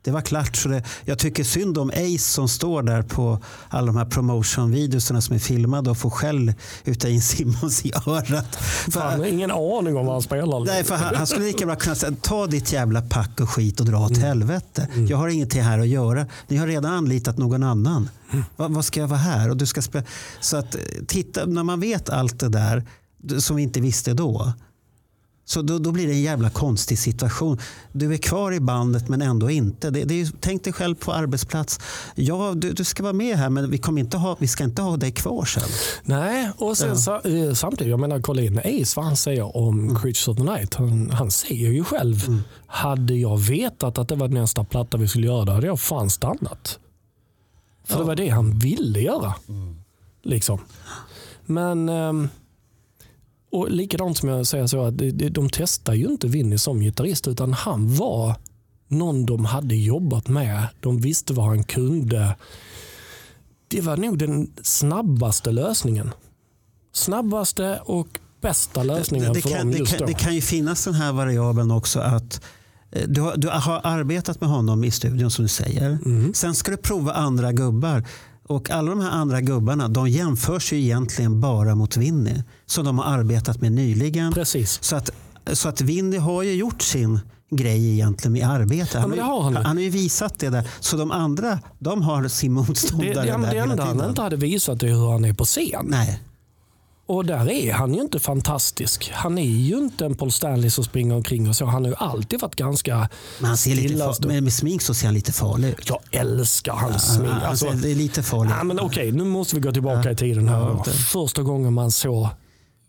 [0.04, 0.56] Det var klart.
[0.56, 3.38] Så det, jag tycker synd om Ace som står där på
[3.68, 6.52] alla de här promotion-videorna som är filmade och får skäll
[6.84, 8.56] utav in Simmons i örat.
[8.90, 10.64] För, Han har ingen aning om vad han spelar.
[10.64, 13.80] Nej, för han, han skulle lika bra kunna säga ta ditt jävla pack och skit
[13.80, 14.88] och dra åt helvete.
[15.08, 16.26] Jag har ingenting här att göra.
[16.48, 18.08] Ni har redan anlitat någon annan.
[18.56, 19.50] Va, vad ska jag vara här?
[19.50, 20.04] Och du ska spela.
[20.40, 22.84] Så att eh, titta, när man vet allt det där
[23.38, 24.52] som vi inte visste då.
[25.46, 27.58] Så då, då blir det en jävla konstig situation.
[27.92, 29.90] Du är kvar i bandet men ändå inte.
[29.90, 31.80] Det, det är, tänk dig själv på arbetsplats.
[32.14, 34.82] Ja, du, du ska vara med här men vi, kommer inte ha, vi ska inte
[34.82, 35.62] ha dig kvar sen.
[36.02, 39.88] Nej, och sen sa, eh, samtidigt, jag menar kolla in Ace vad han säger om
[39.88, 40.74] Creatures of the Night.
[40.74, 45.26] Han, han säger ju själv, hade jag vetat att det var nästa platta vi skulle
[45.26, 46.78] göra, då hade jag fan stannat.
[47.84, 49.34] För det var det han ville göra.
[50.22, 50.60] Liksom.
[51.46, 52.28] Men, ehm,
[53.54, 54.98] och likadant som jag säger så, att
[55.30, 58.36] de, testar ju inte Vinny som gitarrist, utan han var
[58.88, 60.66] någon de hade jobbat med.
[60.80, 62.36] De visste vad han kunde.
[63.68, 66.10] Det var nog den snabbaste lösningen.
[66.92, 68.08] Snabbaste och
[68.40, 70.06] bästa lösningen det, för kan, dem det, just kan, då.
[70.06, 72.40] det kan ju finnas den här variabeln också att
[72.94, 75.98] Eh, Du har, du har arbetat med honom i studion som du säger.
[76.32, 78.04] Sen ska du prova andra gubbar.
[78.48, 82.44] Och alla de här andra gubbarna de jämförs ju egentligen bara mot Winnie.
[82.66, 84.32] Som de har arbetat med nyligen.
[84.32, 84.78] Precis.
[84.82, 85.10] Så att,
[85.52, 87.20] så att Winnie har ju gjort sin
[87.50, 88.98] grej egentligen med arbete.
[88.98, 90.68] Han, det har, han han har ju visat det där.
[90.80, 94.22] Så de andra de har sin Det, motståndare ja, men där det enda han inte
[94.22, 95.86] hade visat är hur han är på scen.
[95.88, 96.20] Nej.
[97.06, 99.10] Och där är han ju inte fantastisk.
[99.14, 101.64] Han är ju inte en Paul Stanley som springer omkring och så.
[101.66, 104.94] Han har ju alltid varit ganska Men, han ser lite far, men med smink så
[104.94, 105.88] ser han lite farlig ut.
[105.88, 107.30] Jag älskar hans smink.
[107.32, 108.54] Han Alltså, ser- det är lite farligt.
[108.58, 110.48] Ja, men okej, nu måste vi gå tillbaka i tiden.
[110.48, 110.58] här.
[110.58, 112.28] Ja, Första gången man såg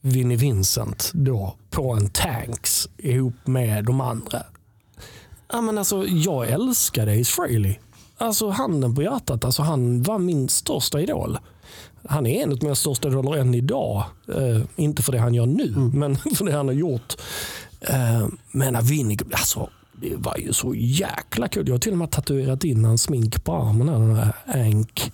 [0.01, 4.43] Vinnie Vincent då på en Tanks ihop med de andra.
[5.51, 7.75] Ja, men alltså, jag älskade Frehley.
[8.17, 11.37] Alltså handen på hjärtat, alltså, han var min största idol.
[12.09, 14.03] Han är en av mina största idoler än idag.
[14.35, 17.15] Eh, inte för det han gör nu, men för det han har gjort.
[17.81, 19.69] Eh, men Vinnie, alltså,
[20.01, 21.67] det var ju så jäkla kul.
[21.67, 23.89] Jag har till och med tatuerat in hans smink på armen.
[23.89, 24.33] här, Den där
[24.65, 25.11] Ank,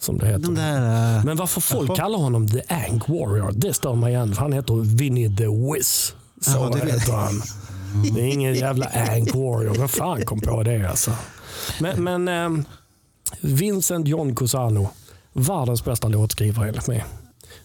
[0.00, 0.50] som det heter.
[0.50, 4.34] Där, äh, Men varför folk kallar honom The Ank Warrior, det stör mig igen.
[4.34, 6.14] För han heter Vinnie the Wiz.
[6.40, 7.42] Så Jaha, det heter han.
[8.14, 9.74] Det är ingen jävla Ank Warrior.
[9.74, 11.10] Vem fan kom på det alltså?
[11.80, 12.64] Men, men ehm,
[13.40, 14.88] Vincent John Cusano,
[15.32, 17.04] världens bästa låtskrivare enligt mig.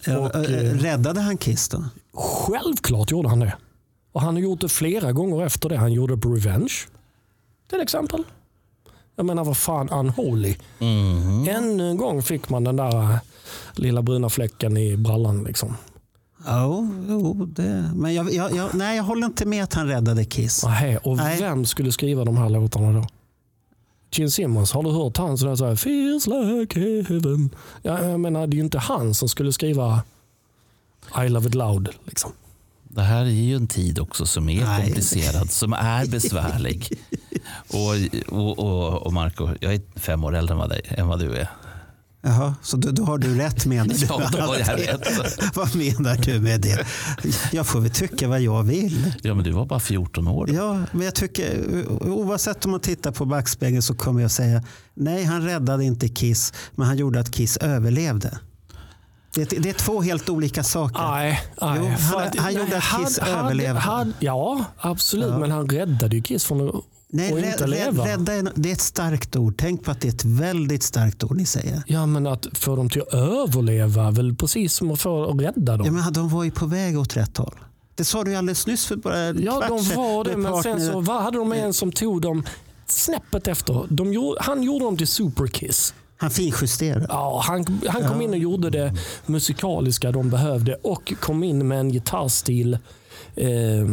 [0.08, 1.84] äh, och, äh, eh, räddade han Kiss då?
[2.14, 3.56] Självklart gjorde han det.
[4.12, 5.78] Och han har gjort det flera gånger efter det.
[5.78, 6.74] Han gjorde på Revenge.
[7.70, 8.24] Till exempel.
[9.16, 10.56] Jag menar vad fan Unholy.
[11.50, 13.18] Ännu en gång fick man den där äh,
[13.76, 15.44] lilla bruna fläcken i brallan.
[15.44, 15.78] Liksom.
[16.46, 17.92] Ja, jo, det.
[17.96, 20.64] Men jag, jag, jag, nej, jag håller inte med att han räddade Kiss.
[20.64, 21.42] Ahä, och Nej.
[21.42, 23.08] vem skulle skriva de här låtarna då?
[24.20, 27.50] Gene Simmons, har du hört han så här, Feels like heaven.
[27.82, 30.02] Ja, jag menar, det är ju inte han som skulle skriva
[31.26, 31.90] I love it loud.
[32.06, 32.32] Liksom.
[32.84, 34.84] Det här är ju en tid också som är Nej.
[34.84, 36.90] komplicerad, som är besvärlig.
[37.68, 41.20] Och, och, och, och Marco, jag är fem år äldre än vad, dig, än vad
[41.20, 41.50] du är.
[42.28, 44.06] Jaha, så då, då har du rätt menar du?
[44.10, 45.08] Ja, då har jag rätt.
[45.56, 46.86] vad menar du med det?
[47.52, 49.14] Jag får väl tycka vad jag vill.
[49.24, 50.50] Ja, men du var bara 14 år.
[50.52, 51.64] Ja, men jag tycker
[52.02, 54.64] oavsett om man tittar på backspegeln så kommer jag säga
[54.94, 58.40] nej, han räddade inte Kiss, men han gjorde att Kiss överlevde.
[59.36, 61.02] Det, det är två helt olika saker.
[61.08, 61.78] Nej, nej.
[61.80, 63.80] Jo, han- han gjorde att Kiss hade- överlevde.
[63.80, 65.40] hade- ja, absolut.
[65.40, 66.76] Men han räddade ju Kiss från att
[67.16, 68.06] Nej, rädd, inte leva.
[68.06, 69.54] rädda det är ett starkt ord.
[69.58, 71.84] Tänk på att det är ett väldigt starkt ord ni säger.
[71.88, 75.78] Ja, men att få dem till att överleva, väl precis som att få att rädda
[75.78, 75.86] dem.
[75.86, 77.56] Ja, men de var ju på väg åt rätt håll.
[77.96, 80.64] Det sa du ju alldeles nyss för bara en Ja, kvart de var det, men
[80.64, 82.44] sen så vad hade de en som tog dem
[82.88, 83.86] snäppet efter.
[83.90, 85.94] De gjorde, han gjorde dem till Superkiss.
[86.18, 87.06] Han finjusterade.
[87.10, 88.94] Ja, han, han kom in och gjorde det
[89.26, 92.78] musikaliska de behövde och kom in med en gitarrstil.
[93.36, 93.90] Eh,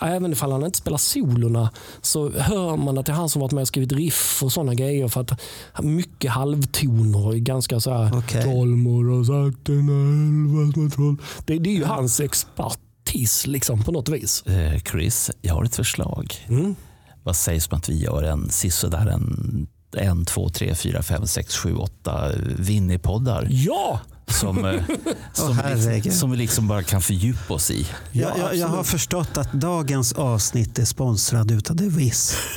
[0.00, 1.70] även ifall han inte spelar solorna
[2.02, 4.74] så hör man att det är han som varit med och skrivit riff och sådana
[4.74, 5.08] grejer.
[5.08, 5.40] För att
[5.82, 8.18] mycket halvtoner och ganska så här.
[8.18, 8.44] Okej.
[8.44, 11.16] Tolvmor har sagt en elva små troll.
[11.44, 14.42] Det, det är ju hans expertis liksom på något vis.
[14.46, 16.34] Eh, Chris, jag har ett förslag.
[16.48, 16.74] Mm.
[17.22, 19.66] Vad sägs om att vi gör en sisådär en,
[19.96, 24.00] en, två, tre, fyra, fem, sex, sju, åtta Winnie-poddar Ja!
[24.32, 24.82] Som, eh,
[25.32, 25.94] som, vi herregud.
[25.94, 27.86] liksom, som vi liksom bara kan fördjupa oss i.
[28.12, 32.36] Jag, jag, jag har förstått att dagens avsnitt är sponsrad utav The Wiz.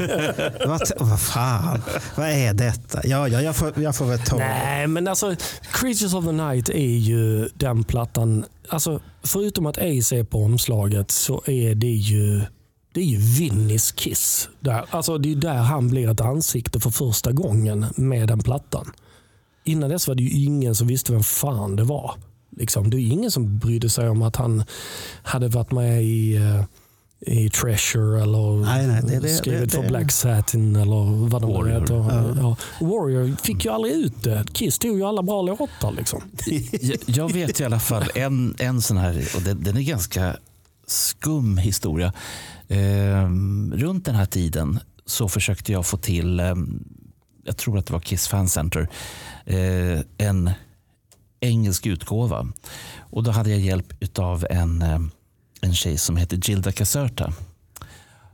[0.66, 1.82] vad, vad fan,
[2.16, 3.02] vad är detta?
[3.04, 4.38] Ja, ja jag, får, jag får väl ta.
[4.38, 5.36] Nej, men alltså
[5.72, 8.46] Creatures of the Night är ju den plattan.
[8.70, 12.42] Alltså, förutom att Ace är på omslaget så är det ju
[12.94, 14.50] det är ju Vinnies Kiss.
[14.60, 18.92] Där, alltså, det är där han blir ett ansikte för första gången med den plattan.
[19.64, 22.16] Innan dess var det ju ingen som visste vem fan det var.
[22.58, 24.64] Liksom, det är ingen som brydde sig om att han
[25.24, 26.64] hade varit med i, eh,
[27.36, 31.52] i Treasure eller Nej, nej, det- det- skrivit det- för Black Satin eller vad de
[31.54, 31.80] Warrior.
[31.82, 31.96] heter.
[32.42, 32.56] Ja.
[32.80, 34.46] Warrior fick ju aldrig ut det.
[34.54, 35.92] Kiss tog ju alla bra låtar.
[35.98, 36.22] Liksom.
[36.82, 40.36] Jag, jag vet i alla fall en, en sån här, och den, den är ganska
[40.88, 42.14] skum historia.
[42.68, 46.84] Ehm, runt den här tiden så försökte jag få till, ehm,
[47.44, 48.88] jag tror att det var Kiss Fan Center, eh,
[49.46, 50.52] Eh, en
[51.40, 52.48] engelsk utgåva.
[53.00, 55.00] Och då hade jag hjälp av en, eh,
[55.62, 57.34] en tjej som heter Gilda Caserta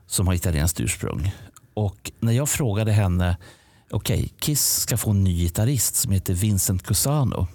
[0.07, 1.35] som har italienskt ursprung.
[1.73, 3.37] Och när jag frågade henne,
[3.91, 7.47] okej, Kiss ska få en ny gitarrist som heter Vincent Cusano.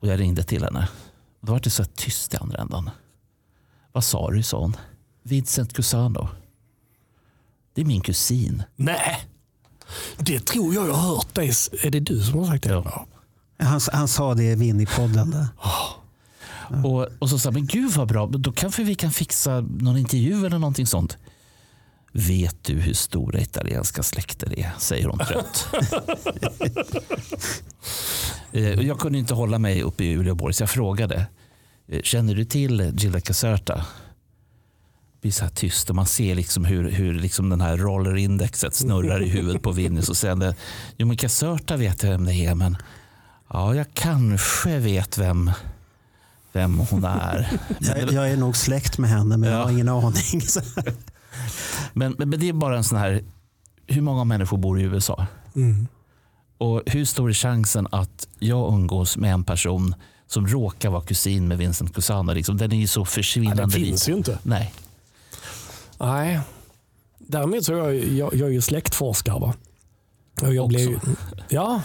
[0.00, 0.88] Och jag ringde till henne.
[1.40, 2.90] Då var det så tyst i andra änden.
[3.92, 4.76] Vad sa du, sa hon.
[5.22, 6.28] Vincent Cusano.
[7.74, 8.62] Det är min kusin.
[8.76, 9.26] Nej,
[10.18, 11.26] det tror jag jag har hört.
[11.32, 11.42] Det
[11.86, 12.70] är, det du som har sagt det?
[12.70, 13.06] Ja.
[13.58, 15.30] Han, han sa det i Winnie-podden.
[15.30, 15.46] där.
[16.86, 20.46] Och, och så sa men gud vad bra, då kanske vi kan fixa någon intervju
[20.46, 21.18] eller någonting sånt.
[22.12, 24.70] Vet du hur stora italienska släkter är?
[24.78, 25.66] säger hon trött.
[28.52, 31.26] Eh, jag kunde inte hålla mig uppe i Uleåborg så jag frågade.
[31.88, 33.86] eh, Känner du till Gilda Caserta?
[35.24, 39.22] Blir så här tyst och man ser liksom hur, hur liksom den här rollerindexet snurrar
[39.22, 40.02] i huvudet på Vinny.
[40.02, 40.54] Så säger
[40.96, 42.76] jo men Caserta vet jag vem det är men
[43.50, 45.50] ja, jag kanske vet vem,
[46.52, 47.60] vem hon är.
[47.80, 49.70] Jag, jag är nog släkt med henne men jag har Ja.
[49.72, 50.14] ingen aning.
[51.92, 53.22] Men, men, men det är bara en sån här,
[53.86, 55.26] hur många människor bor i USA?
[55.56, 55.86] Mm.
[56.58, 59.94] Och hur stor är chansen att jag umgås med en person
[60.26, 62.32] som råkar vara kusin med Vincent Cusano?
[62.32, 64.38] Liksom, den är ju så Ja, försvinnande det finns ju inte.
[64.42, 64.74] Nej.
[65.98, 66.40] Nej.
[67.18, 69.38] Däremot så är jag, jag, jag är ju släktforskare.
[69.40, 69.54] Va?
[70.42, 70.76] Och jag Också?
[70.76, 71.00] blev,
[71.48, 71.82] ja,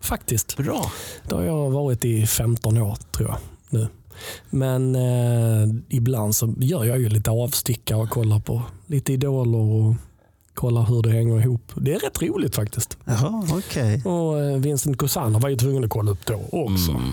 [0.00, 0.56] faktiskt.
[0.56, 0.92] Bra.
[1.28, 3.38] Det har jag varit i 15 år tror jag
[3.70, 3.88] nu.
[4.50, 9.94] Men eh, ibland så gör jag ju lite avstickare och kollar på lite idoler och
[10.54, 11.72] kollar hur det hänger ihop.
[11.74, 12.98] Det är rätt roligt faktiskt.
[13.04, 14.02] Jaha, okej.
[14.04, 16.90] Och eh, Vincent Cusano var ju tvungen att kolla upp då också.
[16.90, 17.12] Mm.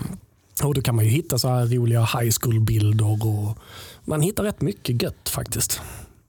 [0.62, 3.58] Och då kan man ju hitta så här roliga high school-bilder och
[4.04, 5.80] man hittar rätt mycket gött faktiskt.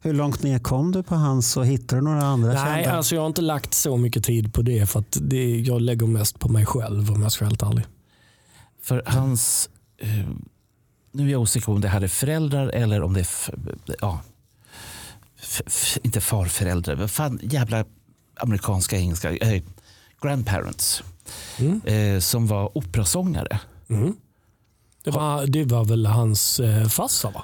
[0.02, 2.98] Hur långt ner kom du på hans och hittade du några andra Nej, kända?
[2.98, 6.08] alltså jag har inte lagt så mycket tid på det för att det, jag lägger
[6.08, 7.86] mest på mig själv om jag ska vara helt ärlig.
[8.82, 9.70] För hans...
[9.98, 10.30] Eh,
[11.12, 13.28] nu är jag osäker om det här är föräldrar eller om det är...
[14.02, 14.22] Ja,
[16.02, 16.96] inte farföräldrar.
[16.96, 17.86] Vad fan, jävla
[18.36, 19.36] amerikanska engelska.
[19.36, 19.64] Eh,
[20.22, 21.04] grandparents.
[21.58, 21.82] Mm.
[21.86, 23.60] Eh, som var operasångare.
[23.90, 24.16] Mm.
[25.04, 27.44] Det, var, det var väl hans eh, farsa va?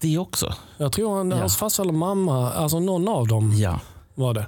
[0.00, 0.54] Det också.
[0.78, 1.36] Jag tror han, Ja.
[1.36, 3.80] hans farsa eller mamma, alltså någon av dem Ja.
[4.14, 4.46] var det.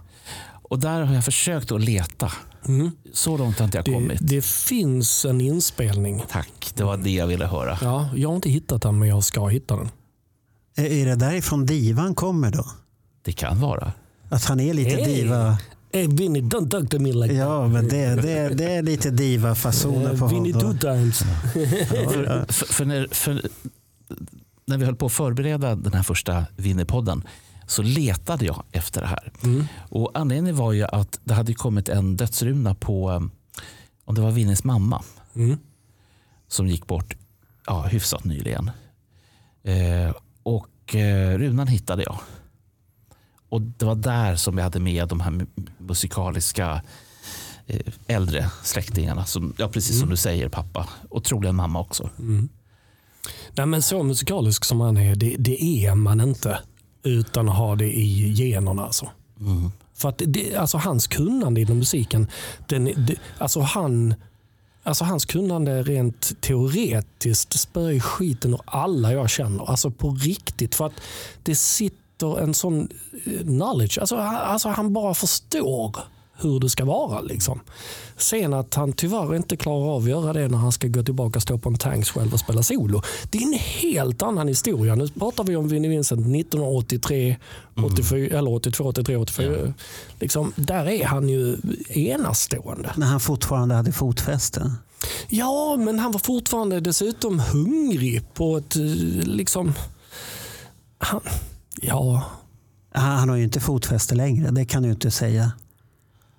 [0.62, 2.32] Och där har jag försökt att leta.
[2.68, 2.90] Mm.
[3.12, 4.18] Så långt har inte jag Det, kommit.
[4.22, 6.22] det finns en inspelning.
[6.30, 7.78] Tack, det var det jag ville höra.
[7.82, 9.88] Ja, jag har inte hittat den men jag ska hitta den.
[10.76, 12.64] Är är det därifrån divan kommer då?
[13.24, 13.92] Det kan vara.
[14.28, 15.04] Att han är lite Hey.
[15.14, 15.58] diva?
[15.92, 20.10] Hey Vinny, don't talk to me like Ja, men det, det, det är lite diva-fasoner
[20.10, 20.18] that.
[20.18, 20.78] på Eh, Vinny two honom.
[20.78, 21.18] times.
[21.22, 23.42] För, för, för, när, för
[24.72, 27.22] när vi höll på att förbereda den här första Winnerpodden
[27.66, 29.32] så letade jag efter det här.
[29.44, 29.64] Mm.
[29.88, 33.20] Och anledningen var ju att det hade kommit en dödsruna på, eh,
[34.04, 35.02] om det var Vinnys mamma,
[35.34, 35.58] Mm.
[36.48, 37.16] som gick bort
[37.66, 38.70] ja, hyfsat nyligen.
[39.62, 42.18] Eh, och eh, runan hittade jag.
[43.48, 46.82] Och det var där som jag hade med de här mu- musikaliska
[47.66, 49.24] eh, äldre släktingarna.
[49.24, 50.88] Som, ja, precis som du säger, pappa.
[51.10, 52.10] Och troligen mamma också.
[52.18, 52.48] Mm.
[53.56, 56.58] Nej, men så musikalisk som han är, det, det är man inte
[57.02, 58.84] utan att ha det i generna.
[58.84, 59.08] Alltså.
[59.40, 59.70] Mm.
[59.94, 62.26] För att det, alltså hans kunnande inom musiken,
[62.68, 64.14] den, det, alltså han,
[64.82, 69.70] alltså hans kunnande rent teoretiskt spöar ju skiten ur alla jag känner.
[69.70, 70.74] Alltså på riktigt.
[70.74, 71.00] För att
[71.42, 72.88] det sitter en sån
[73.26, 73.98] eh, knowledge.
[73.98, 75.96] Alltså, han- alltså han bara förstår
[76.42, 77.20] hur det ska vara.
[77.20, 77.60] Liksom.
[78.16, 81.38] Sen att han tyvärr inte klarar av att göra det när han ska gå tillbaka
[81.38, 83.02] och stå på en tanks själv och spela solo.
[83.30, 84.94] Det är en helt annan historia.
[84.94, 87.36] Nu pratar vi om Vinnie Vincent 1983,
[87.86, 89.74] 84, eller 82, 83, 84.
[90.20, 91.56] Liksom, där är han ju
[91.88, 92.92] enastående.
[92.96, 94.72] När han fortfarande hade fotfäste.
[95.28, 98.82] Ja, men han var fortfarande dessutom hungrig på ett eh,
[99.24, 99.72] liksom...
[100.98, 101.20] Han,
[101.80, 102.24] ja,
[102.92, 105.52] Han, han har ju inte fotfäste längre, det kan du inte säga.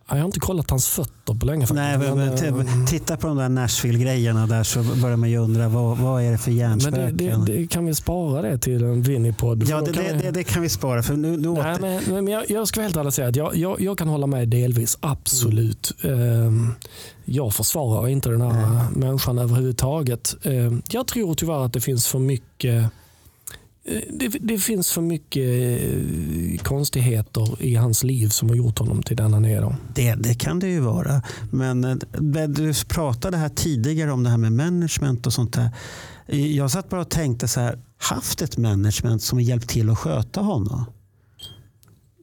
[0.10, 1.68] Jag har inte kollat hans fötter på länge.
[1.74, 5.30] Nej, men, men, men, eh, t- titta på de där Nashville-grejerna där så börjar man
[5.30, 7.46] ju undra vad, vad är det för Men det, hjärnspöken?
[7.46, 9.64] det, det, kan vi spara det till en Winnie-podd?
[9.70, 11.82] ja, det, kan det, vi- det, kan vi spara för nu, nu Nej, åter...
[11.82, 14.48] men, men jag, jag ska helt ärligt säga att jag, jag, jag kan hålla med
[14.50, 15.92] delvis, absolut.
[16.04, 16.74] Ehm,
[17.26, 20.36] jag försvarar inte den här människan överhuvudtaget.
[20.44, 22.84] Ehm, jag tror tyvärr att det finns för mycket
[24.10, 25.44] det, det finns för mycket
[25.82, 29.62] eh, konstigheter i hans liv som har gjort honom till den han är.
[29.62, 29.76] Då.
[29.96, 31.22] Det, det kan det ju vara.
[31.52, 31.96] Men eh,
[32.48, 35.70] du pratade här tidigare om det här med management och sånt där.
[36.28, 40.42] Jag satt bara och tänkte så här, haft ett management som hjälpt till att sköta
[40.42, 40.86] honom.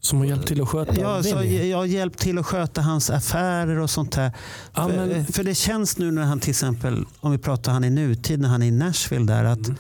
[0.03, 3.11] Som har hjälpt till att sköta Ja, så jag har hjälpt till att sköta hans
[3.11, 4.33] affärer och sånt där.
[4.75, 7.85] Ja, för, men- för det känns nu när han till exempel, om vi pratar han
[7.85, 9.77] i nutid, när han är i Nashville där, att Mm.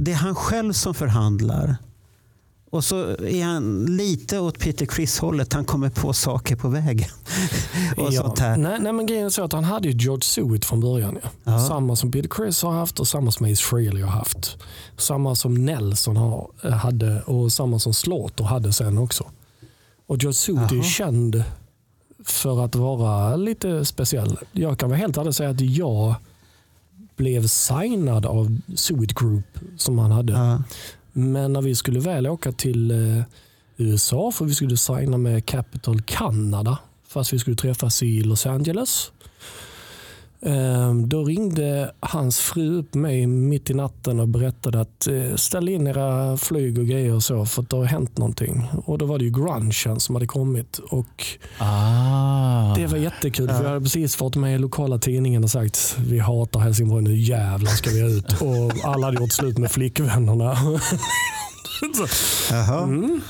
[0.00, 1.76] Det är han själv som förhandlar.
[2.70, 5.52] Och så är han lite åt Peter Criss-hållet.
[5.52, 7.08] Han kommer på saker på vägen.
[7.96, 8.22] och Ja.
[8.22, 8.56] sånt här.
[8.56, 11.18] Nej, nej, men grejen är så att han hade ju George Stewart från början.
[11.22, 11.28] Ja.
[11.44, 11.58] Ja.
[11.68, 14.56] Samma som Peter Criss har haft och samma som Ace Frehley har haft.
[14.98, 19.24] Samma som Nelson har, eh, hade och samma som Slaughter hade sen också.
[20.06, 21.44] Och George Stewart är ju känd
[22.24, 24.38] för att vara lite speciell.
[24.52, 26.14] Jag kan väl helt ärligt säga att jag
[27.16, 30.32] blev signad av Stewart Group som han hade.
[30.32, 30.62] Ja.
[31.12, 33.24] Men när vi skulle väl åka till eh,
[33.76, 36.78] USA för vi skulle signa med Capital Canada
[37.14, 39.12] fast vi skulle träffas i Los Angeles.
[40.44, 45.68] Ehm, Då ringde hans fru upp mig mitt i natten och berättade att eh, ställ
[45.68, 48.66] in era flyg och grejer och så för att det har hänt någonting.
[48.86, 51.26] Och då var det ju grungen som hade kommit och
[51.58, 52.74] Ah.
[52.76, 56.18] det var jättekul för jag hade precis fått med i lokala tidningen och sagt vi
[56.18, 58.32] hatar Helsingborg, nu jävlar ska vi ut.
[58.42, 60.56] Och alla hade gjort slut med flickvännerna.
[61.94, 62.06] Så,
[62.54, 62.82] Jaha.
[62.82, 63.20] mm.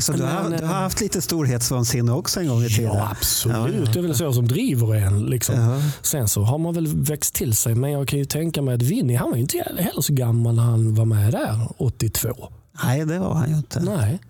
[0.00, 2.92] Så du, har, Men, du har eh, haft lite storhetsvansinne också en gång i tiden?
[2.94, 3.56] Ja, absolut.
[3.56, 3.92] Ja, ja.
[3.92, 5.26] Det är väl så som driver en.
[5.26, 5.54] Liksom.
[5.54, 5.82] Jaha.
[6.02, 7.74] Sen så har man väl växt till sig.
[7.74, 10.54] Men jag kan ju tänka mig att Vinny, han var ju inte heller så gammal
[10.54, 12.52] när han var med där 82.
[12.84, 13.80] Nej, det var han ju inte.
[13.80, 14.20] Nej.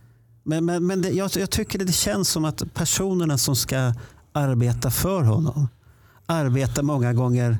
[0.42, 3.94] Men, men, men det, jag, jag tycker det känns som att personerna som ska
[4.32, 5.68] arbeta för honom
[6.30, 7.58] arbetar många gånger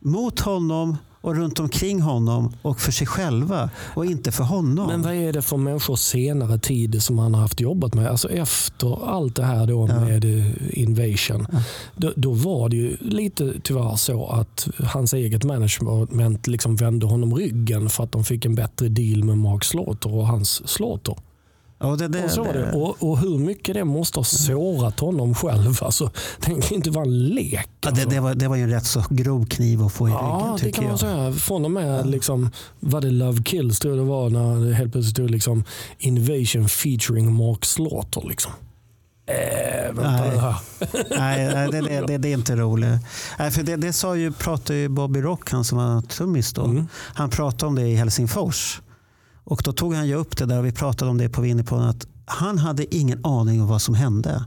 [0.00, 0.96] mot honom
[1.26, 4.86] och runt omkring honom och för sig själva och inte för honom.
[4.86, 8.06] Men vad är det för människor senare tid som han har haft jobbat med?
[8.06, 11.46] Alltså efter allt det här då med eh, Invasion.
[11.96, 17.34] Då, då var det ju lite tyvärr så att hans eget management liksom vände honom
[17.34, 21.14] ryggen för att de fick en bättre deal med Mark Slaughter och hans Slaughter.
[21.78, 22.60] Och det, det, Och, så var det.
[22.60, 25.78] det, Och, och hur mycket det måste ha sårat honom själv.
[25.82, 26.10] Alltså,
[26.40, 27.52] det kan ju inte vara en lek.
[27.54, 28.08] ja, det, Alltså.
[28.08, 30.52] det, var, det var ju en rätt så grov kniv att få i Ja, ryggen
[30.52, 31.00] det tycker kan man jag.
[31.00, 31.32] säga.
[31.32, 32.50] Från och med liksom,
[32.80, 35.64] vad det Love Kills tror jag det var när det helt plötsligt stod liksom,
[35.98, 38.22] Invasion featuring Mark Slaughter.
[38.28, 38.52] Liksom.
[39.92, 40.02] Vänta
[40.40, 40.54] här.
[41.18, 43.00] Nej, nej det, det, det, det är inte roligt.
[43.38, 46.64] Nej, för det, det sa ju, pratade ju Bobby Rock, han som var trummis då.
[46.64, 46.88] Mm.
[47.14, 48.80] Han pratade om det i Helsingfors.
[49.46, 51.88] Och då tog han ju upp det där och vi pratade om det på Winnerpodden
[51.88, 54.44] att han hade ingen aning om vad som hände.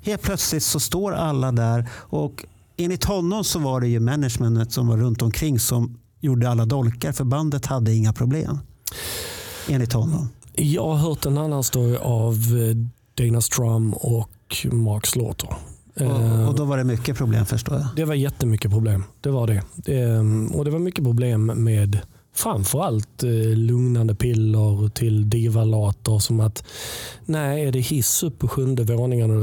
[0.00, 2.44] Helt plötsligt så står alla där och
[2.76, 7.12] enligt honom så var det ju managementet som var runt omkring som gjorde alla dolkar
[7.12, 8.58] för bandet hade inga problem.
[9.68, 10.28] Enligt honom.
[10.54, 12.76] Jag har hört en annan story av eh,
[13.26, 14.30] Dana Strum och
[14.72, 15.48] Mark Slaughter.
[15.94, 17.86] Eh, Och, och då var det mycket problem förstår jag.
[17.96, 19.04] Det var jättemycket problem.
[19.20, 19.92] Det var det.
[19.98, 21.98] Ehm, Och det var mycket problem med
[22.36, 26.64] framförallt eh, lugnande piller till divalater som att
[27.24, 29.40] nej, är det hiss upp på sjunde våningen?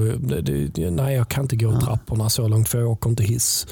[0.96, 3.68] Nej, jag kan inte gå trapporna så långt för jag åker inte hiss.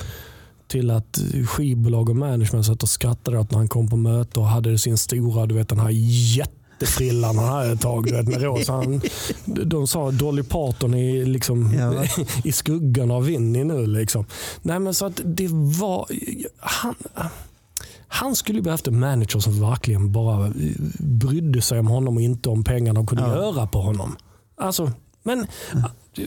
[0.67, 4.45] Till att skivbolag och management satt och skrattade åt när han kom på möte och
[4.45, 5.91] hade sin stora, du vet den här
[6.38, 8.11] jättefrillan han hade ett tag.
[8.11, 8.74] Vet, med rosa.
[8.74, 9.01] Han,
[9.45, 12.05] de sa Dolly Parton i, liksom, Ja.
[12.43, 13.88] i skuggan av Winnie nu.
[13.88, 14.26] Liksom.
[14.61, 16.07] Nej, men så att det var...
[16.59, 16.95] Han,
[18.14, 20.51] han skulle behövt en manager som verkligen bara
[20.99, 23.36] brydde sig om honom och inte om pengarna de kunde Ja.
[23.36, 24.16] göra på honom.
[24.57, 24.91] Alltså,
[25.24, 25.47] men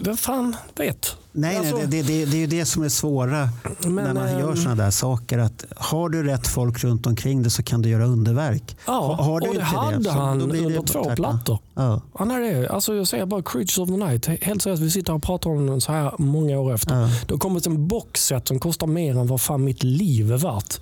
[0.00, 1.16] vem fan vet?
[1.32, 3.48] Nej, Alltså, nej det, det, det är ju det som är svåra
[3.80, 5.38] Men, när man ehm, gör sådana där saker.
[5.38, 8.76] Att har du rätt folk runt omkring dig så kan du göra underverk.
[8.86, 11.14] Ja, har, har du och det hade så han det under två tvärtom.
[11.16, 11.58] plattor.
[11.74, 12.68] Ja, Han är det.
[12.68, 14.26] Alltså jag säger bara Creatures of the Night.
[14.26, 16.94] Helt seriöst, vi sitter och pratar om den så här många år efter.
[17.00, 17.08] ja.
[17.26, 20.80] Det har kommit en boxset som kostar mer än vad fan mitt liv är värt.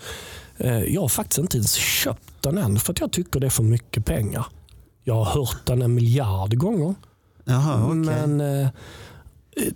[0.63, 3.51] Eh, Jag har faktiskt inte ens köpt den än för att jag tycker det är
[3.51, 4.47] för mycket pengar.
[5.05, 6.95] Jag har hört den en miljard gånger.
[7.45, 7.95] Jaha, okej.
[7.97, 8.69] Men eh,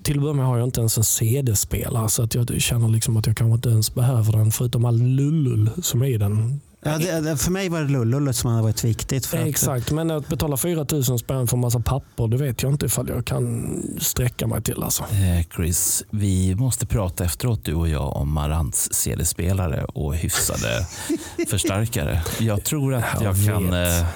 [0.02, 3.16] till att börja med har jag inte ens en CD-spelare så att jag känner liksom
[3.16, 6.60] att jag kanske inte ens behöver den förutom all lullull som är i den.
[6.86, 9.26] Ja, det, för mig var det lullullet som hade varit viktigt.
[9.26, 12.72] För att, Exakt, men att betala 4 000 spänn för massa papper det vet jag
[12.72, 14.82] inte ifall jag kan sträcka mig till.
[14.82, 15.02] Alltså.
[15.02, 20.86] Eh, Chris, vi måste prata efteråt du och jag om Marantz CD-spelare och hyfsade
[21.48, 22.22] förstärkare.
[22.40, 23.72] Jag tror att Jag jag, kan...
[23.72, 24.06] eh,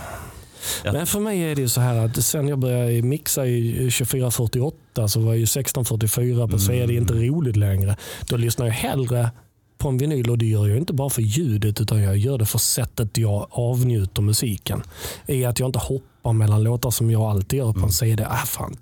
[0.84, 0.92] Ja.
[0.92, 5.20] Men för mig är det så här att sen jag började mixa i 2448 så
[5.20, 7.96] var ju 1644 på CD inte roligt längre.
[8.26, 9.30] Då lyssnar jag hellre
[9.80, 12.46] på en vinyl och det gör jag inte bara för ljudet utan jag gör det
[12.46, 14.82] för sättet jag avnjuter musiken.
[15.26, 18.26] Är att jag inte hoppar mellan låtar som jag alltid gör på en CD.
[18.30, 18.76] Ah, fan.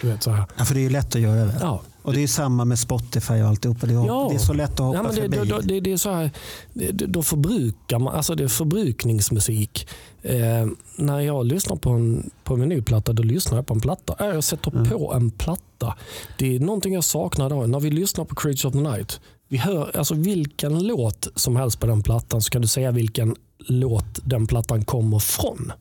[0.00, 0.44] Du vet så här.
[0.58, 1.56] ja, för det är ju lätt att göra det.
[1.60, 1.80] Ja.
[2.02, 3.86] Och det är ju samma med Spotify och alltihopa.
[3.86, 4.26] Det Ja.
[4.30, 5.48] det är så lätt att hoppa Ja, men det, förbi.
[5.50, 6.30] då, det, det är så här,
[6.72, 9.88] det, då förbrukar man, alltså det är förbrukningsmusik.
[10.22, 10.66] Eh,
[10.96, 14.16] när jag lyssnar på en, på en vinylplatta, då lyssnar jag på en platta.
[14.28, 14.88] Äh, Jag sätter Mm.
[14.90, 15.94] på en platta.
[16.38, 17.66] Det är någonting jag saknar då.
[17.66, 19.20] När vi lyssnar på Creatures of the Night,
[19.54, 23.36] vi hör alltså vilken låt som helst på den plattan så kan du säga vilken
[23.58, 25.72] låt den plattan kommer från.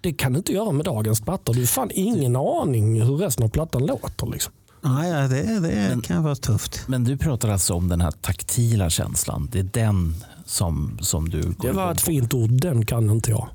[0.00, 1.54] Det kan du inte göra med dagens plattor.
[1.54, 4.26] Du har fan ingen aning hur resten av plattan låter.
[4.26, 4.52] Liksom.
[4.80, 6.80] Nej, ja, det, det kan vara tufft.
[6.86, 9.48] Men du pratar alltså om den här taktila känslan.
[9.52, 10.14] Det är den
[10.46, 12.04] som, som du Det var ett på.
[12.04, 13.48] fint ord, den kan inte jag.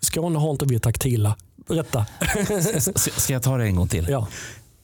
[0.00, 1.36] Skåne har inte vi taktila.
[1.68, 2.06] Berätta.
[2.78, 4.06] Ska ska jag ta det en gång till?
[4.08, 4.28] Ja.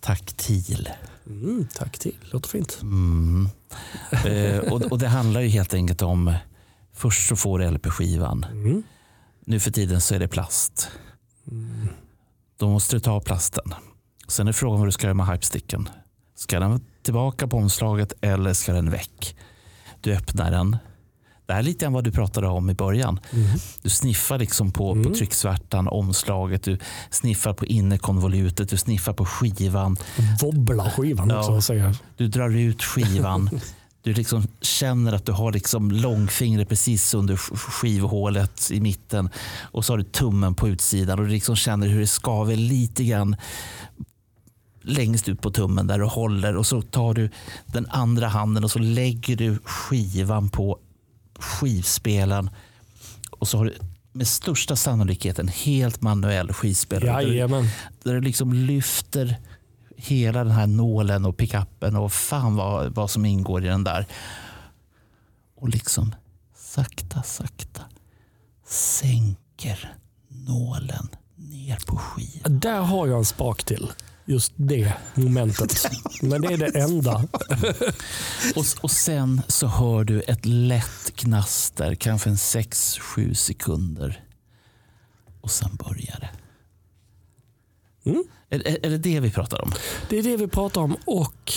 [0.00, 0.88] Taktil.
[1.28, 2.78] Mm, taktil, låter fint.
[2.82, 3.48] Mm.
[4.26, 6.34] Eh, och, och Det handlar ju helt enkelt om,
[6.92, 8.46] först så får du LP-skivan.
[8.50, 8.82] Mm.
[9.44, 10.90] Nu för tiden så är det plast.
[12.56, 13.74] Då måste du ta plasten.
[14.28, 15.88] Sen är frågan vad du ska göra med hypesticken.
[16.34, 19.36] Ska den tillbaka på omslaget eller ska den väck?
[20.00, 20.76] Du öppnar den.
[21.48, 23.20] Det här är lite grann vad du pratade om i början.
[23.82, 26.78] Du sniffar liksom på, på trycksvärtan, omslaget, du
[27.10, 29.96] sniffar på innerkonvolutet, du sniffar på skivan.
[30.42, 31.52] Wobblar skivan också.
[31.52, 31.60] Ja.
[31.60, 31.94] Säger jag.
[32.16, 33.50] Du drar ut skivan.
[34.02, 39.30] Du liksom känner att du har liksom långfingret precis under sk- skivhålet i mitten.
[39.62, 43.04] Och så har du tummen på utsidan och du liksom känner hur det skaver lite
[43.04, 43.36] grann
[44.82, 46.56] längst ut på tummen där du håller.
[46.56, 47.30] Och så tar du
[47.66, 50.78] den andra handen och så lägger du skivan på
[51.38, 52.50] skivspelaren.
[53.30, 53.74] Och så har du
[54.12, 57.22] med största sannolikhet en helt manuell skivspelare.
[57.22, 57.68] Jajamän.
[58.02, 59.36] där du liksom lyfter
[59.96, 64.06] hela den här nålen och pickuppen och fan vad, vad som ingår i den där.
[65.56, 66.14] Och liksom
[66.56, 67.82] sakta, sakta
[68.66, 69.94] sänker
[70.28, 72.60] nålen ner på skivan.
[72.60, 73.90] Där har jag en spak till.
[74.28, 75.86] Just det momentet.
[76.22, 77.24] Men det är det enda.
[78.56, 84.24] Och, och sen så hör du ett lätt knaster, kanske en 6-7 sekunder.
[85.40, 86.30] Och sen börjar det.
[88.10, 88.24] Mm.
[88.50, 89.72] Är, är, är det det vi pratar om?
[90.08, 91.52] Det är det vi pratar om och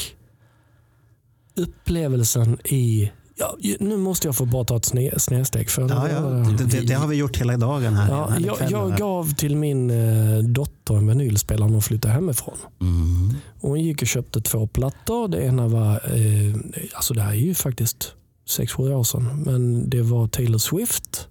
[1.56, 3.11] upplevelsen i...
[3.35, 5.69] Ja, nu måste jag få bara ta ett sne, snedsteg.
[5.69, 6.19] För Ja, ja.
[6.22, 8.10] Det, det, det har vi gjort hela dagen här.
[8.10, 8.98] Ja, hela jag, jag här.
[8.98, 12.58] gav till min eh, dotter en vinylspelare när hon flyttade hemifrån.
[12.82, 13.36] Mm.
[13.62, 15.28] Och hon gick och köpte två plattor.
[15.28, 16.56] Det ena var, eh,
[16.94, 21.28] alltså det här är ju faktiskt sex sju år sedan, men det var Taylor Swift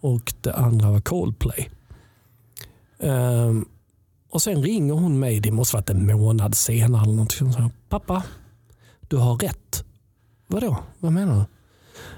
[0.00, 1.70] och det andra var Coldplay.
[2.98, 3.64] Ehm,
[4.30, 7.46] och sen ringer hon mig, det måste varit en månad senare eller någonting.
[7.46, 8.22] Och säger, Pappa,
[9.08, 9.84] du har rätt.
[10.46, 10.78] Vadå?
[10.98, 11.44] Vad menar du?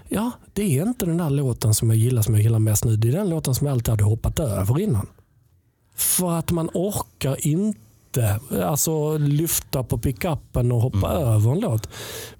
[0.08, 2.96] Ja, det är inte den där låten som jag gillar som jag gillar mest nu.
[2.96, 5.06] Det är den låten som jag alltid hade hoppat över innan.
[5.94, 11.88] För att man orkar inte alltså, lyfta på pickuppen och hoppa över en låt.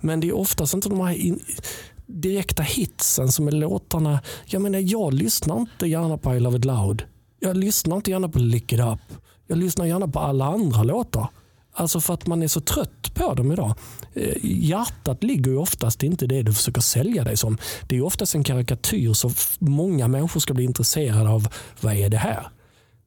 [0.00, 1.40] Men det är oftast inte de här in,
[2.06, 4.20] direkta hitsen som är låtarna.
[4.46, 7.02] Jag menar, jag lyssnar inte gärna på I Love It Loud.
[7.40, 9.00] Jag lyssnar inte gärna på Lick It Up.
[9.46, 11.28] Jag lyssnar gärna på alla andra låtar.
[11.76, 13.74] Alltså för att man är så trött på dem idag.
[14.14, 17.58] Eh, Hjärtat ligger ju oftast inte i det du försöker sälja dig som.
[17.88, 21.48] Det är ju oftast en karikatyr f- många människor ska bli intresserade av.
[21.80, 22.48] Vad är det här?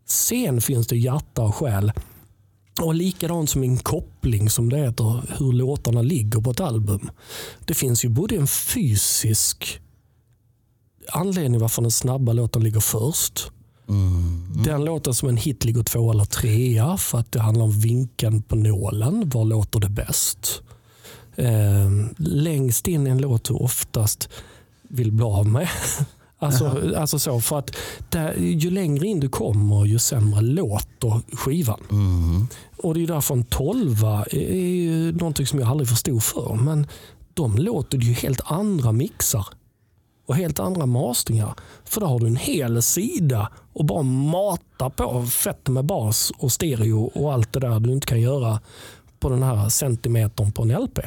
[0.08, 1.92] Sen finns det hjärta och själ.
[2.82, 7.10] Och likadant som en koppling som det heter, hur låtarna ligger på ett album.
[7.66, 9.82] Det finns ju både en fysisk
[11.12, 13.52] anledning varför den snabba låten ligger först.
[14.64, 18.42] Den låten som en hit ligger två eller trea för att det handlar om vinkeln
[18.42, 19.30] på nålen.
[19.30, 20.62] Var låter det bäst?
[21.36, 24.30] Eh, längst in i en låt du oftast
[24.82, 25.70] vill bli av med.
[26.40, 27.76] Alltså, alltså så, för att
[28.10, 31.80] där, ju längre in du kommer ju sämre låter skivan.
[32.78, 36.56] Och Det är därför en tolva är är ju någonting som jag aldrig förstod för.
[36.56, 36.88] Men
[37.34, 39.48] de låter ju helt andra mixar
[40.28, 41.54] och helt andra mastringar.
[41.86, 46.52] För då har du en hel sida och bara mata på fett med bas och
[46.52, 48.60] stereo och allt det där du inte kan göra
[49.20, 51.00] på den här centimetern på en LP.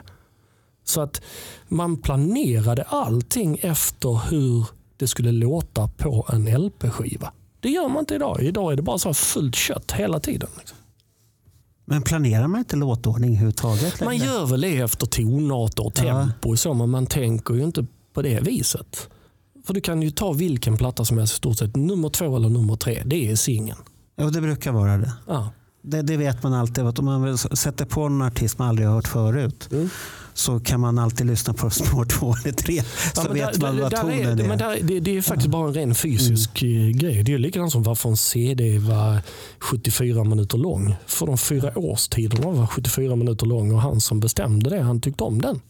[0.84, 1.22] Så att
[1.68, 4.66] man planerade allting efter hur
[5.00, 7.32] det skulle låta på en LP-skiva.
[7.60, 8.42] Det gör man inte idag.
[8.42, 10.48] Idag är det bara så fullt kött hela tiden.
[10.58, 10.76] liksom.
[11.84, 14.00] Men planerar man inte låtordning överhuvudtaget?
[14.04, 16.02] Man gör väl det efter tonarter och Ja.
[16.02, 19.08] tempo och så, men man tänker ju inte på det viset.
[19.66, 21.76] För du kan ju ta vilken platta som helst i stort sett.
[21.76, 23.78] Nummer två eller nummer tre, det är singeln.
[24.16, 25.12] Ja, det brukar vara det.
[25.26, 25.50] Ja.
[25.82, 26.84] Det, det vet man alltid.
[26.86, 29.88] Att om man sätter på en artist man aldrig har hört förut Mm.
[30.34, 32.82] så kan man alltid lyssna på spår två eller tre.
[33.14, 34.48] Så Ja, vet där- man vad tonen är, är.
[34.48, 37.22] Men där, det, det är faktiskt bara en ren fysisk eh, grej.
[37.22, 39.18] Det är likadant som varför en CD var
[39.58, 40.94] 74 minuter lång.
[41.06, 45.24] För de fyra årstiderna var 74 minuter lång och han som bestämde det, han tyckte
[45.24, 45.60] om den.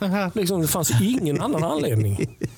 [0.34, 2.36] liksom, det fanns ingen annan anledning.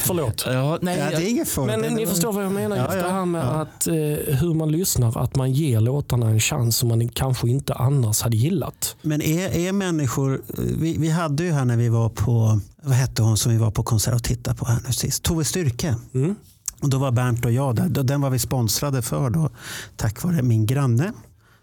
[0.00, 0.44] Förlåt.
[0.46, 2.76] Ja, nej, Ja, det är inget för Men ni förstår vad jag menar.
[2.76, 3.48] Ja, just det här med ja.
[3.48, 3.94] att, eh,
[4.36, 8.36] hur man lyssnar, att man ger låtarna en chans som man kanske inte annars hade
[8.36, 8.96] gillat.
[9.02, 10.42] Men är, är människor,
[10.78, 13.70] vi, vi hade ju här när vi var på, vad hette hon som vi var
[13.70, 15.22] på konsert och tittade på här nu sist?
[15.22, 15.94] Tove Styrke.
[16.14, 16.34] Mm.
[16.82, 17.88] Och då var Bernt och jag där.
[17.88, 19.50] Den var vi sponsrade för då,
[19.96, 21.12] tack vare min granne.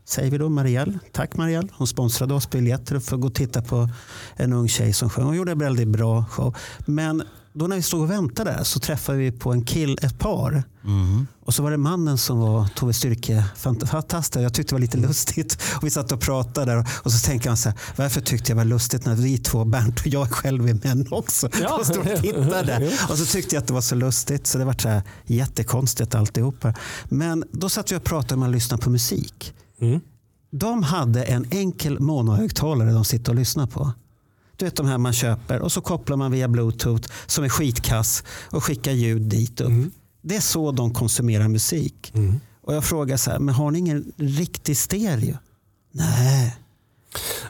[0.08, 1.00] Säger vi då Marielle.
[1.12, 1.68] Tack Marielle.
[1.74, 3.90] Hon sponsrade oss biljetter för att gå och titta på
[4.36, 5.26] en ung tjej som sjöng.
[5.26, 6.56] Hon gjorde en väldigt bra show.
[6.86, 7.24] Men
[7.56, 10.64] då när vi stod och väntade så träffade vi på en kill, ett par.
[10.84, 11.28] Mm.
[11.46, 13.44] Och så var det mannen som var Tove Styrke
[13.86, 14.44] fantastisk.
[14.44, 15.58] Jag tyckte det var lite lustigt.
[15.76, 18.58] Och vi satt och pratade där och så tänkte jag så här, varför tyckte jag
[18.58, 21.78] det var lustigt när vi två, Bernt och jag själv är män också, Ja.
[21.80, 22.92] och stod och tittade.
[23.10, 26.16] Och så tyckte jag att det var så lustigt så det var så här jättekonstigt
[26.16, 26.74] alltihopa.
[27.10, 29.54] Men då satt vi och pratade om att lyssna på musik.
[29.82, 30.00] Mm.
[30.52, 33.92] De hade en enkel monohögtalare de sitter och lyssnar på.
[34.58, 38.24] Du vet de här man köper och så kopplar man via bluetooth som är skitkass
[38.52, 39.72] och skickar ljud dit upp.
[40.22, 42.14] Det är så de konsumerar musik.
[42.62, 45.38] Och jag frågar så här, men har ni ingen riktig stereo?
[45.92, 46.56] Nej.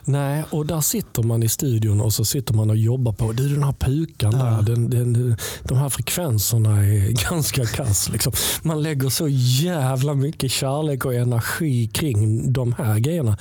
[0.04, 3.48] Nej, och där sitter man i studion och så sitter man och jobbar på du,
[3.48, 4.62] den här pukan där.
[4.62, 8.08] Den, den, de här frekvenserna är ganska kass.
[8.08, 8.32] Liksom.
[8.62, 13.38] Man lägger så jävla mycket kärlek och energi kring de här grejerna.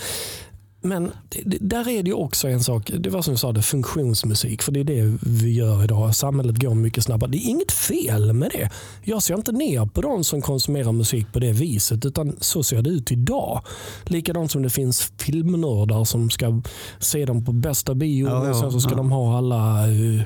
[0.85, 1.11] Men
[1.59, 4.61] där är det ju också en sak, det var som jag sa, det funktionsmusik.
[4.61, 6.15] För det är det vi gör idag.
[6.15, 7.31] Samhället går mycket snabbare.
[7.31, 8.69] Det är inget fel med det.
[9.03, 12.05] Jag ser inte ner på de som konsumerar musik på det viset.
[12.05, 13.61] Utan så ser det ut idag.
[14.03, 16.61] Likadant som det finns filmnördar som ska
[16.99, 18.27] se dem på bästa bio.
[18.27, 18.97] Ja, ja, och sen så ska ja.
[18.97, 20.21] de ha alla uh,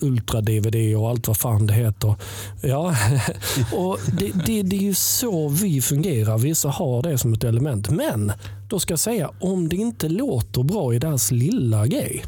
[0.00, 2.14] ultra-DVD och allt vad fan det heter.
[2.62, 2.94] Ja,
[3.76, 6.38] och det, det, det är ju så vi fungerar.
[6.38, 7.90] Vissa har det som ett element.
[7.90, 8.32] Men
[8.72, 12.24] då ska jag säga, om det inte låter bra i deras lilla grej,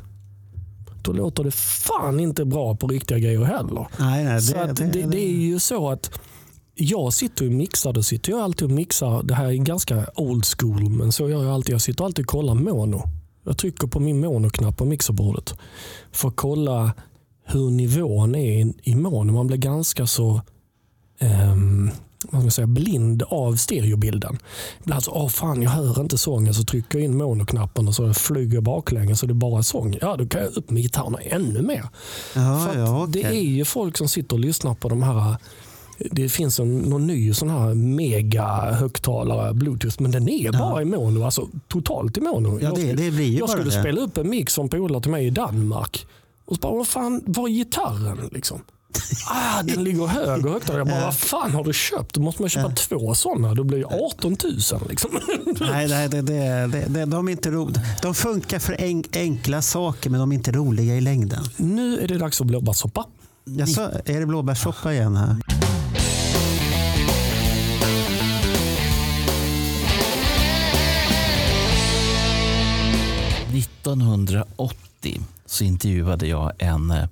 [1.03, 3.87] då låter det fan inte bra på riktiga grejer heller.
[3.99, 6.11] Nej, nej, så det, att det, det, det är ju så att
[6.75, 9.23] jag sitter och mixar, då sitter jag alltid och mixar.
[9.23, 11.75] Det här är ganska old school, men så gör jag alltid.
[11.75, 13.03] Jag sitter alltid och kollar mono.
[13.45, 15.55] Jag trycker på min monoknapp på mixerbordet
[16.13, 16.93] för att kolla
[17.47, 19.33] hur nivån är i- i mono.
[19.33, 20.41] Man blir ganska så
[21.19, 21.91] ehm,
[22.31, 24.39] vad ska jag säga, blind av stereobilden.
[24.83, 28.15] Ibland så, åh fan jag hör inte sången, så trycker jag in monoknappen och så
[28.15, 29.97] flyger jag baklänges så det är bara sång.
[30.01, 31.85] Ja, då kan jag upp med gitarrerna ännu mer.
[32.35, 35.37] ja, För ja, Det är ju folk som sitter och lyssnar på de här
[36.11, 40.85] det finns en, någon ny sån här mega högtalare bluetooth men den är bara i
[40.85, 42.59] mono, alltså totalt i mono.
[42.61, 43.81] Ja, Jag det, skulle- det blir ju jag skulle det.
[43.81, 46.07] spela upp en mix som polare till mig i Danmark.
[46.45, 48.29] Och så bara, vad fan, var är gitarren?
[48.33, 48.61] Liksom.
[49.27, 50.81] Ah, den ligger hög och högtalare.
[50.81, 52.15] Jag bara, vad fan har du köpt?
[52.15, 53.55] Då måste man köpa två sådana.
[53.55, 54.59] Då blir det 18 000.
[54.89, 55.11] Liksom.
[55.61, 57.71] Nej, nej det, det, det, det, de, är inte ro,
[58.03, 61.45] de funkar för en, enkla saker men de är inte roliga i längden.
[61.57, 63.07] nu är det dags för blåbärssoppa.
[63.45, 65.37] Jaså, är det blåbärssoppa igen här?
[73.55, 77.09] 1980 så intervjuade jag en eh,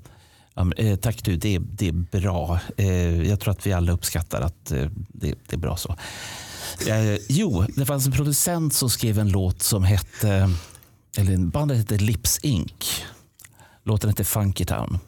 [0.54, 2.60] ja, eh, Tack du, det är, det är bra.
[2.76, 5.96] Eh, jag tror att vi alla uppskattar att eh, det, det är bra så.
[6.88, 10.50] Eh, jo, det fanns en producent som skrev en låt som hette,
[11.16, 13.04] eller bandet hette Lips Inc.
[13.84, 14.98] Låten hette Funky Town.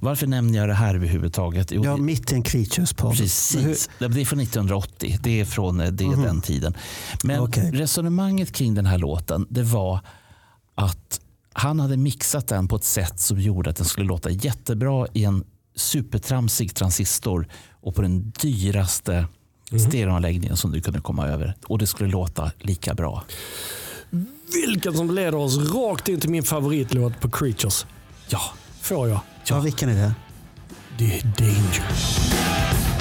[0.00, 1.72] Varför nämner jag det här överhuvudtaget?
[1.72, 3.16] Jo, Ja, mitt i en Creatures-podd.
[3.16, 3.90] Precis.
[3.98, 5.18] Det är från 1980.
[5.22, 6.74] Det är från eh, det är den tiden.
[7.22, 7.70] Men Okej.
[7.70, 10.00] resonemanget kring den här låten det var
[10.74, 11.20] att
[11.52, 15.24] han hade mixat den på ett sätt som gjorde att den skulle låta jättebra i
[15.24, 15.44] en
[15.76, 17.48] supertramsig transistor
[17.80, 19.26] och på den dyraste
[19.88, 21.54] stereoanläggningen som du kunde komma över.
[21.66, 23.24] Och det skulle låta lika bra.
[24.66, 27.86] Vilken som leder oss rakt in till min favoritlåt på Creatures.
[28.28, 28.40] Ja,
[28.80, 29.20] får jag.
[29.44, 30.14] Ja, vilken är det?
[30.98, 32.97] Det är Danger.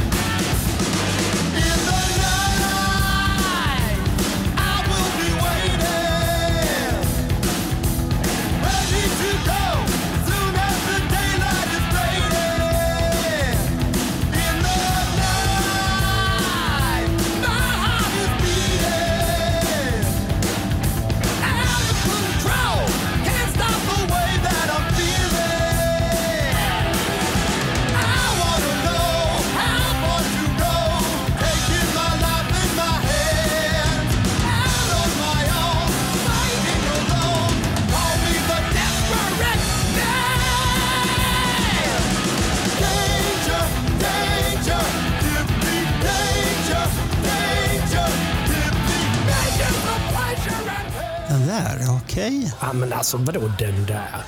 [52.17, 52.53] Okej.
[52.61, 54.23] Ja, men alltså vadå den där?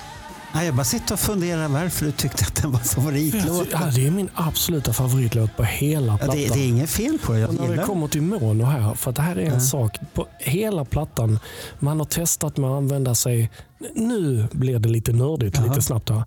[0.53, 3.67] Nej, Jag bara sitter och funderar varför du tyckte att den var favoritlåt.
[3.71, 6.35] Ja, det är min absoluta favoritlåt på hela Ja, plattan.
[6.37, 7.39] det, det är inget fel på det.
[7.39, 10.27] Jag Och när det kommer till mono här, för det här är en sak på
[10.39, 11.39] hela plattan.
[11.79, 13.49] Man har testat med att använda sig,
[13.95, 16.23] nu blir det lite nördigt lite snabbt här.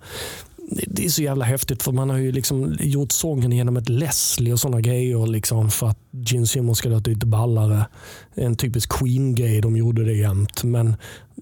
[0.70, 4.52] Det- är så jävla häftigt för man har ju liksom gjort sången genom ett Leslie
[4.52, 7.86] och sådana grejer liksom för att Gene Simmons ska låta lite ballare.
[8.34, 10.64] En typisk Queen-grej, de gjorde det jämt.
[10.64, 10.96] Men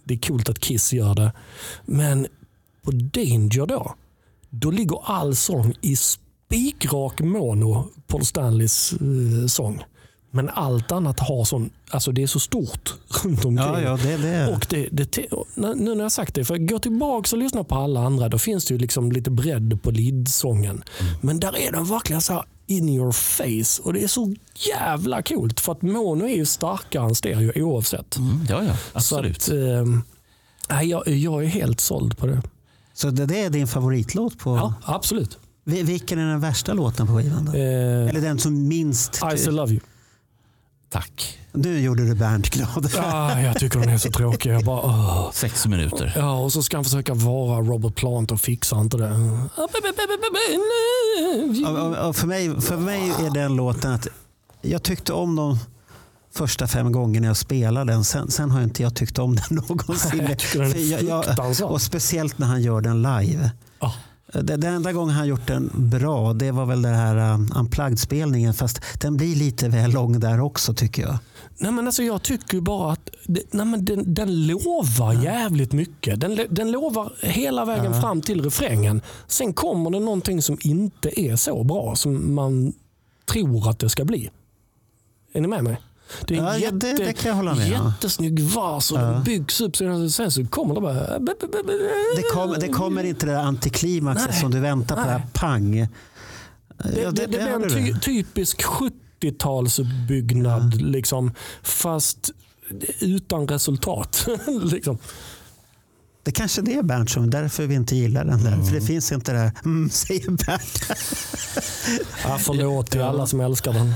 [0.05, 1.33] det är coolt att Kiss gör det.
[1.87, 2.27] Men
[2.83, 3.95] på Danger då,
[4.51, 9.83] då ligger all sång i spikrak mono, Paul Stanleys eh, sång.
[10.33, 12.95] Men allt annat har sån, alltså det är så stort
[13.25, 13.57] runt omkring.
[13.57, 14.49] Ja, ja, det, det.
[14.55, 15.19] Och det, det,
[15.77, 18.65] nu när jag sagt det, för gå tillbaka och lyssna på alla andra, då finns
[18.65, 20.83] det ju liksom lite bredd på leadsången.
[21.21, 25.23] Men där är den verkligen så här in your face och det är så jävla
[25.23, 28.17] coolt för att mono är ju starkare än stereo oavsett.
[28.17, 29.43] Mm, ja, ja, absolut.
[29.43, 29.59] Så att,
[30.71, 32.43] eh, jag, jag är helt såld på det.
[32.95, 34.57] Så det, är din favoritlåt på...
[34.57, 35.39] Ja, absolut.
[35.65, 37.45] Vi- Vilken är den värsta låten på skivan?
[37.45, 37.53] Då?
[37.53, 37.59] Eh,
[38.09, 39.21] Eller den som minst...
[39.35, 39.81] I still love you.
[40.91, 41.39] Tack.
[41.53, 42.91] Nu gjorde du Bernt glad.
[42.99, 44.51] Ah, jag tycker den är så tråkig.
[44.53, 45.31] Jag bara, åh.
[45.33, 46.13] Sex minuter.
[46.17, 49.09] Ja, och så ska han försöka vara Robert Plant och fixa inte det.
[52.15, 54.09] För, mig, för mig är den låten att
[54.63, 55.59] jag tyckte om de
[56.35, 58.05] första fem gångerna jag spelade den.
[58.05, 60.21] Sen, sen har inte jag tyckt om den någonsin.
[60.29, 61.25] Jag tycker den är För jag-
[61.61, 63.51] jag- och speciellt när han gör den live.
[63.81, 63.95] Ja.
[64.33, 68.55] Den, enda gången han gjort den bra det var väl den här um, unplugged-spelningen.
[68.55, 71.19] Fast den blir lite väl lång där också tycker jag.
[71.59, 76.21] Nej, men alltså, jag tycker bara att nej, men den, den lovar jävligt mycket.
[76.21, 79.03] Den, den lovar hela vägen fram till refrängen.
[79.27, 82.73] Sen kommer det någonting som inte är så bra som man
[83.33, 84.31] tror att det ska bli.
[85.33, 85.77] Är ni med mig?
[86.27, 87.93] Det är en Ja, ja, det- jätte, det kan jag hålla med, ja.
[87.95, 89.77] jättesnygg vers och den byggs upp.
[89.77, 91.19] Sen så kommer det bara...
[91.19, 91.35] Det,
[92.33, 95.03] kom, det kommer inte det där antiklimaxet som du väntar på.
[95.03, 95.89] Det här pang.
[96.85, 101.33] Det, Ja, det, det, blir en ty, typisk 70-talsbyggnad, liksom,
[101.63, 102.31] fast
[103.01, 104.27] utan resultat.
[104.63, 104.99] liksom.
[106.23, 108.63] Det kanske det är Bernt som därför vi inte gillar den där.
[108.63, 110.83] För det finns inte det här, mm, säger Bernt.
[112.25, 113.95] ja, förlåt till alla som älskar den.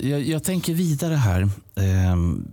[0.00, 1.48] Jag, jag tänker vidare här.
[1.76, 2.48] Ehm,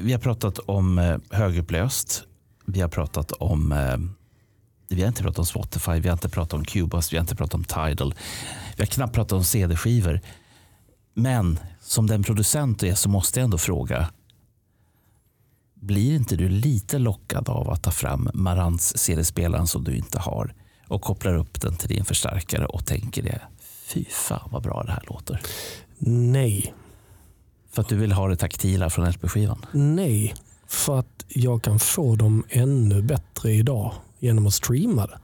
[0.00, 2.22] vi har pratat om eh, högupplöst.
[2.66, 3.96] Vi har pratat om eh,
[4.88, 7.36] vi har inte pratat om Spotify, vi har inte pratat om Cubase, vi har inte
[7.36, 8.14] pratat om Tidal.
[8.76, 10.20] Vi har knappt pratat om CD-skivor.
[11.14, 14.08] Men som den producent du är så måste jag ändå fråga.
[15.80, 20.54] Blir inte du lite lockad av att ta fram Marantz CD-spelaren som du inte har
[20.88, 23.40] och kopplar upp den till din förstärkare och tänker det.
[23.86, 25.40] Fy fan vad bra det här låter.
[25.98, 26.74] Nej.
[27.72, 29.66] För att du vill ha det taktila från LP-skivan?
[29.72, 30.34] Nej.
[30.66, 35.18] För att jag kan få dem ännu bättre idag genom att streama det.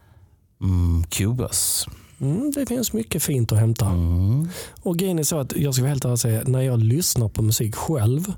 [0.61, 1.87] Mm, Cubus.
[2.19, 3.85] Mm, det finns mycket fint att hämta.
[3.85, 4.49] Mm.
[4.83, 7.41] Och grejen är så att jag ska vara helt ärlig säga, när jag lyssnar på
[7.41, 8.33] musik själv,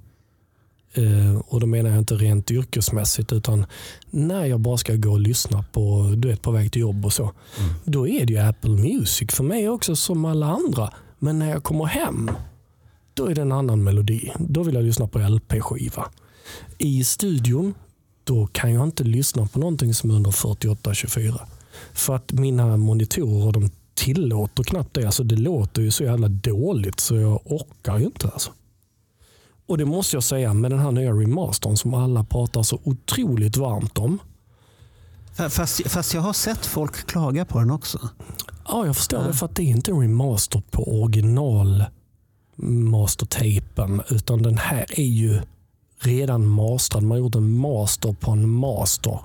[1.46, 3.66] och då menar jag inte rent yrkesmässigt, utan
[4.10, 7.14] när jag bara ska gå och lyssna på, du vet på väg till jobb och
[7.14, 7.32] så,
[7.84, 10.94] då är det ju Apple Music för mig också som alla andra.
[11.20, 12.32] Men när jag kommer hem,
[13.14, 14.32] då är det en annan melodi.
[14.40, 16.06] Då vill jag lyssna på LP-skiva.
[16.78, 17.74] I studion,
[18.24, 21.40] då kan jag inte lyssna på någonting som är under 48-24.
[21.94, 25.06] För att mina monitorer de tillåter knappt det.
[25.06, 28.28] Alltså det låter ju så jävla dåligt så jag orkar ju inte.
[28.28, 28.52] Alltså.
[29.70, 33.58] Och det måste jag säga med den här nya remastern som alla pratar så otroligt
[33.58, 34.20] varmt om.
[35.36, 38.10] Fa- Fast, fast jag har sett folk klaga på den också.
[38.68, 41.84] Ja, jag förstår det för att det är inte en remaster på original
[42.56, 45.42] mastertapen utan den här är ju
[46.00, 47.04] redan mastrad.
[47.04, 49.20] Man har gjort en master på en master.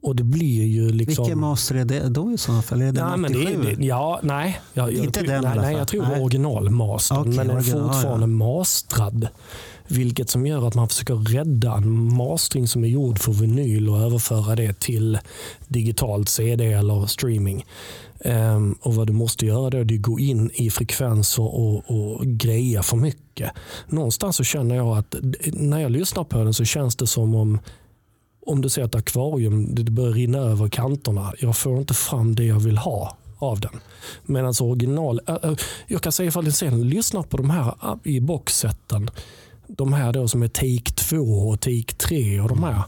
[0.00, 1.24] Och det blir ju liksom...
[1.24, 2.82] Vilken master är det då i så fall?
[2.82, 3.62] Är det den men det, 87?
[3.62, 4.60] det, ja, nej.
[4.72, 6.20] Jag, jag Inte tror, den nej, nej, jag tror Nej.
[6.20, 7.18] originalmastern.
[7.18, 8.26] Okej, men den är fortfarande ja.
[8.26, 9.28] mastrad.
[9.88, 14.00] Vilket som gör att man försöker rädda en mastering som är gjord för vinyl och
[14.00, 15.18] överföra det till
[15.68, 17.64] digitalt CD eller streaming.
[18.20, 22.26] Ehm, och Vad du måste göra då är att gå in i frekvenser och, och
[22.26, 23.50] greja för mycket.
[23.88, 25.14] Någonstans så känner jag att
[25.52, 27.58] när jag lyssnar på den så känns det som om
[28.48, 31.32] om du ser ett akvarium, det börjar rinna över kanterna.
[31.38, 33.80] Jag får inte fram det jag vill ha av den.
[34.22, 35.20] Medan original,
[35.86, 39.10] jag kan säga ifall ni sen lyssnar på de här ah, i boxseten,
[39.66, 42.82] de här då som är take 2 och take 3 och de här.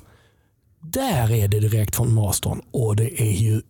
[0.81, 3.63] Där är det direkt från mastern och det är ju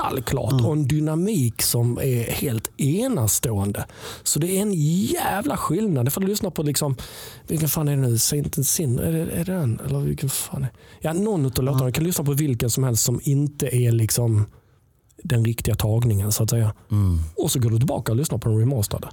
[0.00, 3.86] kristallklart och en dynamik som är helt enastående.
[4.22, 6.04] Så det är en jävla skillnad.
[6.04, 6.96] Det får du lyssna på liksom,
[7.46, 8.18] vilken fan är det nu?
[8.18, 8.98] Saint Sin?
[8.98, 9.80] Är det, är det den?
[9.86, 10.70] Eller vilken fan är
[11.00, 11.86] Ja, någon av låtarna.
[11.86, 14.46] Du kan lyssna på vilken som helst som inte är liksom
[15.22, 16.74] den riktiga tagningen så att säga.
[17.36, 19.08] Och så går du tillbaka och lyssnar på den remasterade.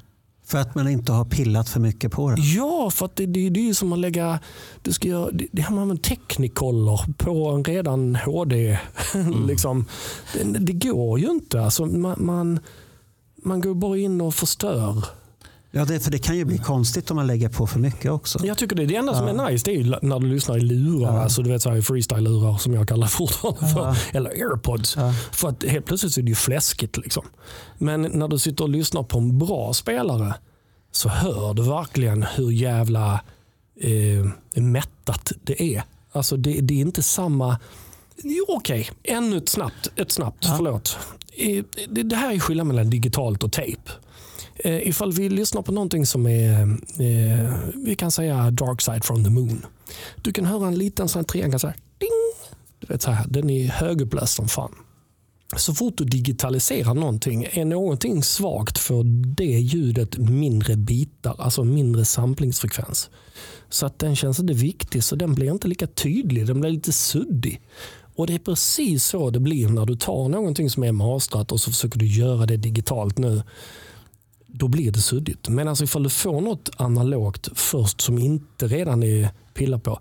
[0.48, 2.38] För att man inte har pillat för mycket på den.
[2.56, 4.40] Ja, för att det, det, det är som att lägga,
[4.82, 8.80] du ska göra, det, det man med Technicolor på en redan HD.
[9.48, 9.86] liksom,
[10.34, 11.62] det, det går ju inte.
[11.62, 12.60] Alltså, man, man,
[13.44, 15.06] man går bara in och förstör.
[15.72, 18.46] Ja, det, för det kan ju bli konstigt om man lägger på för mycket också.
[18.46, 21.18] Jag tycker det, det enda som är nice det är när du lyssnar i lurar,
[21.24, 24.98] alltså du vet så här freestyle-lurar som jag kallar fortfarande för, eller airpods.
[25.32, 26.98] För att helt plötsligt så är det ju fläskigt.
[26.98, 27.24] Liksom.
[27.78, 30.34] Men när du sitter och lyssnar på en bra spelare
[30.92, 33.14] så hör du verkligen hur jävla
[33.82, 35.84] eh, mättat det är.
[36.12, 37.60] Alltså det, det är inte samma...
[38.48, 39.88] Okej, ännu ett snabbt.
[39.96, 40.98] Ett snabbt förlåt.
[41.38, 43.82] Eh, Det, det här är skillnaden mellan digitalt och tejp.
[44.60, 46.62] Eh, ifall vi lyssnar på någonting som är,
[47.00, 49.66] eh, vi kan säga Dark Side from the Moon.
[50.22, 52.10] Du kan höra en liten sån här triangel så här, ding.
[52.80, 54.76] Du vet så här, den är högupplöst som fan.
[55.56, 59.04] Så fort du digitaliserar någonting, är någonting svagt för
[59.36, 63.10] det ljudet mindre bitar, alltså mindre samplingsfrekvens.
[63.70, 66.92] Så att den känns inte viktig, så den blir inte lika tydlig, den blir lite
[66.92, 67.62] suddig.
[68.16, 71.60] Och det är precis så det blir när du tar någonting som är mastrat och
[71.60, 73.44] så försöker du göra det digitalt nu
[74.58, 75.50] då blir det suddigt.
[75.50, 80.00] Men alltså ifall du får något analogt först som inte redan är pillat på,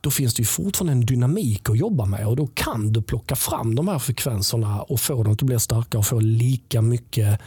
[0.00, 3.36] då finns det ju fortfarande en dynamik att jobba med och då kan du plocka
[3.36, 7.40] fram de här frekvenserna och få dem att bli starka och få lika mycket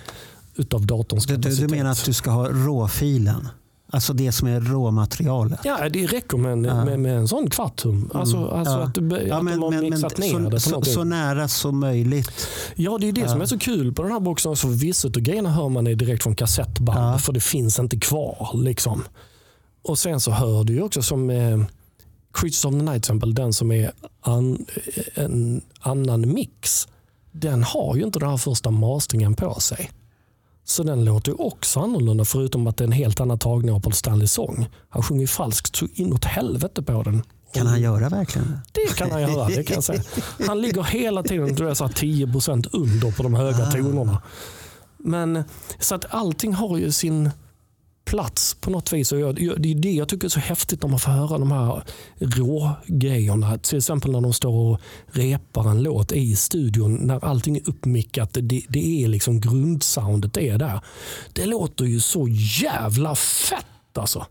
[0.56, 1.72] utav datorns Du, du, du kapacitet.
[1.72, 3.48] menar att du ska ha råfilen?
[3.94, 5.60] Alltså det som är råmaterialet?
[5.64, 8.10] Ja, det räcker med en, med, med en sån kvartum.
[8.14, 8.80] Alltså, alltså Ja.
[8.84, 10.82] att, du, att Ja, men, de har men, men mixat ner så, det på så,
[10.82, 12.48] så nära som möjligt.
[12.76, 14.56] Ja, det är det som är så kul på den här boxen.
[14.56, 17.18] Så vissa av grejerna hör man direkt från kassettband Ja.
[17.18, 18.50] för det finns inte kvar.
[18.54, 19.04] Liksom.
[19.84, 21.64] Och sen så hör du också som eh,
[22.34, 23.92] Creatures of the Night exempel, den som är
[24.22, 24.66] an,
[25.16, 26.88] en annan mix.
[27.32, 29.92] Den har ju inte den här första masteringen på sig.
[30.72, 33.80] Så den låter ju också annorlunda förutom att det är en helt annan tagning av
[33.80, 34.68] Paul Stanleys sång.
[34.90, 37.24] Han sjunger ju falskt så inåt helvete på den.
[37.54, 38.82] Kan han göra verkligen det?
[38.82, 40.04] Det kan han göra, det kan jag säga.
[40.48, 44.22] Han ligger hela tiden du vet, så här 10% under på de höga tonerna.
[44.98, 45.44] Men
[45.80, 47.30] så att allting har ju sin
[48.12, 49.12] plats på något vis.
[49.12, 51.38] Och jag, jag, det är det jag tycker är så häftigt när man får höra
[51.38, 51.84] de här
[52.20, 53.58] rågrejerna.
[53.58, 58.30] Till exempel när de står och repar en låt i studion när allting är uppmickat.
[58.34, 60.80] Det, det är liksom grundsoundet är där.
[61.34, 62.28] Det låter ju så
[62.62, 64.26] jävla fett alltså.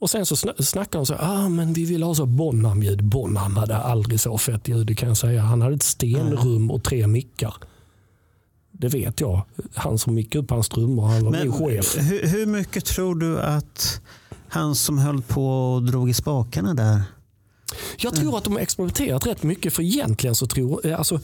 [0.00, 3.04] Och sen så snackar de så ah, men vi vill ha så Bonham-ljud.
[3.04, 5.42] Bonham hade aldrig så fett ljud, det kan jag säga.
[5.42, 7.54] Han hade ett stenrum och tre mickar.
[8.80, 9.42] Det vet jag.
[9.74, 11.96] Han som mickade upp hans trummor, han var min chef.
[11.98, 14.00] hur, hur mycket tror du att
[14.48, 17.02] han som höll på och drog i spakarna där?
[17.98, 21.20] Jag tror att de har experimenterat rätt mycket för egentligen så tror eh, alltså,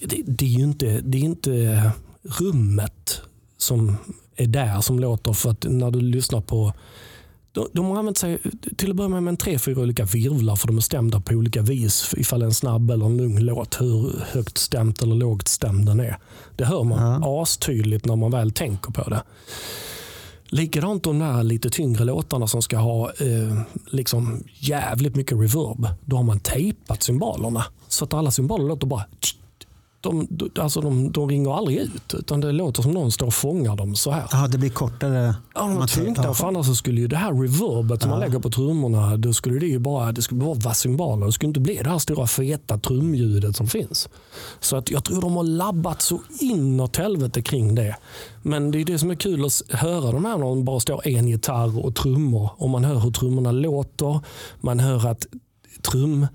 [0.00, 1.82] det, det är ju inte, det är inte
[2.22, 3.20] rummet
[3.58, 3.96] som
[4.36, 6.72] är där som låter för att när du lyssnar på
[7.56, 8.38] de, de har använt sig
[8.76, 11.34] till att börja med, med en tre, fyra olika virvlar för de är stämda på
[11.34, 15.86] olika vis ifall en snabb eller en lugn låt, hur högt stämt eller lågt stämd
[15.86, 16.18] den är.
[16.56, 19.22] Det hör man astydligt när man väl tänker på det.
[20.48, 25.88] Likadant de där lite tyngre låtarna som ska ha eh, liksom jävligt mycket reverb.
[26.04, 29.28] Då har man tejpat cymbalerna så att alla cymbaler låter bara de,
[30.10, 33.76] de, alltså de, de ringer aldrig ut utan det låter som någon står och fångar
[33.76, 34.24] dem så här.
[34.32, 35.34] Ja, det blir kortare.
[35.54, 35.90] Ja, de var
[36.24, 36.34] Ja.
[36.34, 39.58] för annars så skulle ju det här reverbet som man lägger på trummorna, då skulle
[39.58, 41.26] det ju bara, det skulle bara vara cymbaler.
[41.26, 44.08] Det skulle inte bli det här stora feta trumljudet som finns.
[44.60, 47.96] Så att jag tror de har labbat så inåt helvete kring det.
[48.42, 51.08] Men det är det som är kul att höra de här när de bara står
[51.08, 54.20] en gitarr och trummor och man hör hur trummorna låter.
[54.60, 55.26] Man hör att
[55.90, 56.26] trum,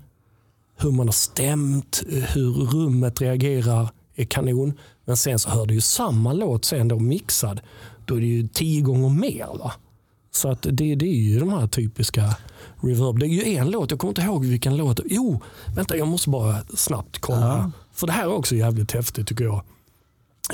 [0.82, 4.72] hur man har stämt, hur rummet reagerar är kanon.
[5.04, 7.60] Men sen så hör du ju samma låt sen då mixad.
[8.04, 9.46] Då är det ju tio gånger mer.
[9.58, 9.72] Va?
[10.30, 12.36] Så att det, det är ju de här typiska
[12.80, 13.18] reverb.
[13.18, 15.00] Det är ju en låt, jag kommer inte ihåg vilken låt.
[15.04, 15.40] Jo,
[15.74, 17.72] vänta jag måste bara snabbt kolla.
[17.92, 19.62] För det här är också jävligt häftigt tycker jag.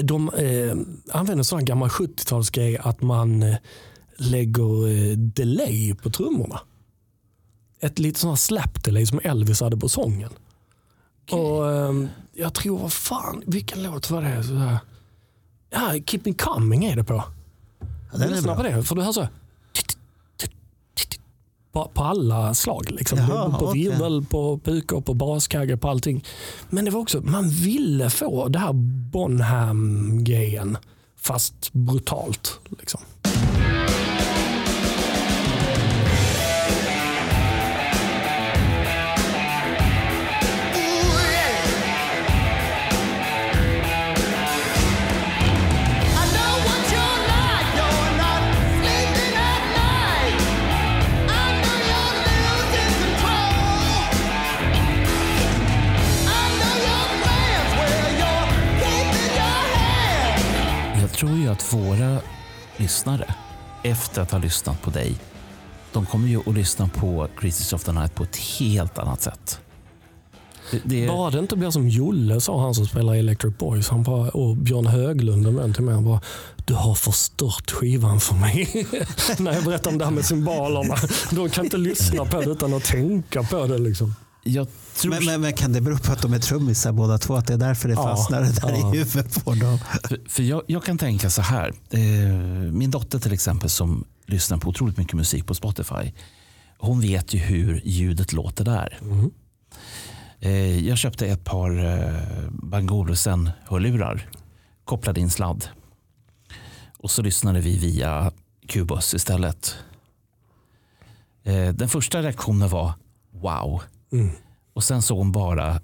[0.01, 0.77] De eh,
[1.19, 3.57] använder sån gammal 70-talsgrej att man eh,
[4.17, 6.61] lägger eh, delay på trummorna
[7.81, 10.31] ett litet sånt här slap delay som Elvis hade på sången.
[11.31, 14.45] Och ehm, Jag tror, vad fan, vilken låt var det?
[14.45, 14.79] Så här.
[15.71, 17.15] Ja, Keep Me Coming är det på.
[18.13, 19.29] Ja, den är Lyssna på det, för du hör så.
[21.73, 22.91] På, på alla slag.
[22.91, 23.19] Liksom.
[23.19, 23.83] Jaha, på okej.
[23.83, 26.25] virvel, på pukor, på baskagge, på allting.
[26.71, 28.73] Men det var också, man ville få det här
[29.13, 30.79] Bonham-grejen.
[31.17, 32.61] Fast brutalt.
[32.79, 33.01] Liksom.
[61.19, 62.21] Tror ju att våra
[62.77, 63.35] lyssnare
[63.83, 65.15] efter att ha lyssnat på dig,
[65.93, 69.61] de kommer ju att lyssna på Creatures of the Night på ett helt annat sätt.
[70.71, 73.89] Det, det, Bara det inte blir som Jolle sa, han som spelar Electric Boys.
[73.89, 76.21] Han bara, och Björn Höglund, en vän till mig, han bara,
[76.67, 78.87] du har förstört skivan för mig.
[79.39, 80.97] När jag berättar om det här med cymbalerna.
[81.31, 83.79] De kan inte lyssna på det utan att tänka på det.
[83.79, 84.15] Liksom
[84.49, 87.35] jag tror, Men, men, men kan det bero på att de är trummisar båda två?
[87.35, 88.95] Att det är därför det Ja, fastnar det där ja.
[88.95, 89.79] i huvudet på dem?
[90.09, 91.73] För, för jag, jag kan tänka så här.
[91.91, 92.01] Eh,
[92.73, 96.13] min dotter till exempel som lyssnar på otroligt mycket musik på Spotify.
[96.79, 98.99] Hon vet ju hur ljudet låter där.
[100.41, 102.91] Eh, jag köpte ett par eh, Bang
[103.65, 104.31] hörlurar.
[104.85, 105.65] Kopplade in sladd.
[106.99, 108.33] Och så lyssnade vi via
[108.67, 109.75] Qbus istället.
[111.75, 112.93] Den första reaktionen var
[113.33, 113.83] wow.
[114.13, 114.31] Mm.
[114.73, 115.81] Och sen såg hon bara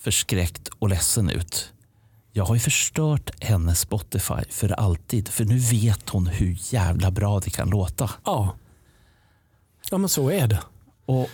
[0.00, 1.72] förskräckt och ledsen ut.
[2.32, 5.28] Jag har ju förstört hennes Spotify för alltid.
[5.28, 8.10] För nu vet hon hur jävla bra det kan låta.
[8.24, 8.54] Ja.
[9.90, 10.60] ja, men så är det.
[11.06, 11.28] Och,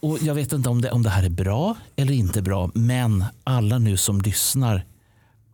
[0.00, 2.70] och Jag vet inte om det, om det här är bra eller inte bra.
[2.74, 4.84] Men alla nu som lyssnar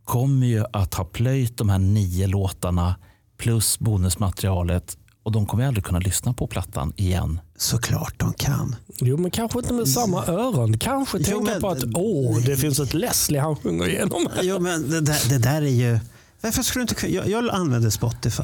[0.05, 2.97] kommer ju att ha plöjt de här nio låtarna
[3.37, 4.99] plus bonusmaterialet.
[5.23, 7.41] Och de kommer aldrig kunna lyssna på plattan igen.
[7.59, 8.77] Såklart de kan.
[9.01, 10.79] Jo, men kanske inte med samma öron.
[10.79, 14.29] Kanske Jo, tänka men- på att åh, det finns ett Leslie han sjunger igenom.
[14.43, 15.99] Jo, men det, där, det där är ju...
[16.41, 17.15] Varför skulle du inte.
[17.15, 18.43] Jag, jag använder Spotify.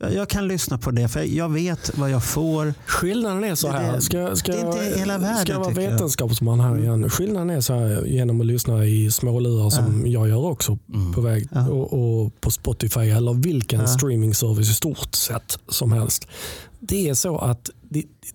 [0.00, 2.74] Jag, jag kan lyssna på det för jag vet vad jag får.
[2.86, 4.00] Skillnaden är så här.
[4.00, 7.10] Ska, ska, det är inte hela världen, ska jag vara vetenskapsman här igen.
[7.10, 10.78] Skillnaden är så här genom att lyssna i smålurar som jag gör också
[11.14, 11.68] på väg Ja.
[11.68, 11.92] och,
[12.24, 13.86] och på Spotify eller vilken Ja.
[13.86, 16.26] streamingservice i stort sett som helst.
[16.80, 17.70] Det är så att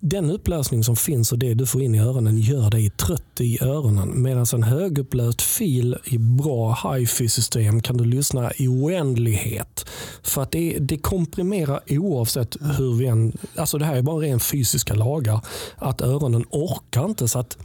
[0.00, 3.58] den upplösning som finns och det du får in i öronen gör dig trött i
[3.62, 4.22] öronen.
[4.22, 9.86] Medan en högupplöst fil i bra hifi-system kan du lyssna i oändlighet.
[10.22, 13.32] För att det, det komprimerar oavsett hur vi än...
[13.56, 15.40] Alltså det här är bara ren fysiska lagar.
[15.76, 17.28] Att öronen orkar inte.
[17.28, 17.58] så att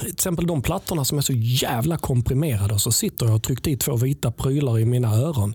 [0.00, 3.66] till exempel de plattorna som är så jävla komprimerade och så sitter jag och tryckt
[3.66, 5.54] i två vita prylar i mina öron.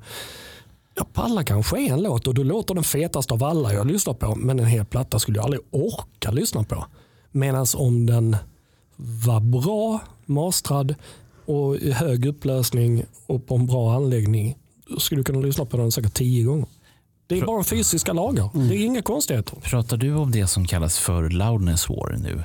[0.96, 4.36] Jag pallar kanske en låt och då låter den fetast av alla jag lyssnar på.
[4.36, 6.86] Men en hel platta skulle jag aldrig orka lyssna på.
[7.32, 8.38] Medan om den
[8.96, 10.96] var bra mastrad
[11.46, 14.58] och i hög upplösning och på en bra anläggning
[14.98, 16.68] skulle du kunna lyssna på den säkert tio gånger.
[17.28, 18.50] Det är bara fysiska lagar.
[18.54, 19.58] Det är inga konstigheter.
[19.62, 22.44] Pratar du om det som kallas för loudness war nu?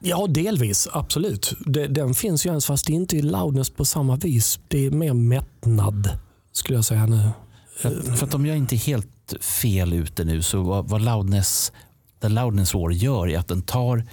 [0.00, 0.88] Ja, delvis.
[0.92, 1.52] Absolut.
[1.88, 4.60] Den finns ju ens fast det är inte i loudness på samma vis.
[4.68, 6.10] Det är mer mättnad
[6.52, 7.30] skulle jag säga nu.
[7.78, 11.72] För, för att om jag inte är helt fel ute nu så vad, vad loudness,
[12.20, 14.04] the loudness war gör är att den tar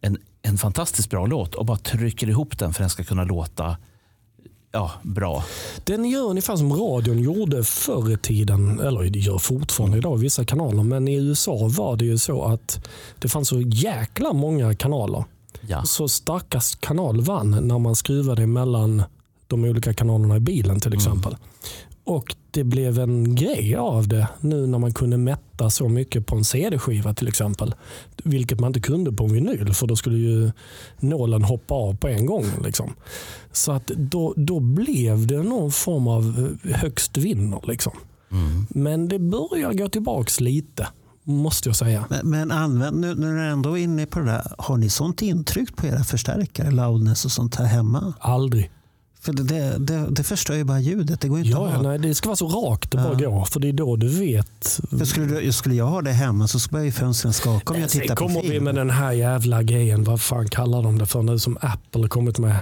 [0.00, 3.24] en, en fantastiskt bra låt och bara trycker ihop den för att den ska kunna
[3.24, 3.76] låta
[4.72, 5.44] ja, bra.
[5.84, 10.22] Den gör ungefär som radion gjorde förr i tiden, eller det gör fortfarande idag i
[10.22, 10.82] vissa kanaler.
[10.82, 12.86] Men i USA var det ju så att
[13.18, 15.24] det fanns så jäkla många kanaler.
[15.60, 15.84] Ja.
[15.84, 19.02] Så starkast kanal vann när man skruvade mellan
[19.46, 21.36] de olika kanalerna i bilen till exempel.
[22.08, 26.36] Och det blev en grej av det nu när man kunde mätta så mycket på
[26.36, 27.74] en CD-skiva till exempel.
[28.24, 30.50] Vilket man inte kunde på en vinyl för då skulle ju
[31.00, 32.44] nålen hoppa av på en gång.
[32.64, 32.94] Liksom.
[33.52, 37.60] Så att då, då blev det någon form av eh, högst vinner.
[37.64, 37.92] Liksom.
[38.68, 40.88] Men det börjar gå tillbaks lite,
[41.24, 42.04] måste jag säga.
[42.10, 44.52] Men, men använd, nu, nu när du ändå är inne på det där.
[44.58, 48.14] Har ni sånt intryck på era förstärkare, loudness och sånt här hemma?
[48.20, 48.70] Aldrig.
[49.32, 51.20] Det, det, det, förstör ju bara ljudet.
[51.20, 53.44] Det går inte Ja, att ja, nej, det ska vara så rakt det bara går.
[53.44, 54.80] För det är då du vet.
[54.98, 57.90] För skulle, du- skulle jag ha det hemma så börjar ju fönstren skaka om jag
[57.90, 58.64] tittar på kommer vi film.
[58.64, 60.04] med den här jävla grejen.
[60.04, 62.56] Vad fan kallar de det för nu som Apple kommit med?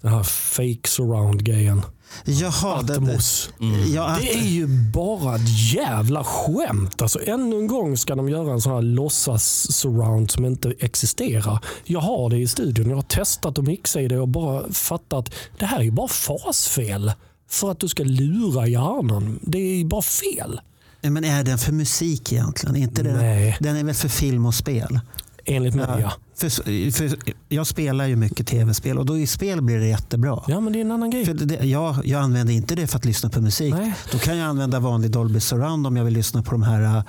[0.00, 1.82] Den här fake surround-grejen.
[2.24, 3.50] Jaha, det, det, Atmos.
[3.94, 7.02] ja, att, Det är ju bara ett jävla skämt.
[7.02, 11.58] Alltså, ännu en gång ska de göra en sån här låtsas surround som inte existerar.
[11.84, 12.88] Jag har det i studion.
[12.88, 16.08] Jag har testat att mixa i det och bara fattat att det här är bara
[16.08, 17.12] fasfel.
[17.50, 19.38] För att du ska lura hjärnan.
[19.42, 20.60] Det är ju bara fel.
[21.00, 22.76] men är den för musik egentligen?
[22.76, 23.56] Inte Nej.
[23.60, 25.00] Den är väl för film och spel?
[25.48, 26.12] Enligt mig ja.
[26.36, 27.18] För, för
[27.48, 30.42] jag spelar ju mycket tv-spel och då i spel blir det jättebra.
[30.48, 31.24] Ja men det är en annan grej.
[31.24, 33.74] För det, jag, jag använder inte det för att lyssna på musik.
[33.74, 33.94] Nej.
[34.12, 37.02] Då kan jag använda vanlig Dolby Surround om jag vill lyssna på de här,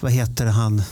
[0.00, 0.82] vad heter han,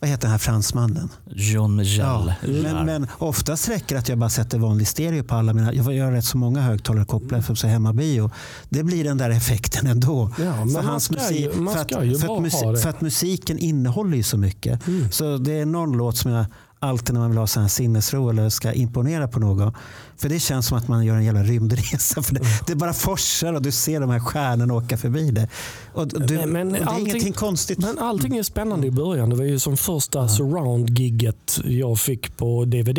[0.00, 1.08] vad heter den här fransmannen?
[1.34, 1.98] Jean Michel.
[2.04, 5.74] Ja, men, men oftast räcker det att jag bara sätter vanlig stereo på alla mina,
[5.74, 8.30] jag har rätt så många högtalare kopplade för så hemmabio.
[8.68, 10.30] Det blir den där effekten ändå.
[10.38, 12.64] Ja, men För man hans ska musik- ju- man för att- ju för att musi-
[12.64, 12.78] ha det.
[12.78, 14.86] För att musiken innehåller ju så mycket.
[14.86, 15.10] Mm.
[15.10, 16.46] Så det är någon låt som jag
[16.80, 19.72] alltid när man vill ha sån här sinnesro eller ska imponera på någon.
[20.16, 22.22] För det känns som att man gör en jävla rymdresa.
[22.22, 25.48] För det, det bara forsar och du ser de här stjärnorna åka förbi det.
[25.92, 27.78] Och du, Men- men och det är allting- ingenting konstigt.
[27.78, 29.30] Men allting är spännande i början.
[29.30, 32.98] Det var ju som första surround-gigget jag fick på DVD.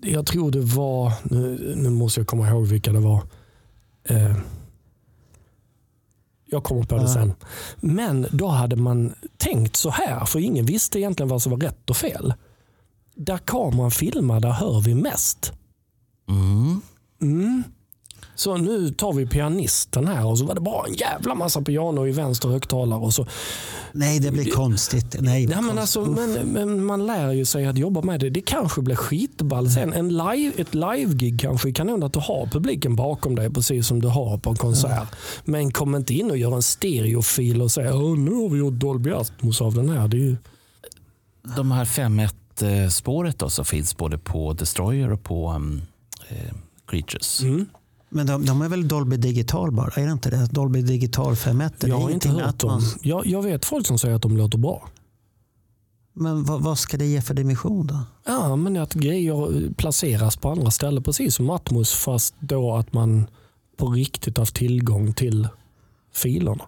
[0.00, 3.22] Jag tror det var, nu, nu måste jag komma ihåg vilka det var.
[4.08, 4.36] Eh,
[6.50, 7.08] jag kommer på det Ja.
[7.14, 7.32] sen.
[7.80, 11.90] Men då hade man tänkt så här, för ingen visste egentligen vad som var rätt
[11.90, 12.34] och fel.
[13.16, 15.52] Där kameran filmar, där hör vi mest.
[16.28, 16.80] Mm.
[17.22, 17.62] Mm.
[18.34, 22.06] Så nu tar vi pianisten här och så var det bara en jävla massa piano
[22.06, 23.00] i vänster högtalare.
[23.00, 23.26] Och så
[23.92, 25.16] Nej, det blir konstigt.
[25.20, 28.30] Nej, Ja, men, alltså, men, men man lär ju sig att jobba med det.
[28.30, 29.92] Det kanske blir skitball sen.
[29.92, 34.02] En live, ett live-gig kanske är kanon att du har publiken bakom dig precis som
[34.02, 35.08] du har på en konsert.
[35.44, 38.74] Men kom inte in och gör en stereofil och säg "Åh, nu har vi gjort
[38.74, 40.08] Dolby Atmos av den här.
[40.08, 40.36] Det är ju,
[41.56, 41.84] De här
[42.62, 45.82] 5.1 spåret då, som finns både på Destroyer och på um,
[46.28, 46.54] eh,
[46.86, 47.42] Creatures.
[47.42, 47.66] mm.
[48.08, 49.90] Men de, de är väl Dolby Digital bara?
[49.90, 50.46] Är det inte det?
[50.46, 51.70] Dolby Digital 5.1?
[51.78, 52.70] Det är Jag har inte hört dem.
[52.70, 52.96] Atmos.
[53.02, 54.88] Jag, jag vet folk som säger att de låter bra.
[56.12, 58.00] Men vad, vad ska det ge för dimension då?
[58.26, 63.26] Ja, men att grejer placeras på andra ställen precis som Atmos fast då att man
[63.76, 65.48] på riktigt haft tillgång till
[66.14, 66.64] filerna.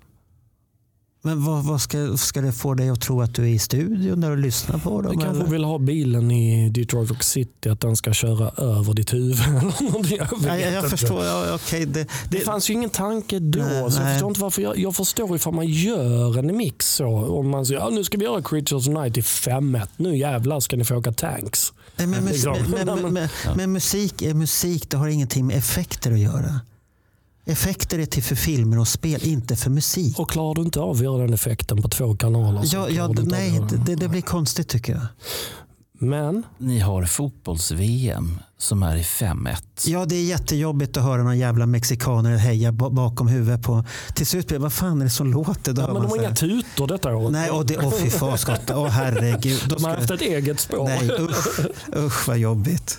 [1.22, 4.20] Men vad, vad ska, ska det få dig att tro att du är i studion
[4.20, 5.16] där och lyssnar på dem?
[5.16, 5.50] Du kanske eller?
[5.50, 9.38] vill ha bilen i Detroit Rock City, att den ska köra över ditt huvud.
[9.48, 10.16] eller.
[10.16, 11.24] Jag, jag, jag förstår.
[11.24, 13.58] Ja, okej, det, Det det, fanns ju ingen tanke då.
[13.58, 14.12] Nej, så jag nej.
[14.14, 17.06] förstår inte varför jag, jag förstår ifall man gör en mix så.
[17.06, 20.60] Om man säger ja, nu ska vi göra Creatures of Night i 5 Nu jävlar
[20.60, 21.72] ska ni få åka tanks.
[21.96, 24.90] nej, men, men, men, men musik är musik.
[24.90, 26.60] Det har ingenting med effekter att göra.
[27.48, 30.18] Effekter är till för filmer och spel, inte för musik.
[30.18, 33.60] Och klarar du inte av att göra den effekten på två kanaler Ja, ja, nej,
[33.70, 35.02] det, det, det blir konstigt tycker jag.
[36.00, 39.56] Men Ni har fotbolls-VM som är i 5.1.
[39.86, 43.84] Ja, det är jättejobbigt att höra någon jävla mexikaner heja ba- bakom huvudet på.
[44.14, 45.72] Till slut blir det, vad fan är det som låter?
[45.72, 47.32] Då ja, men de man har så inga tutor detta året.
[47.32, 48.38] Nej, och det, åh fy fan.
[48.74, 49.60] Åh herregud.
[49.68, 50.84] Då de har ska- haft ett eget spår.
[50.84, 51.58] Nej, usch,
[51.96, 52.98] usch vad jobbigt.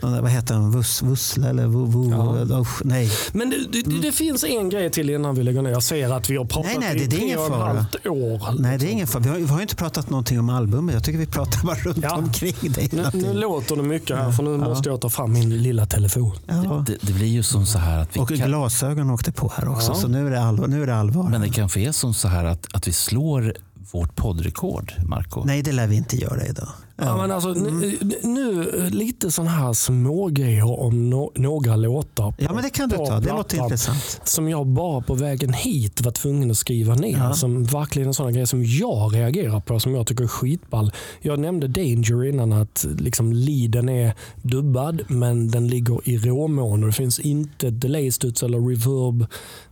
[0.00, 0.70] Där, vad heter han?
[0.70, 2.60] Vus, Vussla eller vu, vu, Ja.
[2.60, 3.10] usch, nej.
[3.32, 5.70] Men det, det, det finns en grej till innan vi lägger ner.
[5.70, 8.06] Jag ser att vi har pratat Nej, nej, det- i tre ingen och ett halvt
[8.06, 8.60] år.
[8.60, 9.22] Nej, det är ingen fara.
[9.22, 10.94] Vi har, vi har ju inte pratat någonting om albumet.
[10.94, 12.16] Jag tycker vi pratar bara runt Ja.
[12.16, 15.62] omkring det Nu, nu låter det mycket här för nu måste jag ta fram min
[15.62, 16.32] lilla telefon.
[16.46, 16.84] Ja.
[16.86, 19.68] Det, det blir ju som så här att vi Och kan, glasögon åkte på här
[19.68, 19.94] också, Ja.
[19.94, 20.66] så nu är det allvar.
[20.66, 21.28] Nu är det allvar.
[21.30, 23.54] men det kanske är som så här att, att vi slår
[23.92, 25.44] vårt poddrekord, Marco.
[25.44, 26.68] Nej, det lär vi inte göra idag.
[26.98, 27.16] Ja.
[27.16, 32.30] men alltså, nu, nu lite sådana här små grejer om no, några låtar.
[32.30, 33.20] på- Ja, men det kan du ta.
[33.20, 34.20] Det låter intressant.
[34.24, 37.18] Som jag bara på vägen hit var tvungen att skriva ner.
[37.18, 37.32] Ja.
[37.34, 39.80] Som verkligen är sådana grejer som jag reagerar på.
[39.80, 40.92] Som jag tycker är skitball.
[41.20, 46.86] Jag nämnde Danger innan att liksom leaden är dubbad men den ligger i råmono.
[46.86, 49.26] Det finns inte delay-studs eller reverb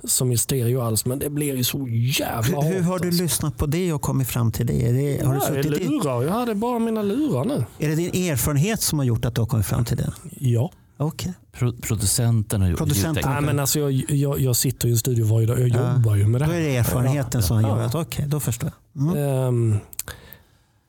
[0.04, 1.06] som i stereo alls.
[1.06, 1.86] Men det blir ju så
[2.20, 3.22] jävla Hur, hur har du alltså.
[3.22, 4.92] lyssnat på det och kommit fram till det?
[4.92, 6.00] Det, har du Ja, suttit i.
[6.04, 7.64] Jag hade bara mina lurar nu.
[7.78, 10.12] är det din erfarenhet som har gjort att du har kommit fram till det?
[10.38, 10.70] Ja.
[10.96, 11.32] Okej.
[11.52, 13.30] Pro, producenten har gjort Producenten.
[13.32, 15.60] Nej, men alltså jag, jag, jag sitter i en studio varje dag.
[15.60, 15.92] Jag Ja.
[15.94, 16.58] jobbar ju med det Då här.
[16.60, 17.68] är det erfarenheten som Ja.
[17.68, 19.02] gör att okej, då förstår jag.
[19.02, 19.24] Mm.
[19.28, 19.78] Ehm,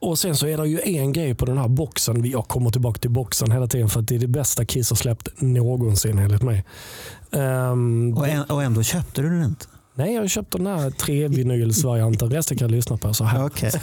[0.02, 2.26] och Sen så är det ju en grej på den här boxen.
[2.32, 4.96] Jag kommer tillbaka till boxen hela tiden för att det är det bästa Kiss har
[4.98, 6.66] släppt någonsin enligt mig.
[7.32, 9.66] Ehm, Och, än, och ändå köpte du den inte?
[9.96, 12.30] nej, jag köpte den här tre vinylsvarianten.
[12.32, 13.46] Resten kan jag lyssna på så här.
[13.46, 13.72] Okej.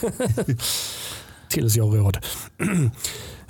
[1.52, 2.18] tills jag har råd.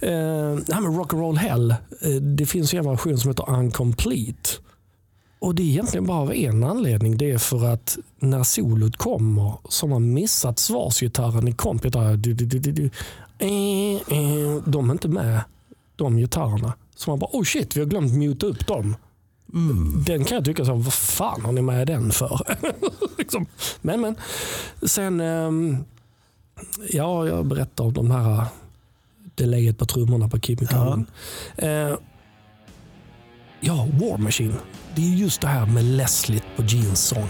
[0.04, 1.70] Eh, det här med Rock'n'Roll Hell.
[1.70, 4.50] eh, det finns ju en version som heter Uncomplete.
[5.38, 7.16] Och Det är egentligen bara av en anledning.
[7.16, 11.84] Det är för att när solot kommer så har man missat svarsgitarren i komp.
[11.84, 12.16] gitarr.
[12.16, 12.84] Du, du, du, du, du.
[13.38, 15.40] Eh, De är inte med,
[15.96, 16.72] de gitarrerna.
[16.96, 18.96] Så man bara, oh shit, vi har glömt muta upp dem.
[20.06, 22.40] Den kan jag tycka, så, vad fan har ni med den för?
[23.18, 23.46] liksom.
[23.80, 24.16] Men men.
[24.82, 25.76] Sen, ehm,
[26.90, 28.46] ja, jag berättar om de här
[29.34, 31.06] delayet på trummorna på Keep Me Coming.
[31.56, 31.94] Eh,
[33.60, 34.54] ja, War Machine.
[34.94, 37.28] Det är just det här med Leslie på Genes sång.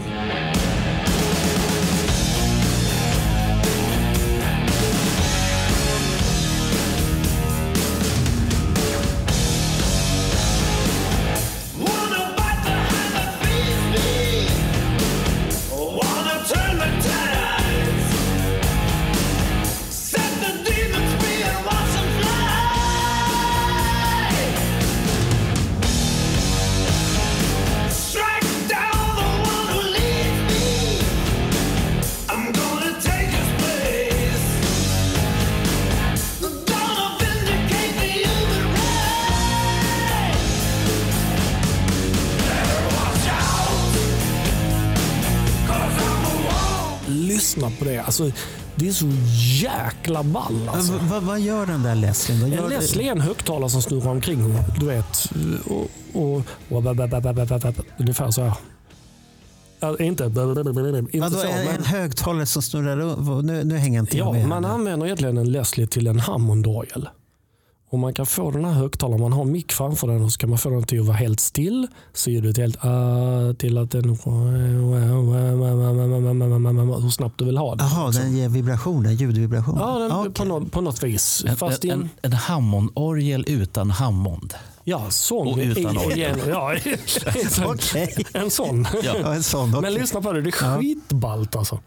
[48.24, 48.40] Alltså,
[48.77, 49.07] det är så
[49.65, 50.93] jäkla ball alltså.
[51.11, 52.57] Vad- vad gör den där Leslie?
[52.59, 54.55] En Leslie är en högtalare som snurrar omkring.
[54.81, 55.31] Du vet.
[55.66, 55.89] Och,
[56.23, 56.85] och, och
[57.99, 58.53] ungefär så här.
[59.81, 63.44] Ja, inte, inte så, en, men, en högtalare som snurrar runt?
[63.44, 64.49] Nu, nu hänger inte jag ja, med.
[64.49, 64.73] man här.
[64.73, 67.09] använder egentligen en Leslie till en Hammond-orgel.
[67.93, 70.39] Och man kan få den här högtalaren, man har en mick framför den och så
[70.39, 71.89] kan man få den till att vara helt still.
[72.12, 74.05] Så ljudet är helt ah, till att den
[77.02, 77.85] hur snabbt du vill ha det.
[77.85, 79.81] Jaha, den ger vibrationer, ljudvibrationer?
[79.81, 80.32] Ja, den, Okej.
[80.32, 81.44] på, något, på något vis.
[81.48, 84.55] En, Fast en, en, en Hammond-orgel utan Hammond.
[84.85, 85.48] ja, sån.
[85.48, 86.39] Och utan orgel.
[86.48, 86.74] ja,
[87.66, 88.27] Okej.
[88.32, 88.86] en sån.
[89.02, 89.69] Ja, en sån.
[89.69, 89.81] okej.
[89.82, 91.81] Men lyssna på det, det är skitballt alltså.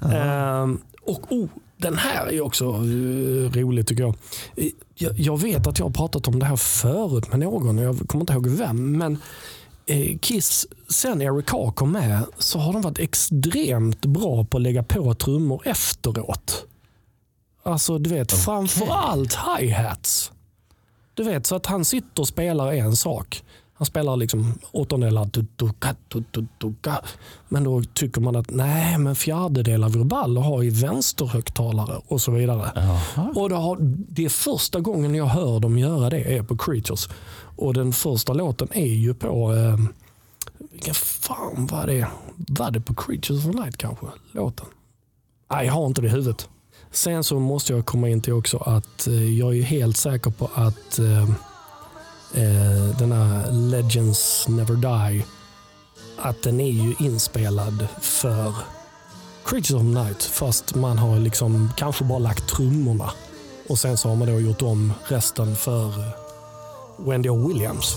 [0.00, 1.48] Ehm, och oh,
[1.82, 4.14] den här är också eh, rolig tycker jag.
[4.56, 5.18] Eh, jag.
[5.18, 8.22] Jag vet att jag har pratat om det här förut med någon, och jag kommer
[8.22, 8.98] inte ihåg vem.
[8.98, 9.18] Men
[9.86, 14.62] eh, Kiss, sen Eric Carr kom med, så har de varit extremt bra på att
[14.62, 16.66] lägga på trummor efteråt.
[17.62, 20.32] Alltså du vet, framförallt hi-hats.
[21.14, 23.42] Du vet, så att han sitter och spelar en sak.
[23.82, 25.30] Han spelar liksom åttondelar.
[27.48, 32.92] Men då tycker man att nej, men fjärdedelar verbaler har i vänsterhögtalare och så vidare.
[33.34, 33.76] Och det, har,
[34.08, 37.08] det är första gången jag hör dem göra det är på Creatures.
[37.56, 39.78] Och den första låten är ju på, eh,
[40.72, 42.08] vilken fan var det?
[42.36, 44.06] Var det på Creatures of Night kanske?
[44.32, 44.66] Låten?
[45.50, 46.48] Nej, jag har inte det i huvudet.
[46.90, 50.50] Sen så måste jag komma in till också att eh, jag är helt säker på
[50.54, 50.98] att
[52.34, 55.24] eh, Legends Never Die,
[56.18, 58.54] att den är ju inspelad för
[59.44, 60.22] Creatures of the Night.
[60.22, 63.10] Fast man har liksom kanske bara lagt trummorna.
[63.68, 65.92] Och sen så har man då gjort om resten för
[66.96, 67.48] Wendy O.
[67.48, 67.96] Williams.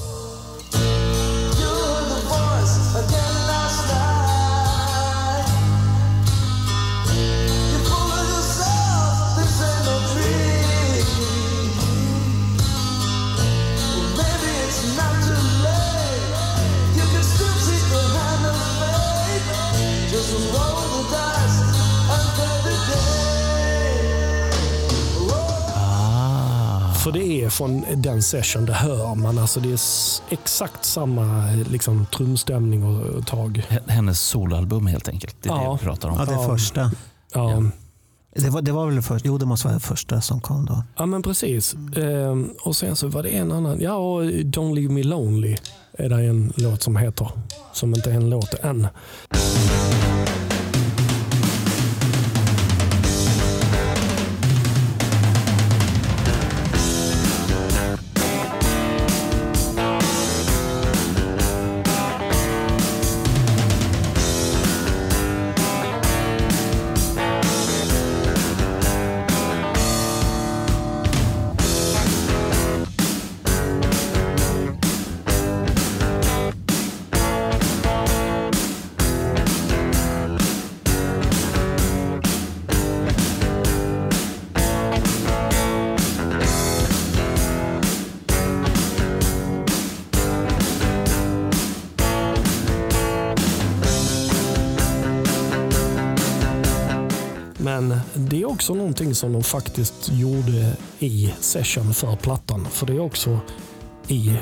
[27.45, 29.37] Det är från den session, det hör man.
[29.37, 29.79] Alltså det är
[30.33, 33.61] exakt samma liksom, trumstämning och tag.
[33.69, 35.35] H- Hennes soloalbum helt enkelt.
[35.41, 35.63] Det är Ja.
[35.71, 36.15] det vi pratar om.
[36.19, 36.47] Ja, det Ja.
[36.47, 36.91] första.
[37.33, 37.63] Ja.
[38.35, 40.83] Det var, det var väl först, jo, det måste vara det första som kom då.
[40.97, 41.75] Ja men precis.
[41.97, 43.77] Ehm, och sen så var det en annan.
[43.81, 45.55] Ja, och Don't Leave Me Lonely
[45.93, 47.29] är det en låt som heter.
[47.73, 48.87] Som inte är en låt än.
[98.55, 102.67] Också någonting som de faktiskt gjorde i session för plattan.
[102.71, 103.39] För det är också
[104.07, 104.37] i,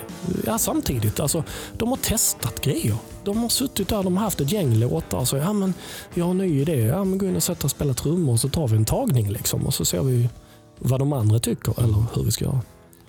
[0.46, 1.20] ja, samtidigt.
[1.20, 1.44] Alltså,
[1.78, 2.96] de har testat grejer.
[3.24, 5.74] De har suttit där, de har haft ett gäng låtar och så, ja men
[6.14, 6.76] jag har en ny idé.
[6.80, 9.30] Ja men gå in och sätta och spela trummor och så tar vi en tagning
[9.32, 9.66] liksom.
[9.66, 10.30] Och så ser vi
[10.80, 12.62] vad de andra tycker eller hur vi ska göra.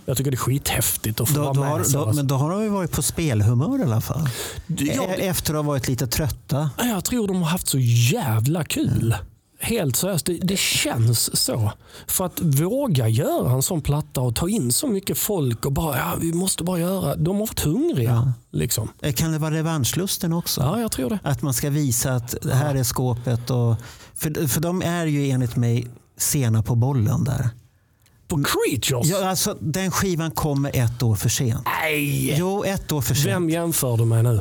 [0.07, 1.69] Jag tycker det är skithäftigt att få Då, vara då med.
[1.71, 2.13] då, alltså.
[2.13, 4.29] men då har de ju varit på spelhumör i alla fall.
[4.67, 6.71] Ja, E- Efter att ha varit lite trötta.
[6.79, 7.79] Jag tror de har haft så
[8.13, 9.15] jävla kul.
[9.65, 11.73] Helt seriöst, det, det känns så.
[12.07, 15.99] För att våga göra en sån platta och ta in så mycket folk och bara,
[15.99, 17.17] ja, vi måste bara göra.
[17.17, 18.33] De har varit hungriga.
[18.51, 18.89] Liksom.
[19.03, 20.61] Eh, Kan det vara revanschlusten också?
[20.61, 21.19] Ja, jag tror det.
[21.23, 23.51] Att man ska visa att det här är skåpet.
[23.51, 23.75] Och,
[24.15, 25.87] för, för de är ju enligt mig
[26.17, 27.49] sena på bollen där.
[28.29, 29.07] På Creatures?
[29.09, 31.61] Ja, alltså, den skivan kommer ett år för sent.
[31.83, 32.35] Nej!
[32.39, 33.27] Jo, ett år för sent.
[33.27, 34.41] Vem jämför du med nu?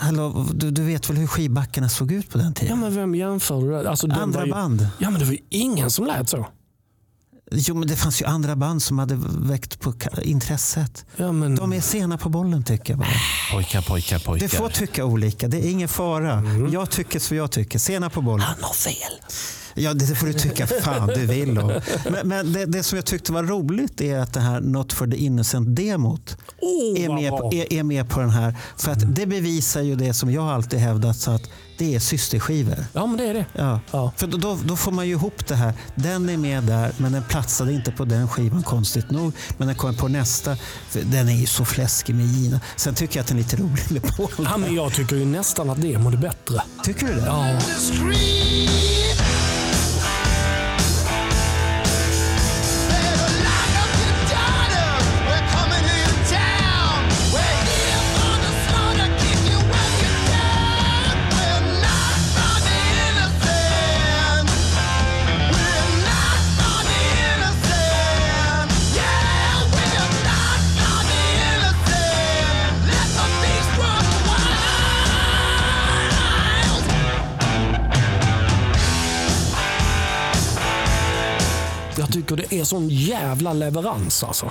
[0.00, 2.80] Hallå, du, du vet väl hur skivbackarna såg ut på den Ja, tiden?
[2.80, 3.88] men vem jämför du?
[3.88, 4.88] Alltså, Andra ju, band.
[4.98, 6.46] Ja, men det var ju ingen som lät så.
[7.50, 11.04] Jo, men det fanns ju andra band som hade väckt på intresset.
[11.16, 13.08] Ja, men, De är sena på bollen tycker jag bara.
[13.52, 14.48] Pojkar, pojkar, pojkar.
[14.48, 16.42] Du får tycka olika, det är ingen fara.
[16.72, 18.40] Jag tycker som jag tycker, sena på bollen.
[18.40, 18.94] Han har fel.
[19.74, 21.80] Ja, det får du tycka fan du vill om.
[22.10, 25.06] Men, men det, det som jag tyckte var roligt är att det här Not for
[25.06, 28.56] the Innocent-demot Oh, är, med på, är, är med på den här.
[28.76, 31.42] För att det bevisar ju det som jag alltid hävdat, så att
[31.78, 32.84] det är systerskivor.
[32.92, 33.44] Ja, men det är det.
[33.52, 33.80] Ja.
[33.90, 34.12] Ja.
[34.16, 35.72] För då- då, får man ju ihop det här.
[35.94, 39.32] Den är med där, men den platsade inte på den skivan konstigt nog.
[39.58, 40.56] Men den kommer på nästa.
[40.92, 42.60] Den är ju så fläskig med Gina.
[42.76, 44.28] Sen tycker jag att den är lite rolig med Paul.
[44.50, 46.62] Ja, men jag tycker ju nästan att demon är bättre.
[46.84, 47.26] Tycker du det?
[47.26, 47.58] Ja.
[81.98, 84.50] Jag tycker det är sån jävla leverans alltså.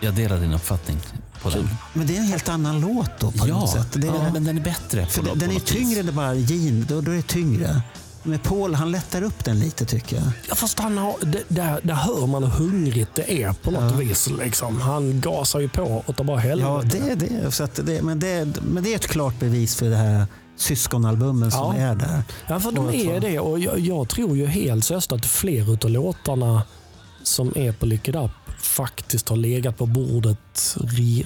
[0.00, 0.96] Jag delar din uppfattning
[1.42, 1.68] på den.
[1.92, 3.86] Men det är en helt annan låt då på Ja, något sätt.
[3.92, 5.06] Det är, ja, men den är bättre.
[5.06, 6.08] för på, den, på den är tyngre vis.
[6.08, 6.86] än bara Gin.
[6.88, 7.82] Då, då är det tyngre.
[8.24, 10.24] Med Paul, han lättar upp den lite tycker jag.
[10.48, 13.94] Ja, fast han har, det, där, där hör man hur hungrigt det är på något
[14.00, 14.28] vis.
[14.44, 14.80] Liksom.
[14.80, 16.98] Han gasar ju på och tar bara helvete.
[16.98, 17.50] Ja, det är det.
[17.52, 18.48] Så att det men, det.
[18.62, 21.82] men det är ett klart bevis för det här syskonalbumen som Ja.
[21.82, 22.22] är där.
[22.48, 23.38] Ja, för de är det.
[23.38, 26.62] Och jag, jag tror ju helt seriöst att fler av låtarna
[27.22, 30.76] som är på Lick It Up faktiskt har legat på bordet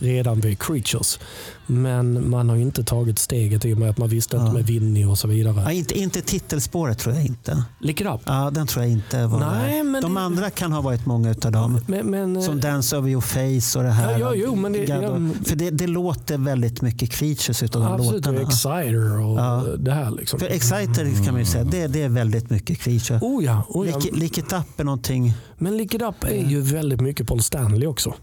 [0.01, 1.18] redan vid Creatures.
[1.66, 5.05] Men man har inte tagit steget i och med att man visste att med Vinnie
[5.06, 5.62] och så vidare.
[5.64, 7.64] Ja, inte, inte titelspåret tror jag inte.
[7.80, 8.20] Lick It Up.
[8.24, 11.30] Ja, den tror jag inte var Nej, men De det- andra kan ha varit många
[11.30, 11.80] utav dem.
[11.86, 14.12] Men, men, Som Dance over your face och det här.
[14.12, 17.82] Ja, ja, jo, men det- Gado- ja, för det, det låter väldigt mycket creatures utav
[17.82, 18.40] de absolut, låtarna.
[18.48, 19.64] Exciter och Ja.
[19.78, 20.10] det här.
[20.10, 20.40] Liksom.
[20.40, 23.18] För Exciter kan man ju säga, det, det är väldigt mycket creature.
[23.22, 23.97] Oh ja, oh ja.
[23.98, 27.43] Lick, Lick it up är någonting, Men Lick It Up är ju väldigt mycket Paul
[27.43, 28.14] Stanley också.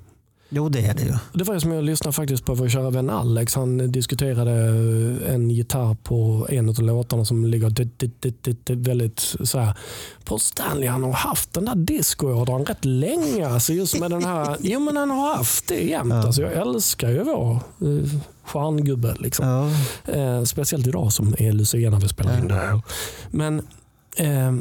[0.56, 1.14] Jo det är det ju.
[1.34, 3.56] Det var som jag lyssnade faktiskt på vår kära vän Alex.
[3.56, 4.52] Han diskuterade
[5.34, 9.60] en gitarr på en av låtarna som ligger dit, dit, dit, dit, dit, väldigt så
[9.60, 9.78] här.
[10.26, 13.48] Paul Stanley han har haft den där discoådran rätt länge.
[13.48, 16.14] Alltså just med den här, jo men han har haft det jämt.
[16.14, 18.06] Alltså jag älskar ju vår uh,
[18.44, 19.16] stjärngubbe.
[19.20, 19.46] Liksom.
[19.46, 19.70] Ja.
[20.14, 22.82] Eh, speciellt idag som är Lucia när vi spelar in det här.
[23.32, 23.60] Men
[24.18, 24.54] eh,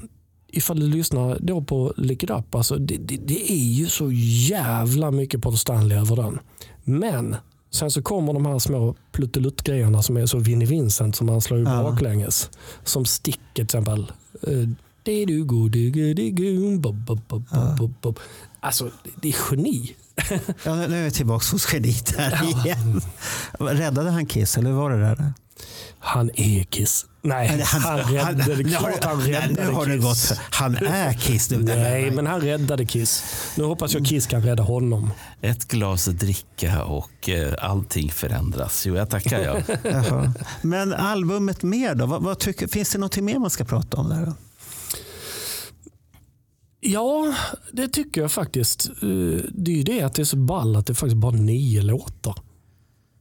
[0.52, 4.10] ifall du lyssnar då på Lick It Up, alltså det, det, det är ju så
[4.12, 6.38] jävla mycket Paul Stanley över den.
[6.84, 7.36] Men
[7.70, 11.58] sen så kommer de här små pluttelutt-grejerna som är så Vinnie Vincent som man slår
[11.58, 11.82] ju Ja.
[11.82, 12.50] baklänges.
[12.84, 14.12] Som stick till exempel.
[14.42, 14.68] Eh,
[15.02, 18.18] det du go, du go, du go, bob, bob, bob, bob, bob, bob.
[18.60, 19.94] Alltså det är geni.
[20.64, 23.00] Ja, nu är vi tillbaka hos geniet här igen.
[23.60, 25.32] Räddade han Kiss eller hur var det där?
[25.98, 27.06] Han är Kiss.
[27.24, 30.28] Nej, han, räddade, nu har klart det- han nej, räddade Nu har det Kiss.
[30.30, 30.38] gått.
[30.50, 31.58] Han är Kiss nu.
[31.62, 33.24] Nej, men han räddade Kiss.
[33.56, 35.10] Nu hoppas jag Kiss kan rädda honom.
[35.40, 38.86] Ett glas dricka och eh, allting förändras.
[38.86, 39.62] Jo, jag tackar jag.
[40.62, 42.06] Men albumet mer då?
[42.06, 44.26] Vad, vad tycker, finns det något mer man ska prata om där?
[44.26, 44.32] Då?
[46.80, 47.34] Ja,
[47.72, 48.86] det tycker jag faktiskt.
[48.88, 51.32] Eh, Det är ju det att det är så ball att det är faktiskt bara
[51.36, 52.34] nio låtar.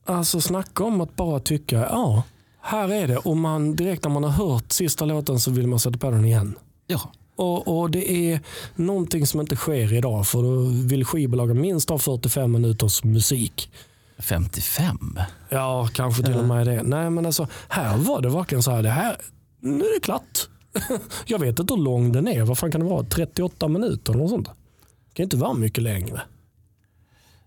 [0.05, 2.23] Alltså snacka om att bara tycka, ja,
[2.61, 3.17] här är det.
[3.17, 6.25] Och man, direkt när man har hört sista låten så vill man sätta på den
[6.25, 6.55] igen.
[6.87, 8.39] Ja, Och, och Det är
[8.75, 13.71] någonting som inte sker idag för då vill skivbolagen minst ha 45 minuters musik.
[14.19, 15.19] 55.
[15.49, 16.83] Ja, kanske till och med det.
[16.83, 19.17] Nej, men alltså, här var det verkligen så här, det här,
[19.59, 20.49] nu är det klart.
[21.25, 22.43] Jag vet inte hur lång den är.
[22.43, 23.03] Vad fan kan det vara?
[23.03, 24.47] 38 minuter eller sånt?
[24.47, 26.21] Det kan inte vara mycket längre.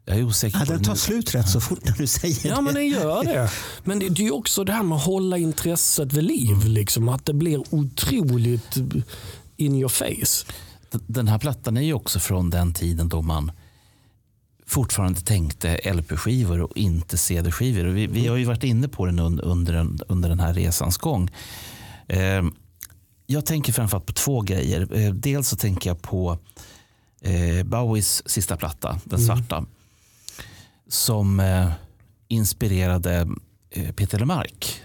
[0.07, 0.99] Jag är osäker Ja, den tar nu.
[0.99, 2.63] slut rätt så fort när du säger Ja, det.
[2.63, 3.51] men den gör det.
[3.85, 6.65] Men det, det är ju också det här med att hålla intresset vid liv.
[6.65, 8.77] Liksom, att det blir otroligt
[9.57, 10.53] in your face.
[11.07, 13.53] Den här plattan är ju också från den tiden då man
[14.67, 17.85] fortfarande tänkte LP-skivor och inte CD-skivor.
[17.85, 21.31] Vi, vi har ju varit inne på den un- under, under den här resans gång.
[22.09, 22.43] Eh,
[23.27, 24.89] jag tänker framförallt på två grejer.
[24.97, 26.39] Eh, dels så tänker jag på
[27.21, 29.65] eh, Bowies sista platta, den svarta.
[30.89, 31.71] Som eh,
[32.29, 33.29] inspirerade
[33.71, 34.81] eh, Peter Lemark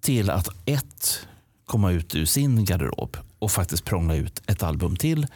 [0.00, 1.26] till att ett,
[1.66, 5.26] komma ut ur sin garderob och faktiskt prångla ut ett album till.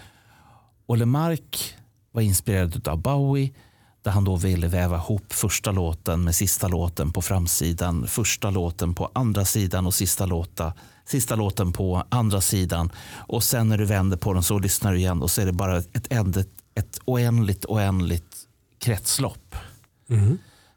[0.86, 1.74] Och Lemark
[2.12, 3.52] var inspirerad av Bowie
[4.02, 8.94] där han då ville väva ihop första låten med sista låten på framsidan, första låten
[8.94, 10.72] på andra sidan och sista, låta,
[11.04, 12.90] sista låten på andra sidan.
[13.12, 15.52] Och sen när du vänder på den så lyssnar du igen och så är det
[15.52, 18.31] bara ett, ett, ett oändligt, oändligt
[18.82, 19.54] kretslopp.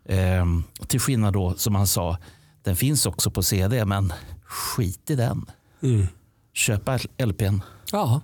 [0.10, 2.18] Ehm, till skillnad då, som han sa,
[2.64, 4.14] den finns också på CD, men
[4.44, 5.46] skit i den.
[5.82, 6.08] Mm.
[6.54, 7.62] Köpa LPn
[7.92, 8.22] Ja,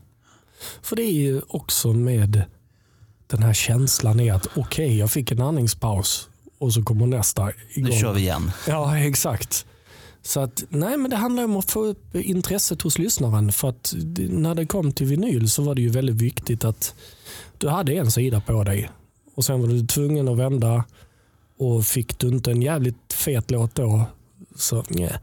[0.81, 2.43] för det är ju också med
[3.27, 7.89] den här känslan i att okej, jag fick en andningspaus och så kommer nästa igång.
[7.89, 8.51] Nu kör vi igen.
[8.67, 9.65] Ja, exakt.
[10.21, 13.51] Så att, nej, men det handlar om att få upp intresset hos lyssnaren.
[13.51, 16.95] För att när det kom till vinyl så var det ju väldigt viktigt att
[17.57, 18.89] du hade en sida på dig.
[19.41, 20.84] Och sen var du tvungen att vända
[21.57, 24.05] och fick du inte en jävligt fet låt då
[24.55, 25.19] så nej.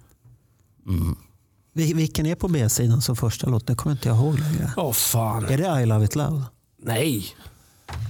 [1.75, 3.67] Vil- Vilken är på B-sidan som första låt?
[3.67, 4.73] Det kommer inte jag ihåg längre.
[4.77, 5.45] Åh fan.
[5.45, 6.43] Är det I Love It Loud?
[6.83, 7.27] Nej.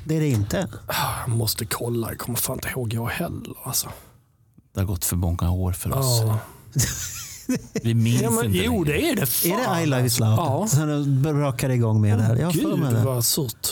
[0.05, 0.69] Det är det inte.
[1.27, 2.09] Jag måste kolla.
[2.09, 3.55] Jag kommer fan inte ihåg jag heller.
[3.65, 3.89] Alltså.
[4.75, 6.21] Det har gått för många år för oss.
[6.23, 6.39] Ja.
[7.83, 8.99] Vi minns Ja, men, inte jo, längre.
[8.99, 9.27] det är det.
[9.27, 9.53] Fan.
[9.53, 10.39] Är det I Love It Loud?
[10.39, 10.67] Ja.
[10.69, 12.37] Så den brakar igång med det här.
[12.37, 13.03] Jag Gud det.
[13.05, 13.69] vad surt.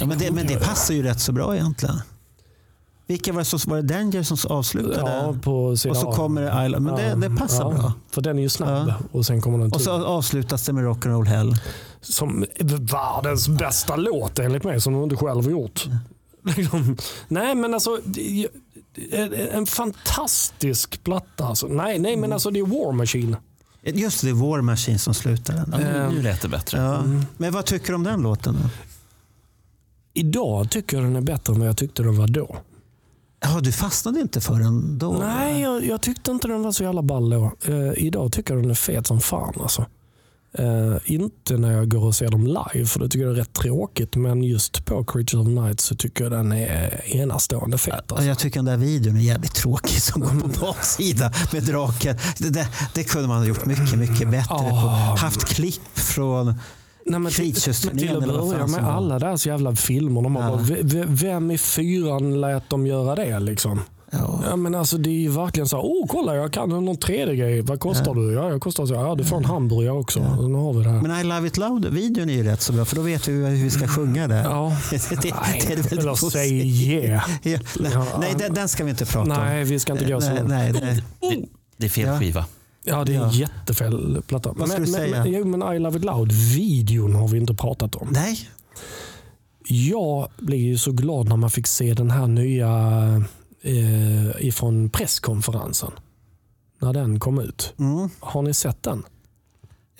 [0.00, 2.00] Ja, men, det, men det passar ju rätt så bra egentligen.
[3.06, 5.10] Vilka var det som var det Danger som avslutade?
[5.10, 7.92] Ja, på sida och så kommer det I Love, men det, det passar ja, bra.
[8.10, 8.94] För den är ju snabb Ja.
[9.12, 11.56] och sen kommer den Och så avslutas det med Rock'n'Roll Hell.
[12.00, 15.88] Som världens bästa låt enligt mig som de inte själv har gjort.
[16.56, 16.96] Liksom.
[17.28, 17.98] Nej men alltså
[19.52, 21.44] en fantastisk platta.
[21.44, 21.66] Alltså.
[21.66, 23.36] Nej, nej men alltså det är War Machine.
[23.82, 25.68] Just det, det är War Machine som slutar den.
[25.72, 26.78] Ja, nu, nu lät det bättre.
[26.78, 27.02] Ja.
[27.36, 28.58] Men vad tycker du om den låten?
[28.62, 28.68] Då?
[30.14, 32.56] Idag tycker jag den är bättre än vad jag tyckte den var då.
[33.40, 35.12] Ja, du fastnade inte för den då?
[35.12, 37.52] Nej, jag, jag tyckte inte den var så jävla ball då.
[37.64, 39.54] Eh, idag tycker jag den är fet som fan.
[39.60, 39.86] Alltså.
[40.58, 43.52] Eh, inte när jag går och ser dem live, för det tycker jag är rätt
[43.52, 44.16] tråkigt.
[44.16, 48.12] Men just på Creature of Night så tycker jag den är enastående fet.
[48.12, 48.26] Alltså.
[48.26, 52.16] Jag tycker den där videon är jävligt tråkig som går på baksida med draken.
[52.38, 54.54] Det, det, det kunde man ha gjort mycket, mycket bättre.
[54.54, 54.54] på.
[54.54, 55.16] Ah.
[55.16, 56.54] Haft klipp från
[57.10, 60.22] Nej, men till, Features-turnén till att börja med alla deras jävla filmer.
[60.22, 60.42] De Ja.
[60.48, 63.38] bara, "V- v- vem i fyran lät dem göra det?
[63.40, 63.80] Liksom?
[64.12, 64.40] Ja.
[64.50, 67.60] Ja, men alltså, det är ju verkligen så här, oh kolla jag kan någon 3D-grej.
[67.60, 68.32] Vad kostar du?
[68.32, 68.94] Ja, jag kostar så.
[68.94, 70.20] Ja, du får en hamburgare också.
[70.20, 71.00] Nu har vi det här.
[71.02, 73.64] Men I Love It Loud-videon är ju rätt så bra för då vet vi hur
[73.64, 74.42] vi ska sjunga där.
[74.44, 74.76] Ja.
[74.90, 76.52] det, det, det Nej, är väldigt eller säg
[76.84, 77.24] yeah.
[77.42, 79.28] Ja, nej, Ja, nej den, den ska vi inte prata om.
[79.28, 81.02] Nej, vi ska inte gå så nej, nej, nej.
[81.20, 81.46] Det,
[81.76, 82.18] det är fel Ja.
[82.18, 82.44] skiva.
[82.84, 83.24] Ja, det är Ja.
[83.26, 84.52] en jättefel platta.
[84.52, 85.24] Vad men, du men, säga?
[85.24, 88.08] Men, jo, men I Love It Loud-videon har vi inte pratat om.
[88.12, 88.48] nej.
[89.72, 92.70] Jag blev ju så glad när man fick se den här nya
[93.62, 95.90] eh, ifrån presskonferensen.
[96.80, 97.74] När den kom ut.
[97.78, 98.08] Mm.
[98.20, 99.02] Har ni sett den?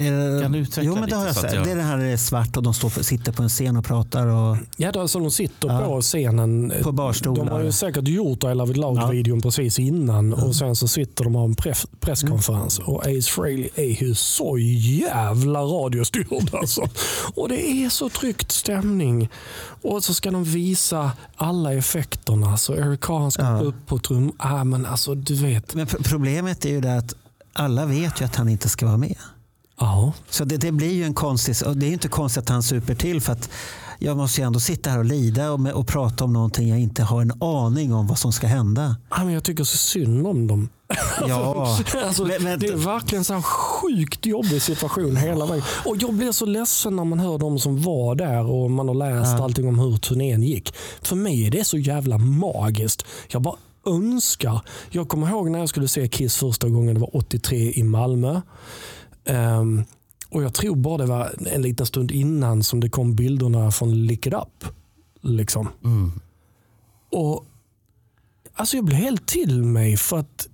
[0.00, 1.52] Eh, Kan du utveckla jo, men det har jag sett.
[1.54, 3.84] jag- Det är den här är svart och de står sitter på en scen och
[3.84, 4.26] pratar.
[4.26, 5.80] Och, Ja, det är alltså de sitter Ja.
[5.80, 6.72] på scenen.
[6.82, 7.44] På barstolar.
[7.44, 11.24] De har ju säkert gjort I Love It Loud-videon precis innan och sen så sitter
[11.24, 12.78] de och har en press, presskonferens.
[12.78, 12.90] Mm.
[12.90, 16.88] Och Ace Frehley är ju så jävla radiostyrd alltså.
[17.34, 19.28] Och det är så tryckt stämning.
[19.82, 22.56] Och så ska de visa alla effekterna.
[22.56, 23.60] Så Eric Carr ska Ja.
[23.60, 24.32] upp på trum.
[24.38, 25.74] Ah, men alltså du vet.
[25.74, 27.14] Men pro- problemet är ju det att
[27.52, 29.16] alla vet ju att han inte ska vara med.
[29.80, 30.12] Ja.
[30.30, 31.54] Så det, det blir ju en konstig...
[31.66, 33.50] Och det är inte konstigt att han super till för att
[33.98, 36.78] jag måste ju ändå sitta här och lida och, med, och prata om någonting jag
[36.80, 38.96] inte har en aning om vad som ska hända.
[39.08, 40.68] Ah, men jag tycker så synd om dem.
[41.28, 41.76] Ja,
[42.06, 45.64] Alltså, Men- men- det är verkligen så här sjukt jobbig situation hela vägen.
[45.84, 48.94] Och Jag blir så ledsen när man hör de som var där och man har
[48.94, 49.44] läst Ja.
[49.44, 50.74] allting om hur turnén gick.
[51.02, 53.04] För mig är det så jävla magiskt.
[53.28, 54.60] Jag bara önskar.
[54.90, 58.40] Jag kommer ihåg när jag skulle se Kiss första gången, det var 83 i Malmö.
[59.24, 59.84] Ehm,
[60.28, 64.06] och Jag tror bara det var en liten stund innan som det kom bilderna från
[64.06, 64.64] Lick It Up.
[65.20, 65.68] Liksom.
[65.84, 66.12] Mm.
[67.10, 67.44] Och
[68.54, 70.48] Alltså jag blev helt till mig för att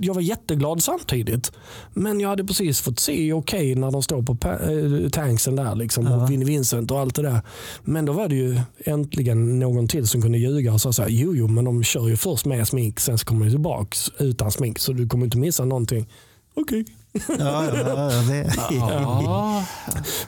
[0.00, 1.52] jag var jätteglad samtidigt.
[1.94, 6.06] Men jag hade precis fått se okej när de står på eh, tanksen där liksom,
[6.06, 6.16] Ja.
[6.22, 7.40] och Vinnie Vincent och allt det där.
[7.84, 11.08] Men då var det ju äntligen någon till som kunde ljuga och sa så här,
[11.08, 14.50] jo, jo, men de kör ju först med smink, sen så kommer de tillbaka utan
[14.52, 16.06] smink, så du kommer inte missa någonting.
[16.54, 16.84] Okej.
[16.88, 16.92] ja,
[17.28, 19.66] ja, ja, det, Ja,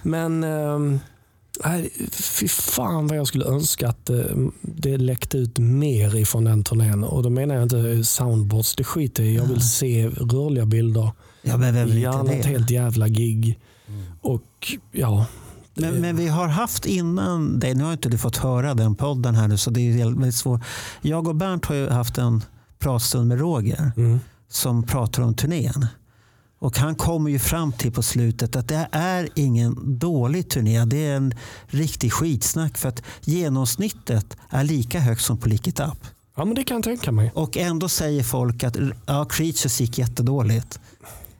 [0.02, 0.44] Men
[1.64, 4.16] nej, fy fan vad jag skulle önska att eh,
[4.60, 7.04] det läckte ut mer ifrån den turnén.
[7.04, 9.32] Och då menar jag inte soundboards, det skiter jag.
[9.32, 11.10] Jag vill se rörliga bilder.
[11.42, 13.58] ja men vem Gärna inte ett helt jävla gig.
[14.20, 15.26] Och ja,
[15.74, 19.34] Men, men vi har haft innan dig, nu har inte du fått höra den podden
[19.34, 20.60] här nu så det är väldigt svårt.
[21.00, 22.42] Jag och Bernt har ju haft en
[22.78, 24.20] pratstund med Roger mm.
[24.48, 25.86] som pratar om turnén.
[26.64, 30.84] Och han kommer ju fram till på slutet att det är ingen dålig turné.
[30.84, 31.34] Det är en
[31.66, 36.06] riktig skitsnack för att genomsnittet är lika högt som på Lick It Up.
[36.36, 37.32] ja men det kan jag tänka mig.
[37.34, 38.76] Och ändå säger folk att
[39.06, 40.78] ja, Creatures gick jättedåligt.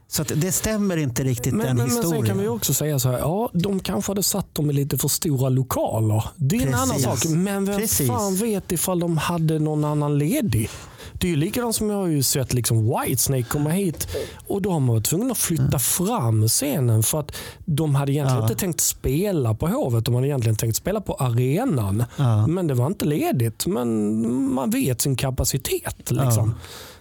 [0.09, 2.27] Så det stämmer inte riktigt Men, den men, men historien.
[2.27, 4.99] sen kan vi också säga så här, ja, de kanske hade satt dem i lite
[4.99, 6.25] för stora lokaler.
[6.37, 7.05] Det är en annan Precis.
[7.05, 7.25] sak.
[7.31, 8.09] Men vem Precis.
[8.09, 10.71] fan vet ifall de hade någon annan ledig?
[11.19, 14.09] Det är ju likadant som jag har ju sett liksom Whitesnake komma hit
[14.47, 17.33] och de var tvungna att flytta fram scenen för att
[17.65, 18.49] de hade egentligen Ja.
[18.49, 20.05] inte tänkt spela på Hovet.
[20.05, 22.05] De hade egentligen tänkt spela på arenan.
[22.17, 22.47] Ja.
[22.47, 23.67] Men det var inte ledigt.
[23.67, 26.11] Men man vet sin kapacitet.
[26.11, 26.55] Liksom.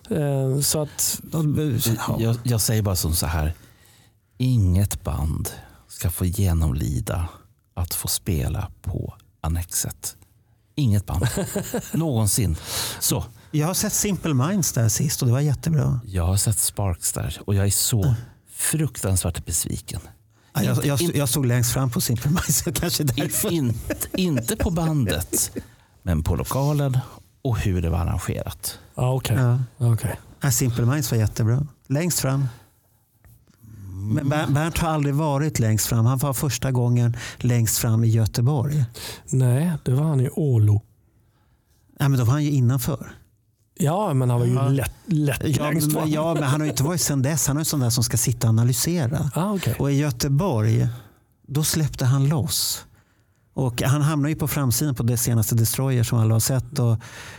[0.09, 1.21] Eh, Så att,
[2.07, 2.17] ja.
[2.19, 3.53] Jag, jag säger bara som så här.
[4.37, 5.49] Inget band
[5.87, 7.27] ska få genomlida
[7.73, 10.15] att få spela på Annexet.
[10.75, 11.27] Inget band.
[11.93, 12.55] Någonsin.
[12.99, 13.23] Så,
[13.55, 15.99] Jag har sett Simple Minds där sist och det var jättebra.
[16.05, 18.15] jag har sett Sparks där och jag är så
[18.51, 20.01] fruktansvärt besviken.
[20.53, 23.51] Ja, Jag, jag, jag stod längst fram på Simple Minds, kanske därför.
[23.53, 23.73] In,
[24.17, 25.57] inte, på bandet,
[26.03, 26.97] men på lokalen
[27.41, 28.79] och hur det var arrangerat.
[28.95, 29.37] ja, okej.
[29.37, 29.59] Ja.
[29.77, 30.19] Okej.
[30.41, 31.67] Ja, Simple Minds var jättebra.
[31.87, 32.45] Längst fram.
[34.13, 36.05] Men Ber- Bernt har aldrig varit längst fram.
[36.05, 38.85] Han var första gången längst fram i Göteborg.
[39.29, 40.81] Nej, det var han i Ålo.
[41.99, 43.11] Ja, men då var han ju innanför.
[43.83, 44.67] Ja, men han var ju Ja.
[44.69, 47.47] lätt, lätt Ja, men, ja, men han har ju inte varit sen dess.
[47.47, 49.31] Han är en sån där som ska sitta och analysera.
[49.35, 49.73] Ah, okay.
[49.79, 50.87] Och i Göteborg,
[51.47, 52.85] då släppte han loss.
[53.53, 56.79] Och han hamnar ju på framsidan på det senaste Destroyer som alla har sett.
[56.79, 56.97] Och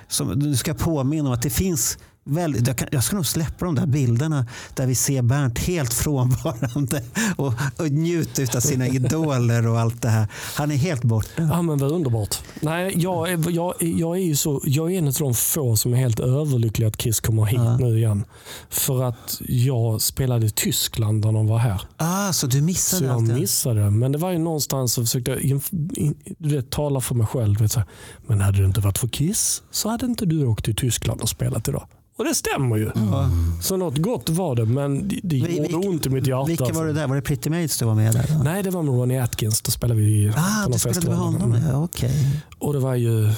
[0.09, 3.65] som, du ska påminna om att det finns väldigt, jag, kan, jag ska nog släppa
[3.65, 7.03] de där bilderna där vi ser Bernt helt frånvarande
[7.37, 10.27] och, och njuter av sina idoler och allt det här.
[10.57, 11.29] Han är helt borta.
[11.43, 12.37] Ja, men vad underbart.
[12.61, 15.93] Nej, jag, är, jag, jag, är ju så, jag är en av de få som
[15.93, 17.77] är helt överlyckliga att Kiss kommer hit Ja.
[17.77, 18.25] nu igen.
[18.71, 21.81] För att jag spelade i Tyskland när de var här.
[21.97, 23.35] Ah, så du Så missade jag allt det?
[23.35, 23.91] missade.
[23.91, 27.27] Men det var ju någonstans så försökte jag inf- in, du vet, tala för mig
[27.27, 27.59] själv.
[27.61, 27.89] Vet, så här,
[28.27, 31.29] men hade det inte varit för Kiss så hade inte du åkt till Tyskland och
[31.29, 31.87] spelat idag.
[32.17, 32.91] Och det stämmer ju.
[32.95, 33.31] Ja.
[33.63, 36.45] Så något gott var det, men det, det Vi- gjorde ont i mitt hjärta.
[36.47, 36.81] Vilka alltså.
[36.81, 37.07] var det där?
[37.09, 38.27] Var det Pretty Maids du var med där?
[38.39, 38.43] Då?
[38.45, 39.61] Nej, det var med Ronnie Atkins.
[39.63, 41.19] Då spelade vi Ah, på någon du spelade med festival.
[41.19, 41.59] honom?
[41.71, 42.43] Ja, Okej.
[42.59, 43.31] Och det var ju,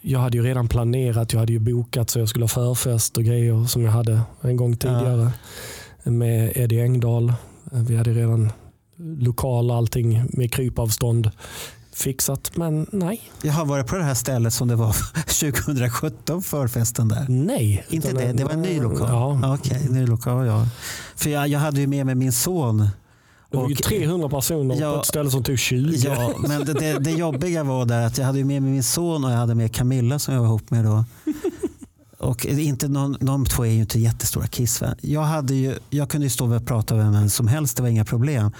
[0.00, 3.24] jag hade ju redan planerat, jag hade ju bokat så jag skulle ha förfest och
[3.24, 5.30] grejer som jag hade en gång tidigare.
[6.04, 7.32] Med Eddie Engdahl.
[7.64, 8.52] Vi hade redan
[9.18, 11.30] lokal allting med krypavstånd
[11.94, 12.56] fixat.
[12.56, 14.96] Men nej, Jag har varit på det här stället som det var
[15.26, 17.26] 2017, förfesten där.
[17.28, 17.84] nej.
[17.88, 19.08] Inte det, det var en ny lokal?
[19.42, 20.66] Ja, Okej, ny lokal ja.
[21.16, 22.78] För jag, jag hade ju med mig min son.
[23.50, 25.96] det var ju Och- 300 personer Ja, på ett ställe som tog 20.
[25.96, 29.24] Ja, men det, det, det jobbiga var där att jag hade med mig min son
[29.24, 31.04] och jag hade med Camilla som jag var ihop med då.
[32.18, 36.26] Och inte någon, de två är ju inte jättestora kiss jag, hade ju, jag kunde
[36.26, 38.50] ju stå och prata med vem som helst, det var inga problem.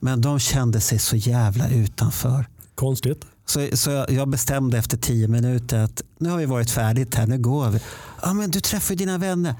[0.00, 2.46] Men de kände sig så jävla utanför.
[2.78, 3.24] Konstigt.
[3.46, 7.38] Så, så jag, bestämde efter tio minuter att nu har vi varit färdigt här, nu
[7.38, 7.80] går vi.
[8.22, 9.54] Ja, men du träffar ju dina vänner.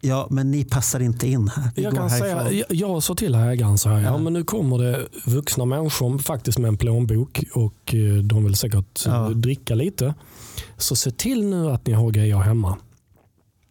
[0.00, 1.70] Ja, men ni passar inte in här.
[1.76, 2.28] Vi Jag kan härifrån.
[2.48, 4.02] säga, jag, jag sa till ägaren så här, ja.
[4.04, 4.18] Ja.
[4.18, 9.02] men nu kommer det vuxna människor faktiskt med en plånbok och eh, de vill säkert
[9.06, 9.28] Ja.
[9.28, 10.14] dricka lite.
[10.76, 12.76] Så se till nu att ni har grejer hemma.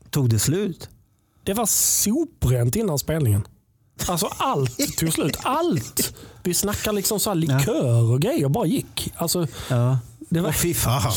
[0.10, 0.90] Tog det slut?
[1.44, 3.44] Det var soprent innan spelningen.
[4.08, 5.38] Alltså allt tog slut.
[5.44, 6.14] Allt.
[6.44, 9.14] Vi snackar liksom så likör och grejer bara gick.
[9.16, 10.00] Alltså, Ja.
[10.30, 11.12] det, var, fan.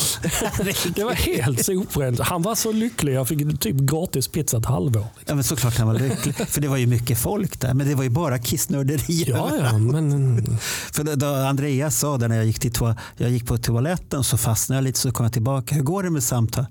[0.95, 2.21] det var helt soprent.
[2.21, 3.13] Han var så lycklig.
[3.15, 5.07] Jag fick typ gratis pizza ett halvår.
[5.27, 6.35] Ja, men såklart han var lycklig.
[6.37, 7.75] För det var ju mycket folk där.
[7.75, 9.25] Men det var ju bara kissnörderi.
[9.29, 10.59] Ja, ja, men
[10.93, 14.39] För då Andreas sa det när jag gick, till toa, jag gick på toaletten så
[14.39, 15.75] fastnade jag lite så kom jag tillbaka.
[15.75, 16.67] Hur går det med samtal?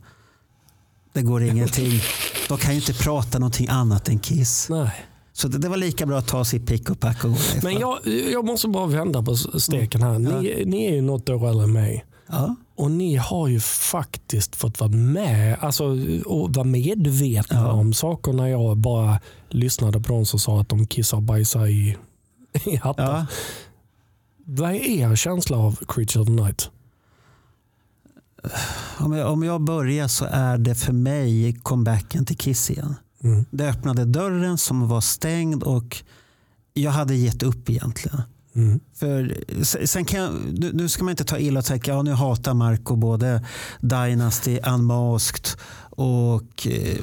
[1.13, 2.01] Det går ingenting.
[2.49, 4.69] De kan ju inte prata någonting annat än kiss.
[4.69, 5.05] nej.
[5.33, 7.59] Så det, det var lika bra att ta sitt pick och pack och gå därifrån.
[7.63, 10.19] Men jag, jag måste bara vända på steken här.
[10.19, 12.05] Ni, ni är ju något år äldre än mig.
[12.27, 12.55] Ja.
[12.75, 15.85] Och ni har ju faktiskt fått vara med alltså,
[16.25, 17.71] och vara medvetna Ja.
[17.71, 19.19] om saker när jag bara
[19.49, 21.97] lyssnade på de som sa att de kissar och bajsar i,
[22.65, 23.03] i hattar.
[23.17, 23.25] Ja.
[24.45, 26.69] Vad är er känsla av Creature of the Night?
[28.99, 32.95] Om, jag, om jag börjar så är det för mig comebacken till Kiss igen.
[33.23, 33.45] Mm.
[33.51, 36.03] Det öppnade dörren som var stängd och
[36.73, 38.21] jag hade gett upp egentligen.
[38.55, 38.79] Mm.
[38.95, 40.31] För se- sen kan jag,
[40.73, 43.45] nu, ska man inte ta illa och tänka ja, nu hatar Marco både
[43.81, 45.47] Dynasty, Unmasked
[45.89, 46.97] och eh,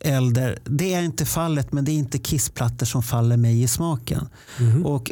[0.00, 0.58] Elder.
[0.64, 4.28] Det är inte fallet men det är inte kissplattor som faller mig i smaken.
[4.60, 4.86] Mhm.
[4.86, 5.10] Och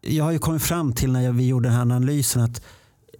[0.00, 2.62] jag har ju kommit fram till när vi gjorde den här analysen att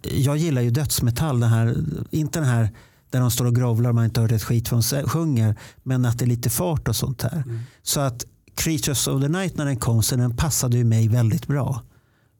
[0.03, 1.40] jag gillar ju dödsmetall.
[1.40, 1.77] Den här,
[2.11, 2.70] inte den här
[3.10, 5.56] där de står och grovlar och man inte hört ett skit vad de sjunger.
[5.82, 7.44] Men att det är lite fart och sånt där.
[7.82, 8.24] Så att
[8.55, 11.82] Creatures of the Night när den kom så den passade ju mig väldigt bra.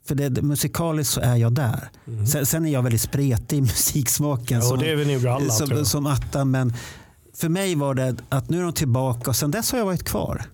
[0.07, 1.90] För det, musikaliskt så är jag där.
[2.27, 4.61] Sen, sen är jag väldigt spretig i musiksmaken.
[4.61, 6.51] Ja, som, det är nog alla, som, som attan.
[6.51, 6.74] Men
[7.35, 10.05] för mig var det att nu är de tillbaka och sen dess har jag varit
[10.05, 10.45] kvar.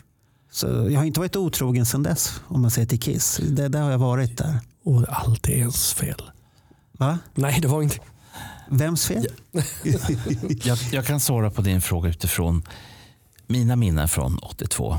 [0.50, 3.40] Så jag har inte varit otrogen sedan dess om man säger till Kiss.
[3.50, 4.58] Det, där har jag varit där.
[4.84, 6.22] Och allt är ens fel.
[6.98, 7.18] Va?
[7.34, 7.96] Nej, det var inte.
[8.70, 9.26] Vems fel?
[10.64, 12.62] Jag, jag kan svara på din fråga utifrån
[13.46, 14.98] mina minnen från 82.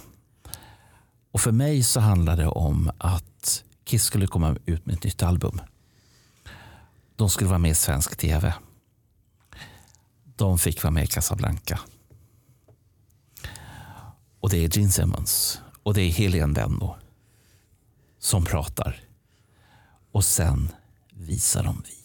[1.32, 5.24] Och för mig så handlar det om att Kiss skulle komma ut med ett nytt
[5.24, 5.62] album.
[7.16, 8.54] De skulle vara med i svensk tv.
[10.36, 11.80] De fick vara med i Casablanca.
[14.40, 16.96] Och det är Gene Simmons och det är Helene Benno
[18.20, 19.00] som pratar.
[20.12, 20.70] Och sen
[21.14, 22.05] visar de videon.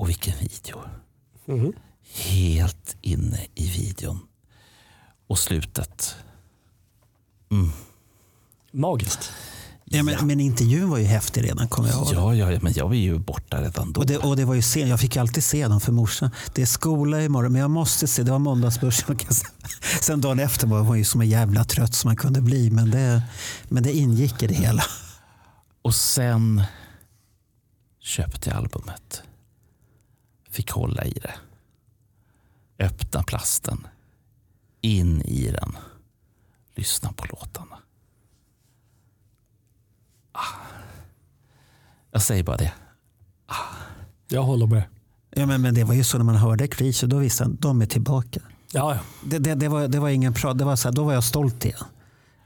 [0.00, 0.78] Och vilken video.
[2.14, 4.18] Helt inne i videon.
[5.26, 6.14] Och slutet.
[8.72, 9.32] Magiskt.
[9.84, 12.36] Ja, men, men intervjun var ju häftig redan kommer jag ihåg.
[12.38, 14.00] Ja, ja, men jag var ju borta redan då.
[14.00, 16.30] Och det, och det var ju sen, jag fick alltid se dem för morsan.
[16.54, 18.22] Det är skola imorgon men jag måste se.
[18.22, 19.18] Det var måndagsbörsen.
[20.02, 22.70] Sen dagen efter var hon ju som en jävla trött som man kunde bli.
[22.70, 23.22] Men det,
[23.68, 24.82] men det ingick i det hela.
[25.82, 26.62] Och sen
[28.00, 29.22] köpte jag albumet.
[30.50, 31.34] Fick hålla i det.
[32.84, 33.86] Öppna plasten.
[34.80, 35.76] In i den.
[36.74, 37.78] Lyssna på låtarna.
[40.32, 40.40] Ah.
[42.10, 42.72] Jag säger bara det.
[44.28, 44.82] Jag håller med.
[45.30, 47.82] Ja, men, men det var ju så när man hörde Creature, då visste man de
[47.82, 48.40] är tillbaka.
[48.72, 49.00] Ja, ja.
[49.24, 51.24] Det, det, det, var, det var ingen prat, det var så här, då var jag
[51.24, 51.84] stolt igen.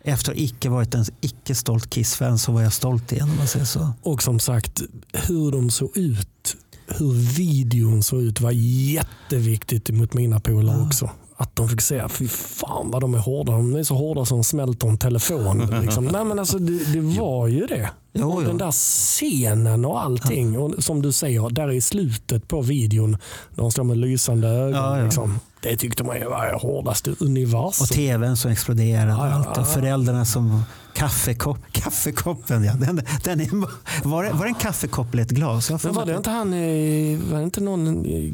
[0.01, 3.47] Efter att icke varit en icke stolt Kiss-fan så var jag stolt igen om man
[3.47, 3.93] säger så.
[4.03, 4.83] Och som sagt,
[5.13, 11.11] hur de såg ut, hur videon såg ut var jätteviktigt mot mina polare också.
[11.37, 13.53] Att de fick se, fy fan vad de är hårda.
[13.53, 15.81] De är så hårda som smälter en telefon.
[15.83, 16.05] Liksom.
[16.05, 17.91] Nej, men alltså, det, det var ju det.
[18.13, 18.49] Jo, och jo.
[18.49, 20.59] den där scenen och allting.
[20.59, 23.17] Och som du säger, där i slutet på videon,
[23.55, 24.73] de står med lysande ögon.
[24.73, 25.05] Ja, ja.
[25.05, 25.41] Liksom.
[25.63, 27.85] Det tyckte man ju var det hårdaste universum.
[27.85, 29.11] Och tvn som exploderade.
[29.11, 30.63] Ja, ja, föräldrarna som
[30.95, 32.65] kaffekopp, kaffekoppen.
[32.65, 32.73] Ja.
[32.75, 33.49] Den, den är,
[34.09, 35.71] var, det, var det en kaffekopp eller ett glas?
[35.71, 36.51] Jag Men var det inte han,
[37.31, 38.33] var det inte någon eh,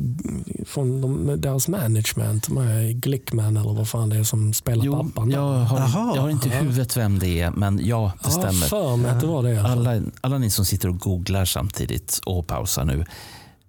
[0.66, 5.31] från de, deras management, med Glickman eller vad fan det är som spelar Jo, pappan?
[5.31, 6.12] jag har, Jaha.
[6.15, 8.53] jag har inte i huvudet vem det är, men ja, det stämmer.
[8.53, 9.62] för mig att det var det.
[9.62, 10.03] alla.
[10.20, 13.05] Alla, ni som sitter och googlar samtidigt och pausar nu,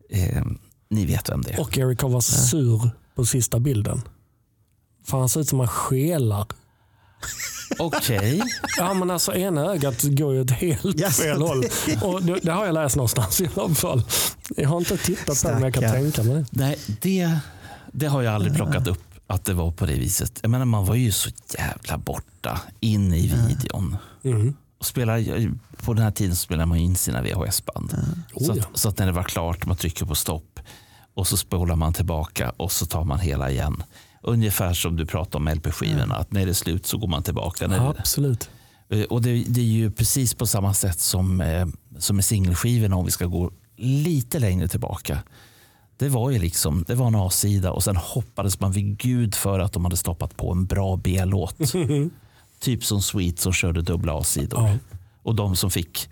[0.09, 0.43] eh,
[0.89, 1.61] ni vet vem det är.
[1.61, 4.01] Och Eric var sur på sista bilden.
[5.05, 6.45] För han ser ut som han skelar.
[7.79, 8.41] Okej.
[8.77, 11.17] Ja men alltså ena ögat går ju ett helt Yes.
[11.17, 11.63] fel håll.
[12.01, 14.03] Och det, det har jag läst någonstans i alla fall.
[14.57, 16.45] Jag har inte tittat på det men jag kan tänka mig det.
[16.51, 17.37] Nej, det,
[17.91, 20.39] det har jag aldrig plockat upp att det var på det viset.
[20.41, 23.97] Jag menar, man var ju så jävla borta in i videon.
[24.23, 24.53] Mm.
[24.79, 25.51] Och spelar,
[25.83, 27.91] på den här tiden så spelade man in sina VHS-band.
[28.37, 28.63] Så, Oh, ja.
[28.73, 30.59] att, så att när det var klart, man trycker på stopp
[31.13, 33.83] och så spolar man tillbaka och så tar man hela igen.
[34.21, 37.67] Ungefär som du pratade om LP-skivorna, att när det är slut så går man tillbaka.
[37.67, 38.49] Det, Absolut.
[38.89, 41.67] Eh, Och det, det är ju precis på samma sätt som, eh,
[41.99, 45.19] som med singelskivorna om vi ska gå lite längre tillbaka.
[45.97, 49.59] Det var ju liksom, det var en A-sida och sen hoppades man vid gud för
[49.59, 51.55] att de hade stoppat på en bra B-låt.
[52.59, 54.67] typ som Sweet som körde dubbla A-sidor.
[54.67, 54.77] Ja.
[55.23, 56.09] Och de som fick,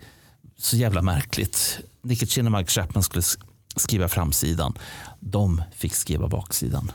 [0.58, 2.08] så jävla märkligt, och
[2.52, 3.40] Mike Chapman skulle sk-
[3.76, 4.74] skriva framsidan.
[5.20, 6.92] De fick skriva baksidan.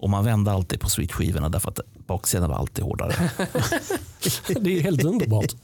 [0.00, 3.30] Och man vände alltid på Sweet-skivorna därför att baksidan var alltid hårdare.
[4.60, 5.54] Det är helt underbart.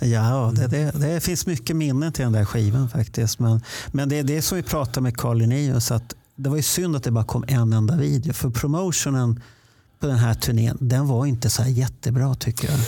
[0.00, 3.38] Ja, det, det, det finns mycket minnen till den där skivan faktiskt.
[3.38, 3.60] Men,
[3.92, 5.90] men det är det som vi pratade med Carl Linnaeus.
[5.90, 8.32] Att det var ju synd att det bara kom en enda video.
[8.32, 9.42] För promotionen
[10.00, 12.80] på den här turnén, den var inte så här jättebra tycker jag.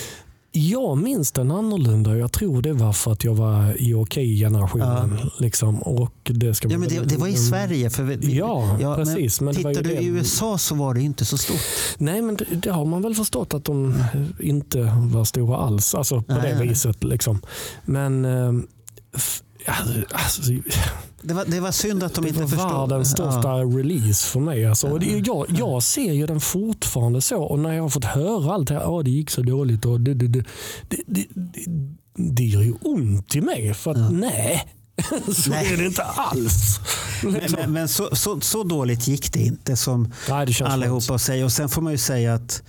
[0.58, 2.16] Jag minns den annorlunda.
[2.16, 5.18] Jag tror det var för att jag var i okej-generationen.
[5.38, 7.90] Liksom, och det, ska Ja, men det, det var i Sverige.
[7.90, 11.24] För vi, Ja, precis, men var tittar du det- i USA så var det inte
[11.24, 11.60] så stort.
[11.98, 14.04] Nej, men det, det har man väl förstått att de
[14.40, 15.94] inte var stora alls.
[15.94, 16.68] Alltså på Nej, det nej.
[16.68, 17.04] viset.
[17.04, 17.40] Liksom.
[17.84, 18.52] Men eh,
[19.16, 19.74] f- ja,
[20.12, 20.42] alltså,
[21.22, 22.72] Det var, det var synd att de det inte var förstod.
[22.90, 23.64] världens största Ja.
[23.78, 24.66] release för mig.
[24.66, 24.88] Alltså.
[24.88, 27.42] Och det, jag, jag ser ju den fortfarande så.
[27.42, 29.84] Och när jag har fått höra allt det här, "Åh, det gick så dåligt.
[29.84, 30.44] Och det, det, det,
[30.88, 31.64] det, det, det,
[32.34, 33.74] det gör ju ont i mig.
[33.74, 34.64] För att nej,
[35.34, 35.72] så Nej.
[35.72, 36.80] är det inte alls.
[37.22, 37.58] Men, Liksom.
[37.60, 41.44] men, men så, så, så dåligt gick det inte som Nej, det allihopa säger.
[41.44, 42.62] Och sen får man ju säga att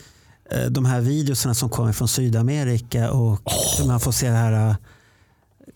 [0.51, 3.41] eh, de här videorna som kommer från Sydamerika och
[3.87, 4.75] man får se det här eh,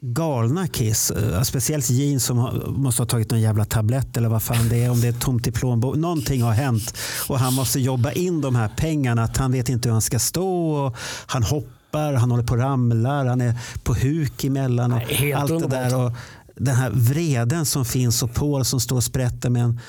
[0.06, 1.12] galna Kiss.
[1.12, 4.90] eh, Speciellt Gene som måste ha tagit någon jävla tablett eller vad fan det är.
[4.92, 6.02] Om det är tomt i plånboken.
[6.02, 6.94] Någonting har hänt
[7.28, 9.24] och han måste jobba in de här pengarna.
[9.24, 10.94] Att han vet inte hur han ska stå.
[11.26, 14.92] Han hoppar, han håller på och ramlar, han är på huk emellan.
[14.94, 15.90] Och Nej, allt det underbart.
[15.90, 15.96] där.
[16.06, 16.12] Och
[16.56, 19.80] den här vreden som finns och Paul som står och sprätter med en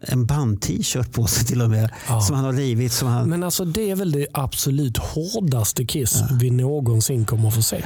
[0.00, 1.90] en band-t-shirt på sig till och med.
[2.08, 2.20] Ja.
[2.20, 2.92] Som han har rivit.
[2.92, 7.54] Som han, Men alltså det är väl det absolut hårdaste Kiss vi någonsin kommer att
[7.54, 7.84] få se.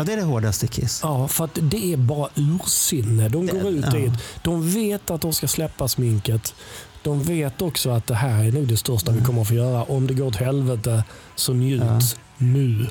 [0.00, 1.00] Ja, det är det hårdaste Kiss.
[1.02, 3.28] Ja, för att det är bara ursinne.
[3.28, 3.90] De går ut ja.
[3.98, 4.12] dit.
[4.42, 6.54] De vet att de ska släppa sminket.
[7.02, 9.82] De vet också att det här är nog det största vi kommer att få göra.
[9.84, 11.04] Om det går åt helvete
[11.36, 12.00] så njut Ja.
[12.38, 12.86] nu.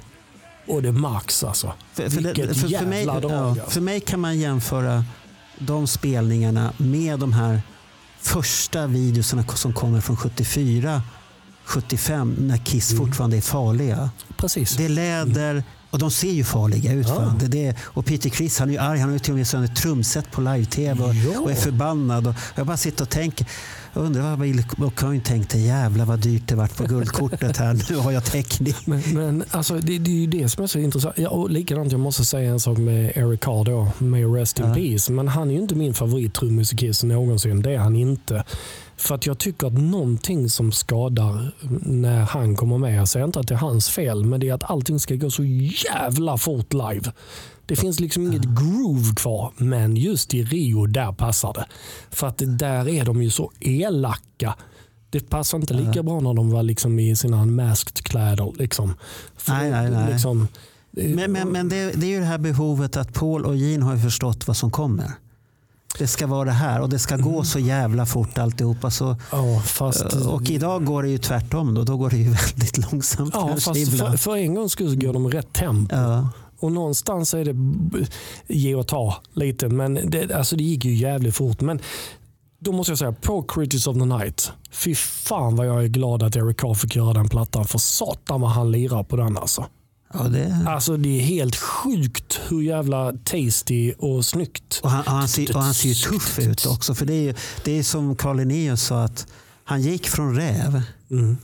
[0.68, 1.74] Och det max alltså.
[1.94, 3.58] För, för, det- Vilket för, för, jävla mig, drag.
[3.58, 5.06] ja, för mig kan man jämföra
[5.60, 7.62] de spelningarna med de här
[8.20, 11.02] första videorna som kommer från 74,
[11.66, 13.06] 75 när Kiss Mm.
[13.06, 14.10] fortfarande är farliga.
[14.38, 14.76] Precis.
[14.78, 17.08] Det är läder och de ser ju farliga ut.
[17.08, 17.34] Ja.
[17.40, 19.00] Det, det, och Peter Criss han är ju arg.
[19.00, 21.40] Han har ju till och med sönder trumset på live-tv och, Ja.
[21.40, 22.28] och är förbannad.
[22.28, 23.48] Och jag bara sitter och tänker.
[23.94, 25.60] Jag undrar vad Bill O'Coin tänkte.
[25.60, 27.86] Jävlar vad dyrt det vart på guldkortet här.
[27.90, 28.74] Nu har jag täckning.
[28.86, 31.16] Men, men alltså, det, det är ju det som är så intressant.
[31.18, 34.66] Ja, och likadant, jag måste säga en sak med Eric Carr då, med Rest in
[34.68, 34.74] Ja.
[34.74, 35.12] Peace.
[35.12, 35.94] Men han är ju inte min
[36.78, 37.62] Kiss någonsin.
[37.62, 38.44] Det är han inte.
[39.00, 41.52] För att jag tycker att någonting som skadar
[41.86, 44.54] när han kommer med, jag säger inte att det är hans fel, men det är
[44.54, 47.12] att allting ska gå så jävla fort live.
[47.66, 51.66] Det finns liksom inget groove kvar, men just i Rio, där passar det.
[52.10, 54.56] För att där är de ju så elaka.
[55.10, 58.54] Det passar inte lika bra när de var liksom i sina unmasked kläder.
[58.58, 58.94] Liksom.
[59.38, 60.12] För Nej, nej, nej.
[60.14, 60.48] Liksom,
[60.92, 63.98] Men, men, men det, det är ju det här behovet att Paul och Gene har
[63.98, 65.12] förstått vad som kommer.
[66.00, 68.92] Det ska vara det här och det ska gå så jävla fort alltihopa.
[68.92, 71.74] Så, ja, fast, och idag går det ju tvärtom.
[71.74, 72.24] Då, då går det ju
[72.54, 75.96] väldigt långsamt ja, fast för, för en gångs skull går de rätt tempo.
[75.96, 76.30] Ja.
[76.60, 77.56] Och någonstans är det
[78.48, 79.70] ge och ta lite.
[79.70, 81.62] Men det, alltså det gick ju jävligt fort.
[81.62, 81.80] Men
[82.60, 84.52] då måste jag säga, på Critics of the Night.
[84.72, 87.66] Fy fan vad jag är glad att Eric Carr fick göra den plattan.
[87.66, 89.66] För satan vad han lirar på den alltså.
[90.14, 94.80] Ja, det, Alltså det är helt sjukt hur jävla tasty och snyggt.
[94.84, 96.96] och, han, och, han ser, och han ser ju tuff ut också.
[96.96, 97.34] För det är, ju,
[97.64, 99.28] det är som Carl Linnaeus sa att
[99.64, 100.82] han gick från räv
[101.12, 101.38] Mm.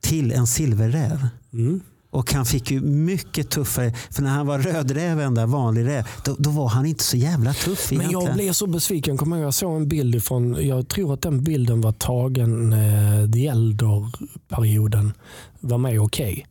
[0.00, 1.28] till en silverräv.
[1.52, 1.80] Mm.
[2.10, 3.94] Och han fick ju mycket tuffare.
[4.10, 7.16] För när han var rödräv, en där vanlig räv, då, då var han inte så
[7.16, 8.26] jävla tuff Men egentligen.
[8.26, 9.16] jag blev så besviken.
[9.16, 13.30] Kommer jag, jag såg en bild från, jag tror att den bilden var tagen eh,
[13.32, 15.12] The Elder-perioden.
[15.60, 16.46] Var med okej.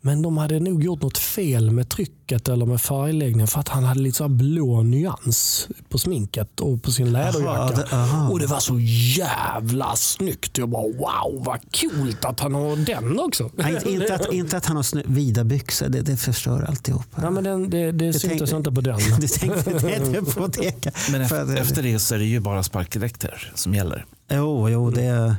[0.00, 3.84] Men de hade nog gjort något fel med trycket eller med färgläggningen för att han
[3.84, 7.76] hade lite så här blå nyans på sminket och på sin läderjacka.
[7.76, 8.28] det- aha.
[8.28, 8.78] och det var så
[9.18, 10.58] jävla snyggt.
[10.58, 13.50] Jag bara wow vad coolt att han har den också.
[13.56, 17.06] Nej, inte, att, inte att han har snö, vida byxor, det, det förstör alltihop.
[17.16, 18.98] Nej, men den, det det syntes tänkte- inte på den.
[19.20, 19.70] Du tänkte
[20.18, 20.92] inte på det.
[21.12, 24.04] Men efter, efter det så är det ju bara sparkdräkter som gäller.
[24.30, 25.36] Jo, jo det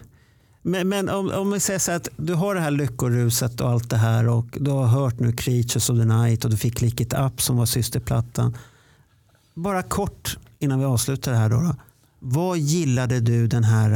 [0.62, 3.70] men, men om, om vi säger så här att du har det här lyckoruset och
[3.70, 6.82] allt det här och du har hört nu Creatures of the Night och du fick
[6.82, 8.58] Lick It Up som var systerplattan.
[9.54, 11.50] Bara kort innan vi avslutar det här.
[11.50, 11.76] Då, då.
[12.20, 13.92] Vad gillade du den här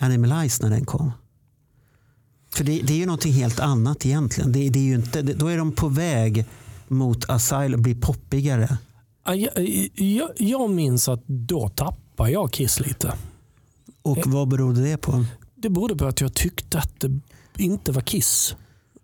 [0.00, 1.12] uh, Eyes när den kom?
[2.54, 4.52] För det, det är ju någonting helt annat egentligen.
[4.52, 6.44] Det, det är ju inte, det, då är de på väg
[6.88, 8.78] mot Asylum, blir poppigare.
[9.24, 13.12] Jag, jag, jag minns att då tappade jag Kiss lite.
[14.02, 15.24] Och vad berodde det på?
[15.54, 17.20] Det berodde på att jag tyckte att det
[17.62, 18.56] inte var Kiss.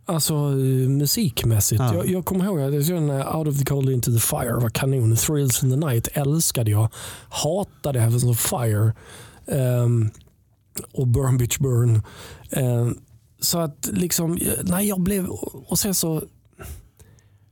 [0.09, 1.81] Alltså eh, musikmässigt.
[1.81, 1.95] Ja.
[1.95, 5.17] Jag, jag kommer ihåg att här Out of the cold into the fire var kanon.
[5.17, 6.89] Thrills in the night älskade jag.
[7.29, 8.93] Hatade Heavens of fire.
[9.47, 10.11] Ehm,
[10.93, 12.03] och Burn Bitch Burn.
[12.51, 12.99] Ehm,
[13.41, 15.27] så att liksom, eh, nej jag blev,
[15.67, 16.23] och sen så,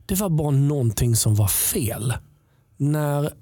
[0.05, 2.13] det var bara någonting som var fel.
[2.77, 3.33] När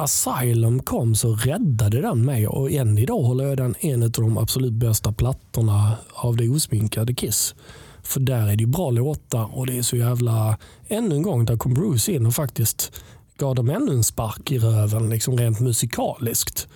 [0.00, 4.38] Asylum kom så räddade den mig och än idag håller jag den en av de
[4.38, 7.54] absolut bästa plattorna av det osminkade Kiss.
[8.02, 10.58] För där är det ju bra låtar och det är så jävla...
[10.88, 12.92] Ännu en gång, där kom Bruce in och faktiskt
[13.36, 16.68] gav dem ännu en spark i röven, liksom rent musikaliskt.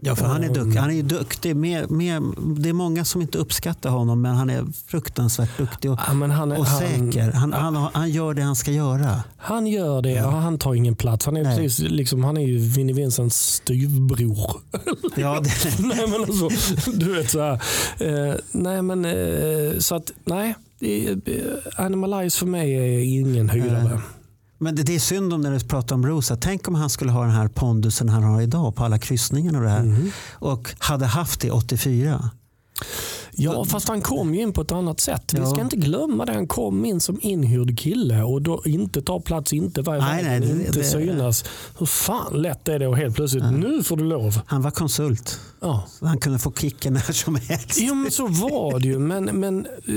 [0.00, 1.56] Ja, för han är, dukt, han är duktig.
[1.56, 2.22] Mer, mer,
[2.60, 6.52] det är många som inte uppskattar honom, men han är fruktansvärt duktig och, Ja, han,
[6.52, 7.32] och säker.
[7.32, 9.22] Han, han, han gör det han ska göra.
[9.36, 10.24] Han gör det.
[10.24, 11.26] och Han tar ingen plats.
[11.26, 11.56] Han är, Nej.
[11.58, 14.60] precis, liksom, han är ju Vinnie Vincents styvbror.
[15.16, 16.48] Ja, det, nej men alltså,
[16.90, 17.52] du vet så här.
[18.00, 20.54] Eh, nej men eh, så att nej.
[20.80, 24.00] är- eh, Animalize för mig är ingen höjdare.
[24.58, 27.10] Men det, det är synd om när du pratar om att Tänk om han skulle
[27.10, 29.82] ha den här pondusen han har idag på alla kryssningar och det här.
[29.82, 30.10] Mhm.
[30.32, 32.30] Och hade haft det 84.
[33.40, 35.34] Ja, fast han kom ju in på ett annat sätt.
[35.34, 35.46] Vi Ja.
[35.46, 36.32] ska inte glömma det.
[36.32, 40.40] Han kom in som inhyrd kille och då inte ta plats, inte vara Nej, nej,
[40.40, 41.44] det- inte det- synas.
[41.78, 44.40] Hur fan lätt är det och helt plötsligt, nu får du lov.
[44.46, 45.40] Han var konsult.
[45.60, 45.84] Ja.
[46.00, 47.76] Han kunde få kicken när som helst.
[47.80, 48.98] Jo men så var det ju.
[48.98, 49.94] Men, men eh,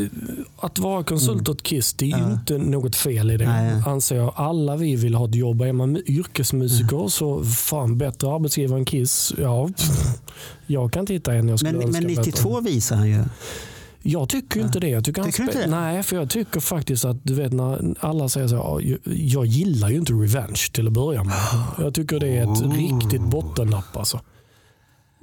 [0.60, 3.44] att vara konsult åt Kiss, det är ju inte något fel i det.
[3.46, 3.66] Mm.
[3.78, 3.84] Nej.
[3.88, 4.34] Anser jag.
[4.36, 5.62] Alla vi vill ha ett jobb.
[5.62, 9.34] Är man yrkesmusiker så fan bättre arbetsgivare än Kiss.
[9.38, 9.70] Ja,
[10.68, 12.24] jag kan inte hitta en jag skulle Men, önska men bättre.
[12.26, 13.24] 92 visar han ju.
[14.04, 14.88] Jag tycker inte det.
[14.90, 15.68] Jag tycker Tycker inte det?
[15.68, 19.46] Nej, för jag tycker faktiskt att du vet när alla säger så här, "Ja, jag-
[19.46, 21.36] gillar ju inte Revenge till att börja med.
[21.78, 22.74] Jag tycker det är ett Oh.
[22.74, 24.20] riktigt bottennapp alltså.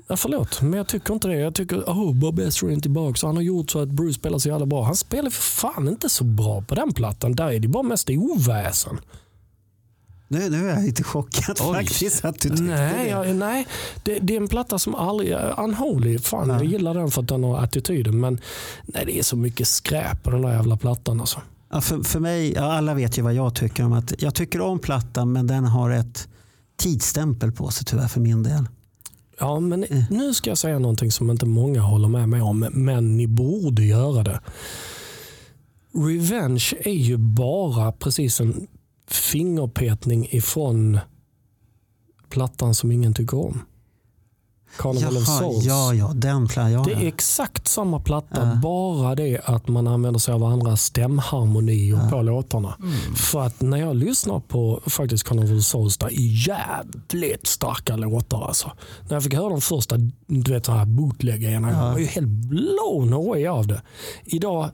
[0.09, 1.35] Ja, förlåt, men jag tycker inte det.
[1.37, 4.49] Jag tycker oh, Bob Ezrin är tillbaka han har gjort så att Bruce spelar så
[4.49, 4.83] jävla bra.
[4.85, 7.33] Han spelar för fan inte så bra på den plattan.
[7.33, 8.99] Där är det bara mest oväsen.
[10.31, 11.75] Nu, nu är jag lite chockad Oj.
[11.75, 13.11] faktiskt att du tyckte Nej, det.
[13.11, 13.67] jag, nej
[14.03, 15.37] det, det är en platta som aldrig...
[15.59, 18.21] Unholy, fan jag gillar den för att den har attityden.
[18.21, 18.41] Men
[18.85, 21.21] nej, det är så mycket skräp på den där jävla plattan.
[21.21, 21.41] Alltså.
[21.71, 24.61] Ja, för, för mig, ja, alla vet ju vad jag tycker om att jag tycker
[24.61, 26.29] om plattan men den har ett
[26.77, 28.69] tidsstämpel på sig tyvärr för min del.
[29.41, 33.17] Ja, men nu ska jag säga någonting som inte många håller med mig om, men
[33.17, 34.41] ni borde göra det.
[35.95, 38.67] Revenge är ju bara precis en
[39.11, 40.99] fingerpetning ifrån
[42.29, 43.63] plattan som ingen tycker om.
[44.79, 45.65] Carnival of Jaha, Souls.
[45.65, 47.09] ja, ja, den plan, ja, Det är ja.
[47.09, 52.77] exakt samma platta, bara det att man använder sig av andra stämharmonier på låtarna.
[53.17, 58.49] För att när jag lyssnar på faktiskt Carnival of Souls, det är jävligt starka låtar.
[58.49, 58.73] Alltså.
[59.09, 62.29] När jag fick höra de första du vet, så här bootleggarna, jag var ju helt
[62.29, 63.83] blown away av det.
[64.25, 64.71] Idag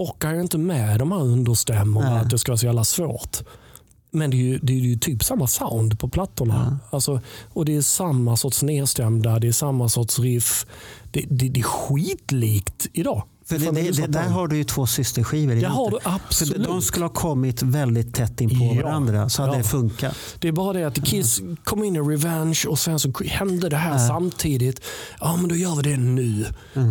[0.00, 2.20] orkar jag inte med de här understämmorna, Nej.
[2.20, 3.38] att det ska vara så jävla svårt.
[4.10, 6.78] Men det är, ju, det är ju typ samma sound på plattorna.
[6.90, 10.66] Alltså, och Det är samma sorts nedstämda, det är samma sorts riff.
[11.10, 13.22] Det, det, det är skitlikt idag.
[13.50, 15.54] För det, det, det, där har du ju två systerskivor.
[15.54, 16.64] Det har du För absolut.
[16.66, 18.82] de skulle ha kommit väldigt tätt in på Ja.
[18.82, 19.58] varandra så hade Ja.
[19.58, 20.14] det funkat.
[20.38, 23.76] Det är bara det att Kiss kom in i Revenge och sen så hände det
[23.76, 24.80] här samtidigt.
[25.20, 26.46] Ja, men då gör vi det nu.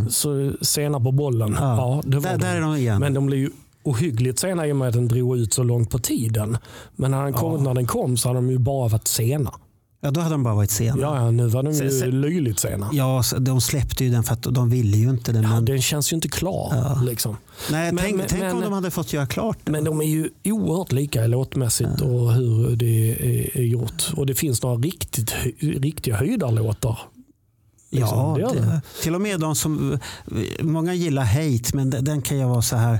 [0.09, 1.55] Så sena på bollen.
[1.59, 1.65] Ja.
[1.65, 1.77] Mm.
[1.77, 2.01] Ja.
[2.05, 2.43] det var Där- de.
[2.45, 2.99] där är de igen.
[2.99, 3.49] Men de blev ju
[3.83, 6.57] ohyggligt sena i och med att den drog ut så långt på tiden.
[6.95, 9.53] Men när den kom, när den kom så hade de ju bara varit sena.
[10.01, 11.01] Ja, då hade de bara varit sena.
[11.01, 12.89] Ja, ja nu var de ju löjligt sena.
[12.93, 15.39] Ja, de släppte ju den för att de ville ju inte det.
[15.41, 16.99] Ja, Men, den känns ju inte klar.
[17.05, 17.37] Liksom.
[17.71, 19.71] nej, men- tänk men- tänk om men- de hade fått göra klart det.
[19.71, 23.11] Men de är ju oerhört lika låtmässigt och hur det
[23.53, 24.03] är, gjort.
[24.15, 26.99] Och det finns några riktigt, riktiga höjdarlåtar.
[27.91, 28.81] Liksom, Ja, det det, det.
[29.03, 29.99] till och med de som...
[30.61, 32.99] Många gillar Hate, men den, den kan jag vara så här...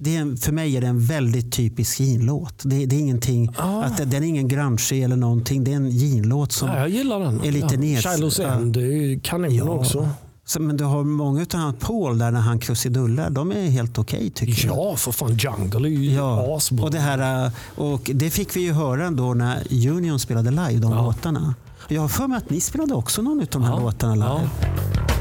[0.00, 2.54] Det är för mig är det en väldigt typisk Jean-låt.
[2.62, 3.82] Det, det är ingenting, Ah.
[3.82, 5.64] att det, den är ingen grunge eller någonting.
[5.64, 6.68] Det är en Jean-låt som...
[6.68, 7.40] Ja, jag gillar den.
[7.44, 7.80] är lite ja.
[7.80, 8.48] ned- Shiloh's ja.
[8.48, 9.64] End, är ju kanon Ja.
[9.64, 10.08] också.
[10.44, 13.30] Så, men du har många av han Paul där när han krusidullar.
[13.30, 14.76] De är helt okej tycker jag.
[14.76, 15.36] Ja, för fan.
[15.36, 16.84] Jungle är ju Ja, asbra.
[16.84, 20.78] och det, här, äh, och det fick vi ju höra ändå när Union spelade live,
[20.80, 21.02] de Ja.
[21.02, 21.54] låtarna.
[21.88, 24.26] Jag har för mig att ni spelade också någon av de här Ja, låtarna live.
[24.26, 25.17] ja.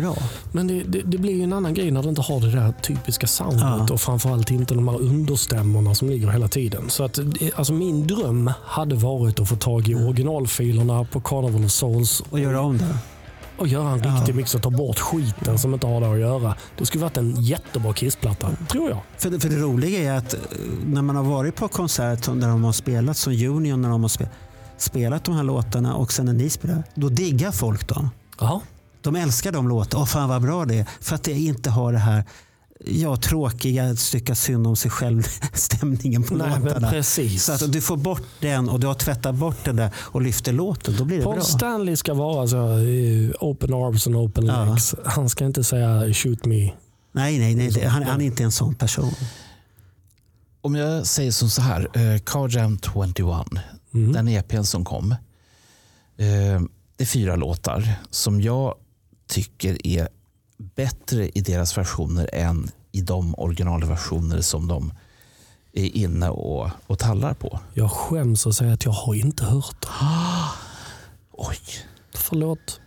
[0.00, 0.16] Bra.
[0.52, 2.72] Men det, det, det blir ju en annan grej när du inte har det där
[2.82, 3.86] typiska soundet Ja.
[3.92, 6.90] och framförallt inte de här understämmorna som ligger hela tiden.
[6.90, 7.18] Så att,
[7.56, 12.40] alltså min dröm hade varit att få tag i originalfilerna på Carnival of Souls Och
[12.40, 12.96] göra om det.
[13.58, 16.54] och göra en riktig mix och ta bort skiten som inte har det att göra.
[16.78, 18.98] Det skulle varit en jättebra Kiss-platta, tror jag.
[19.18, 20.40] För det, för det roliga är att eh,
[20.86, 24.02] när man har varit på konsert som- där de har spelat som Union, när de
[24.02, 24.28] har spe,
[24.76, 28.10] spelat de här låtarna och sen när ni spelar, då diggar folk dem.
[28.40, 28.60] Ja.
[29.02, 30.02] De älskar de låtarna.
[30.02, 30.86] Åh fan vad bra det är.
[31.00, 32.24] För att det inte har det här
[32.84, 35.22] ja, tråkiga stycka synd om sig själv
[35.52, 36.90] stämningen på Nej, men låtarna.
[36.90, 37.44] precis.
[37.44, 40.52] Så att du får bort den och du har tvättat bort den där och lyfter
[40.52, 40.94] låten.
[40.98, 41.44] Då blir det Paul bra.
[41.44, 44.64] Stanley ska vara så, eh, open arms and open Ja.
[44.64, 44.94] legs.
[45.04, 46.72] Han ska inte säga shoot me.
[47.12, 47.84] Nej, nej, nej.
[47.86, 49.12] Han, han är inte en sån person.
[50.60, 53.62] Om jag säger som så här, eh, Car Jam 21,
[53.94, 54.12] Mm.
[54.12, 55.12] den EPn som kom.
[55.12, 56.60] Eh,
[56.96, 58.74] det är fyra låtar som jag
[59.28, 60.08] tycker är
[60.56, 64.92] bättre i deras versioner än i de originalversioner som de
[65.72, 67.60] är inne och, och tallar på.
[67.74, 69.88] Jag skäms att säga att jag har inte hört det.
[71.32, 71.58] Oj,
[72.14, 72.80] Förlåt.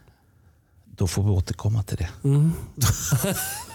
[0.86, 2.10] då får vi återkomma till det.
[2.24, 2.52] Mm.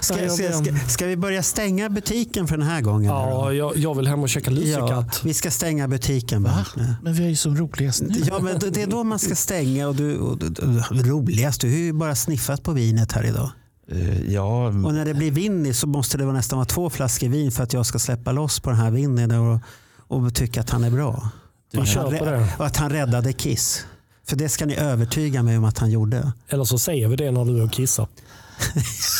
[0.00, 3.10] Ska, ska, ska, vi börja stänga butiken för den här gången?
[3.10, 5.20] Ja, jag, jag vill hem och käka ja, lussekatt.
[5.24, 6.42] vi ska stänga butiken.
[6.42, 6.66] Va?
[7.02, 8.22] Men vi är ju som roligast nu.
[8.28, 9.88] Ja, men det är då man ska stänga.
[9.88, 13.50] Och du, och, du- du- roligast, du har ju bara sniffat på vinet här idag.
[13.92, 17.28] Eh, Ja, Och när det blir Winnie så måste det vara nästan vara två flaskor
[17.28, 19.60] vin för att jag ska släppa loss på den här Winnie och,
[20.08, 21.30] och tycka att han är bra.
[21.76, 23.84] Och att, och att han räddade Kiss.
[24.28, 26.32] För det ska ni övertyga mig om att han gjorde.
[26.48, 28.06] Eller så säger vi det när du och kissar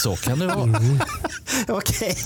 [0.02, 0.82] så kan det vara.
[1.78, 2.16] Okej.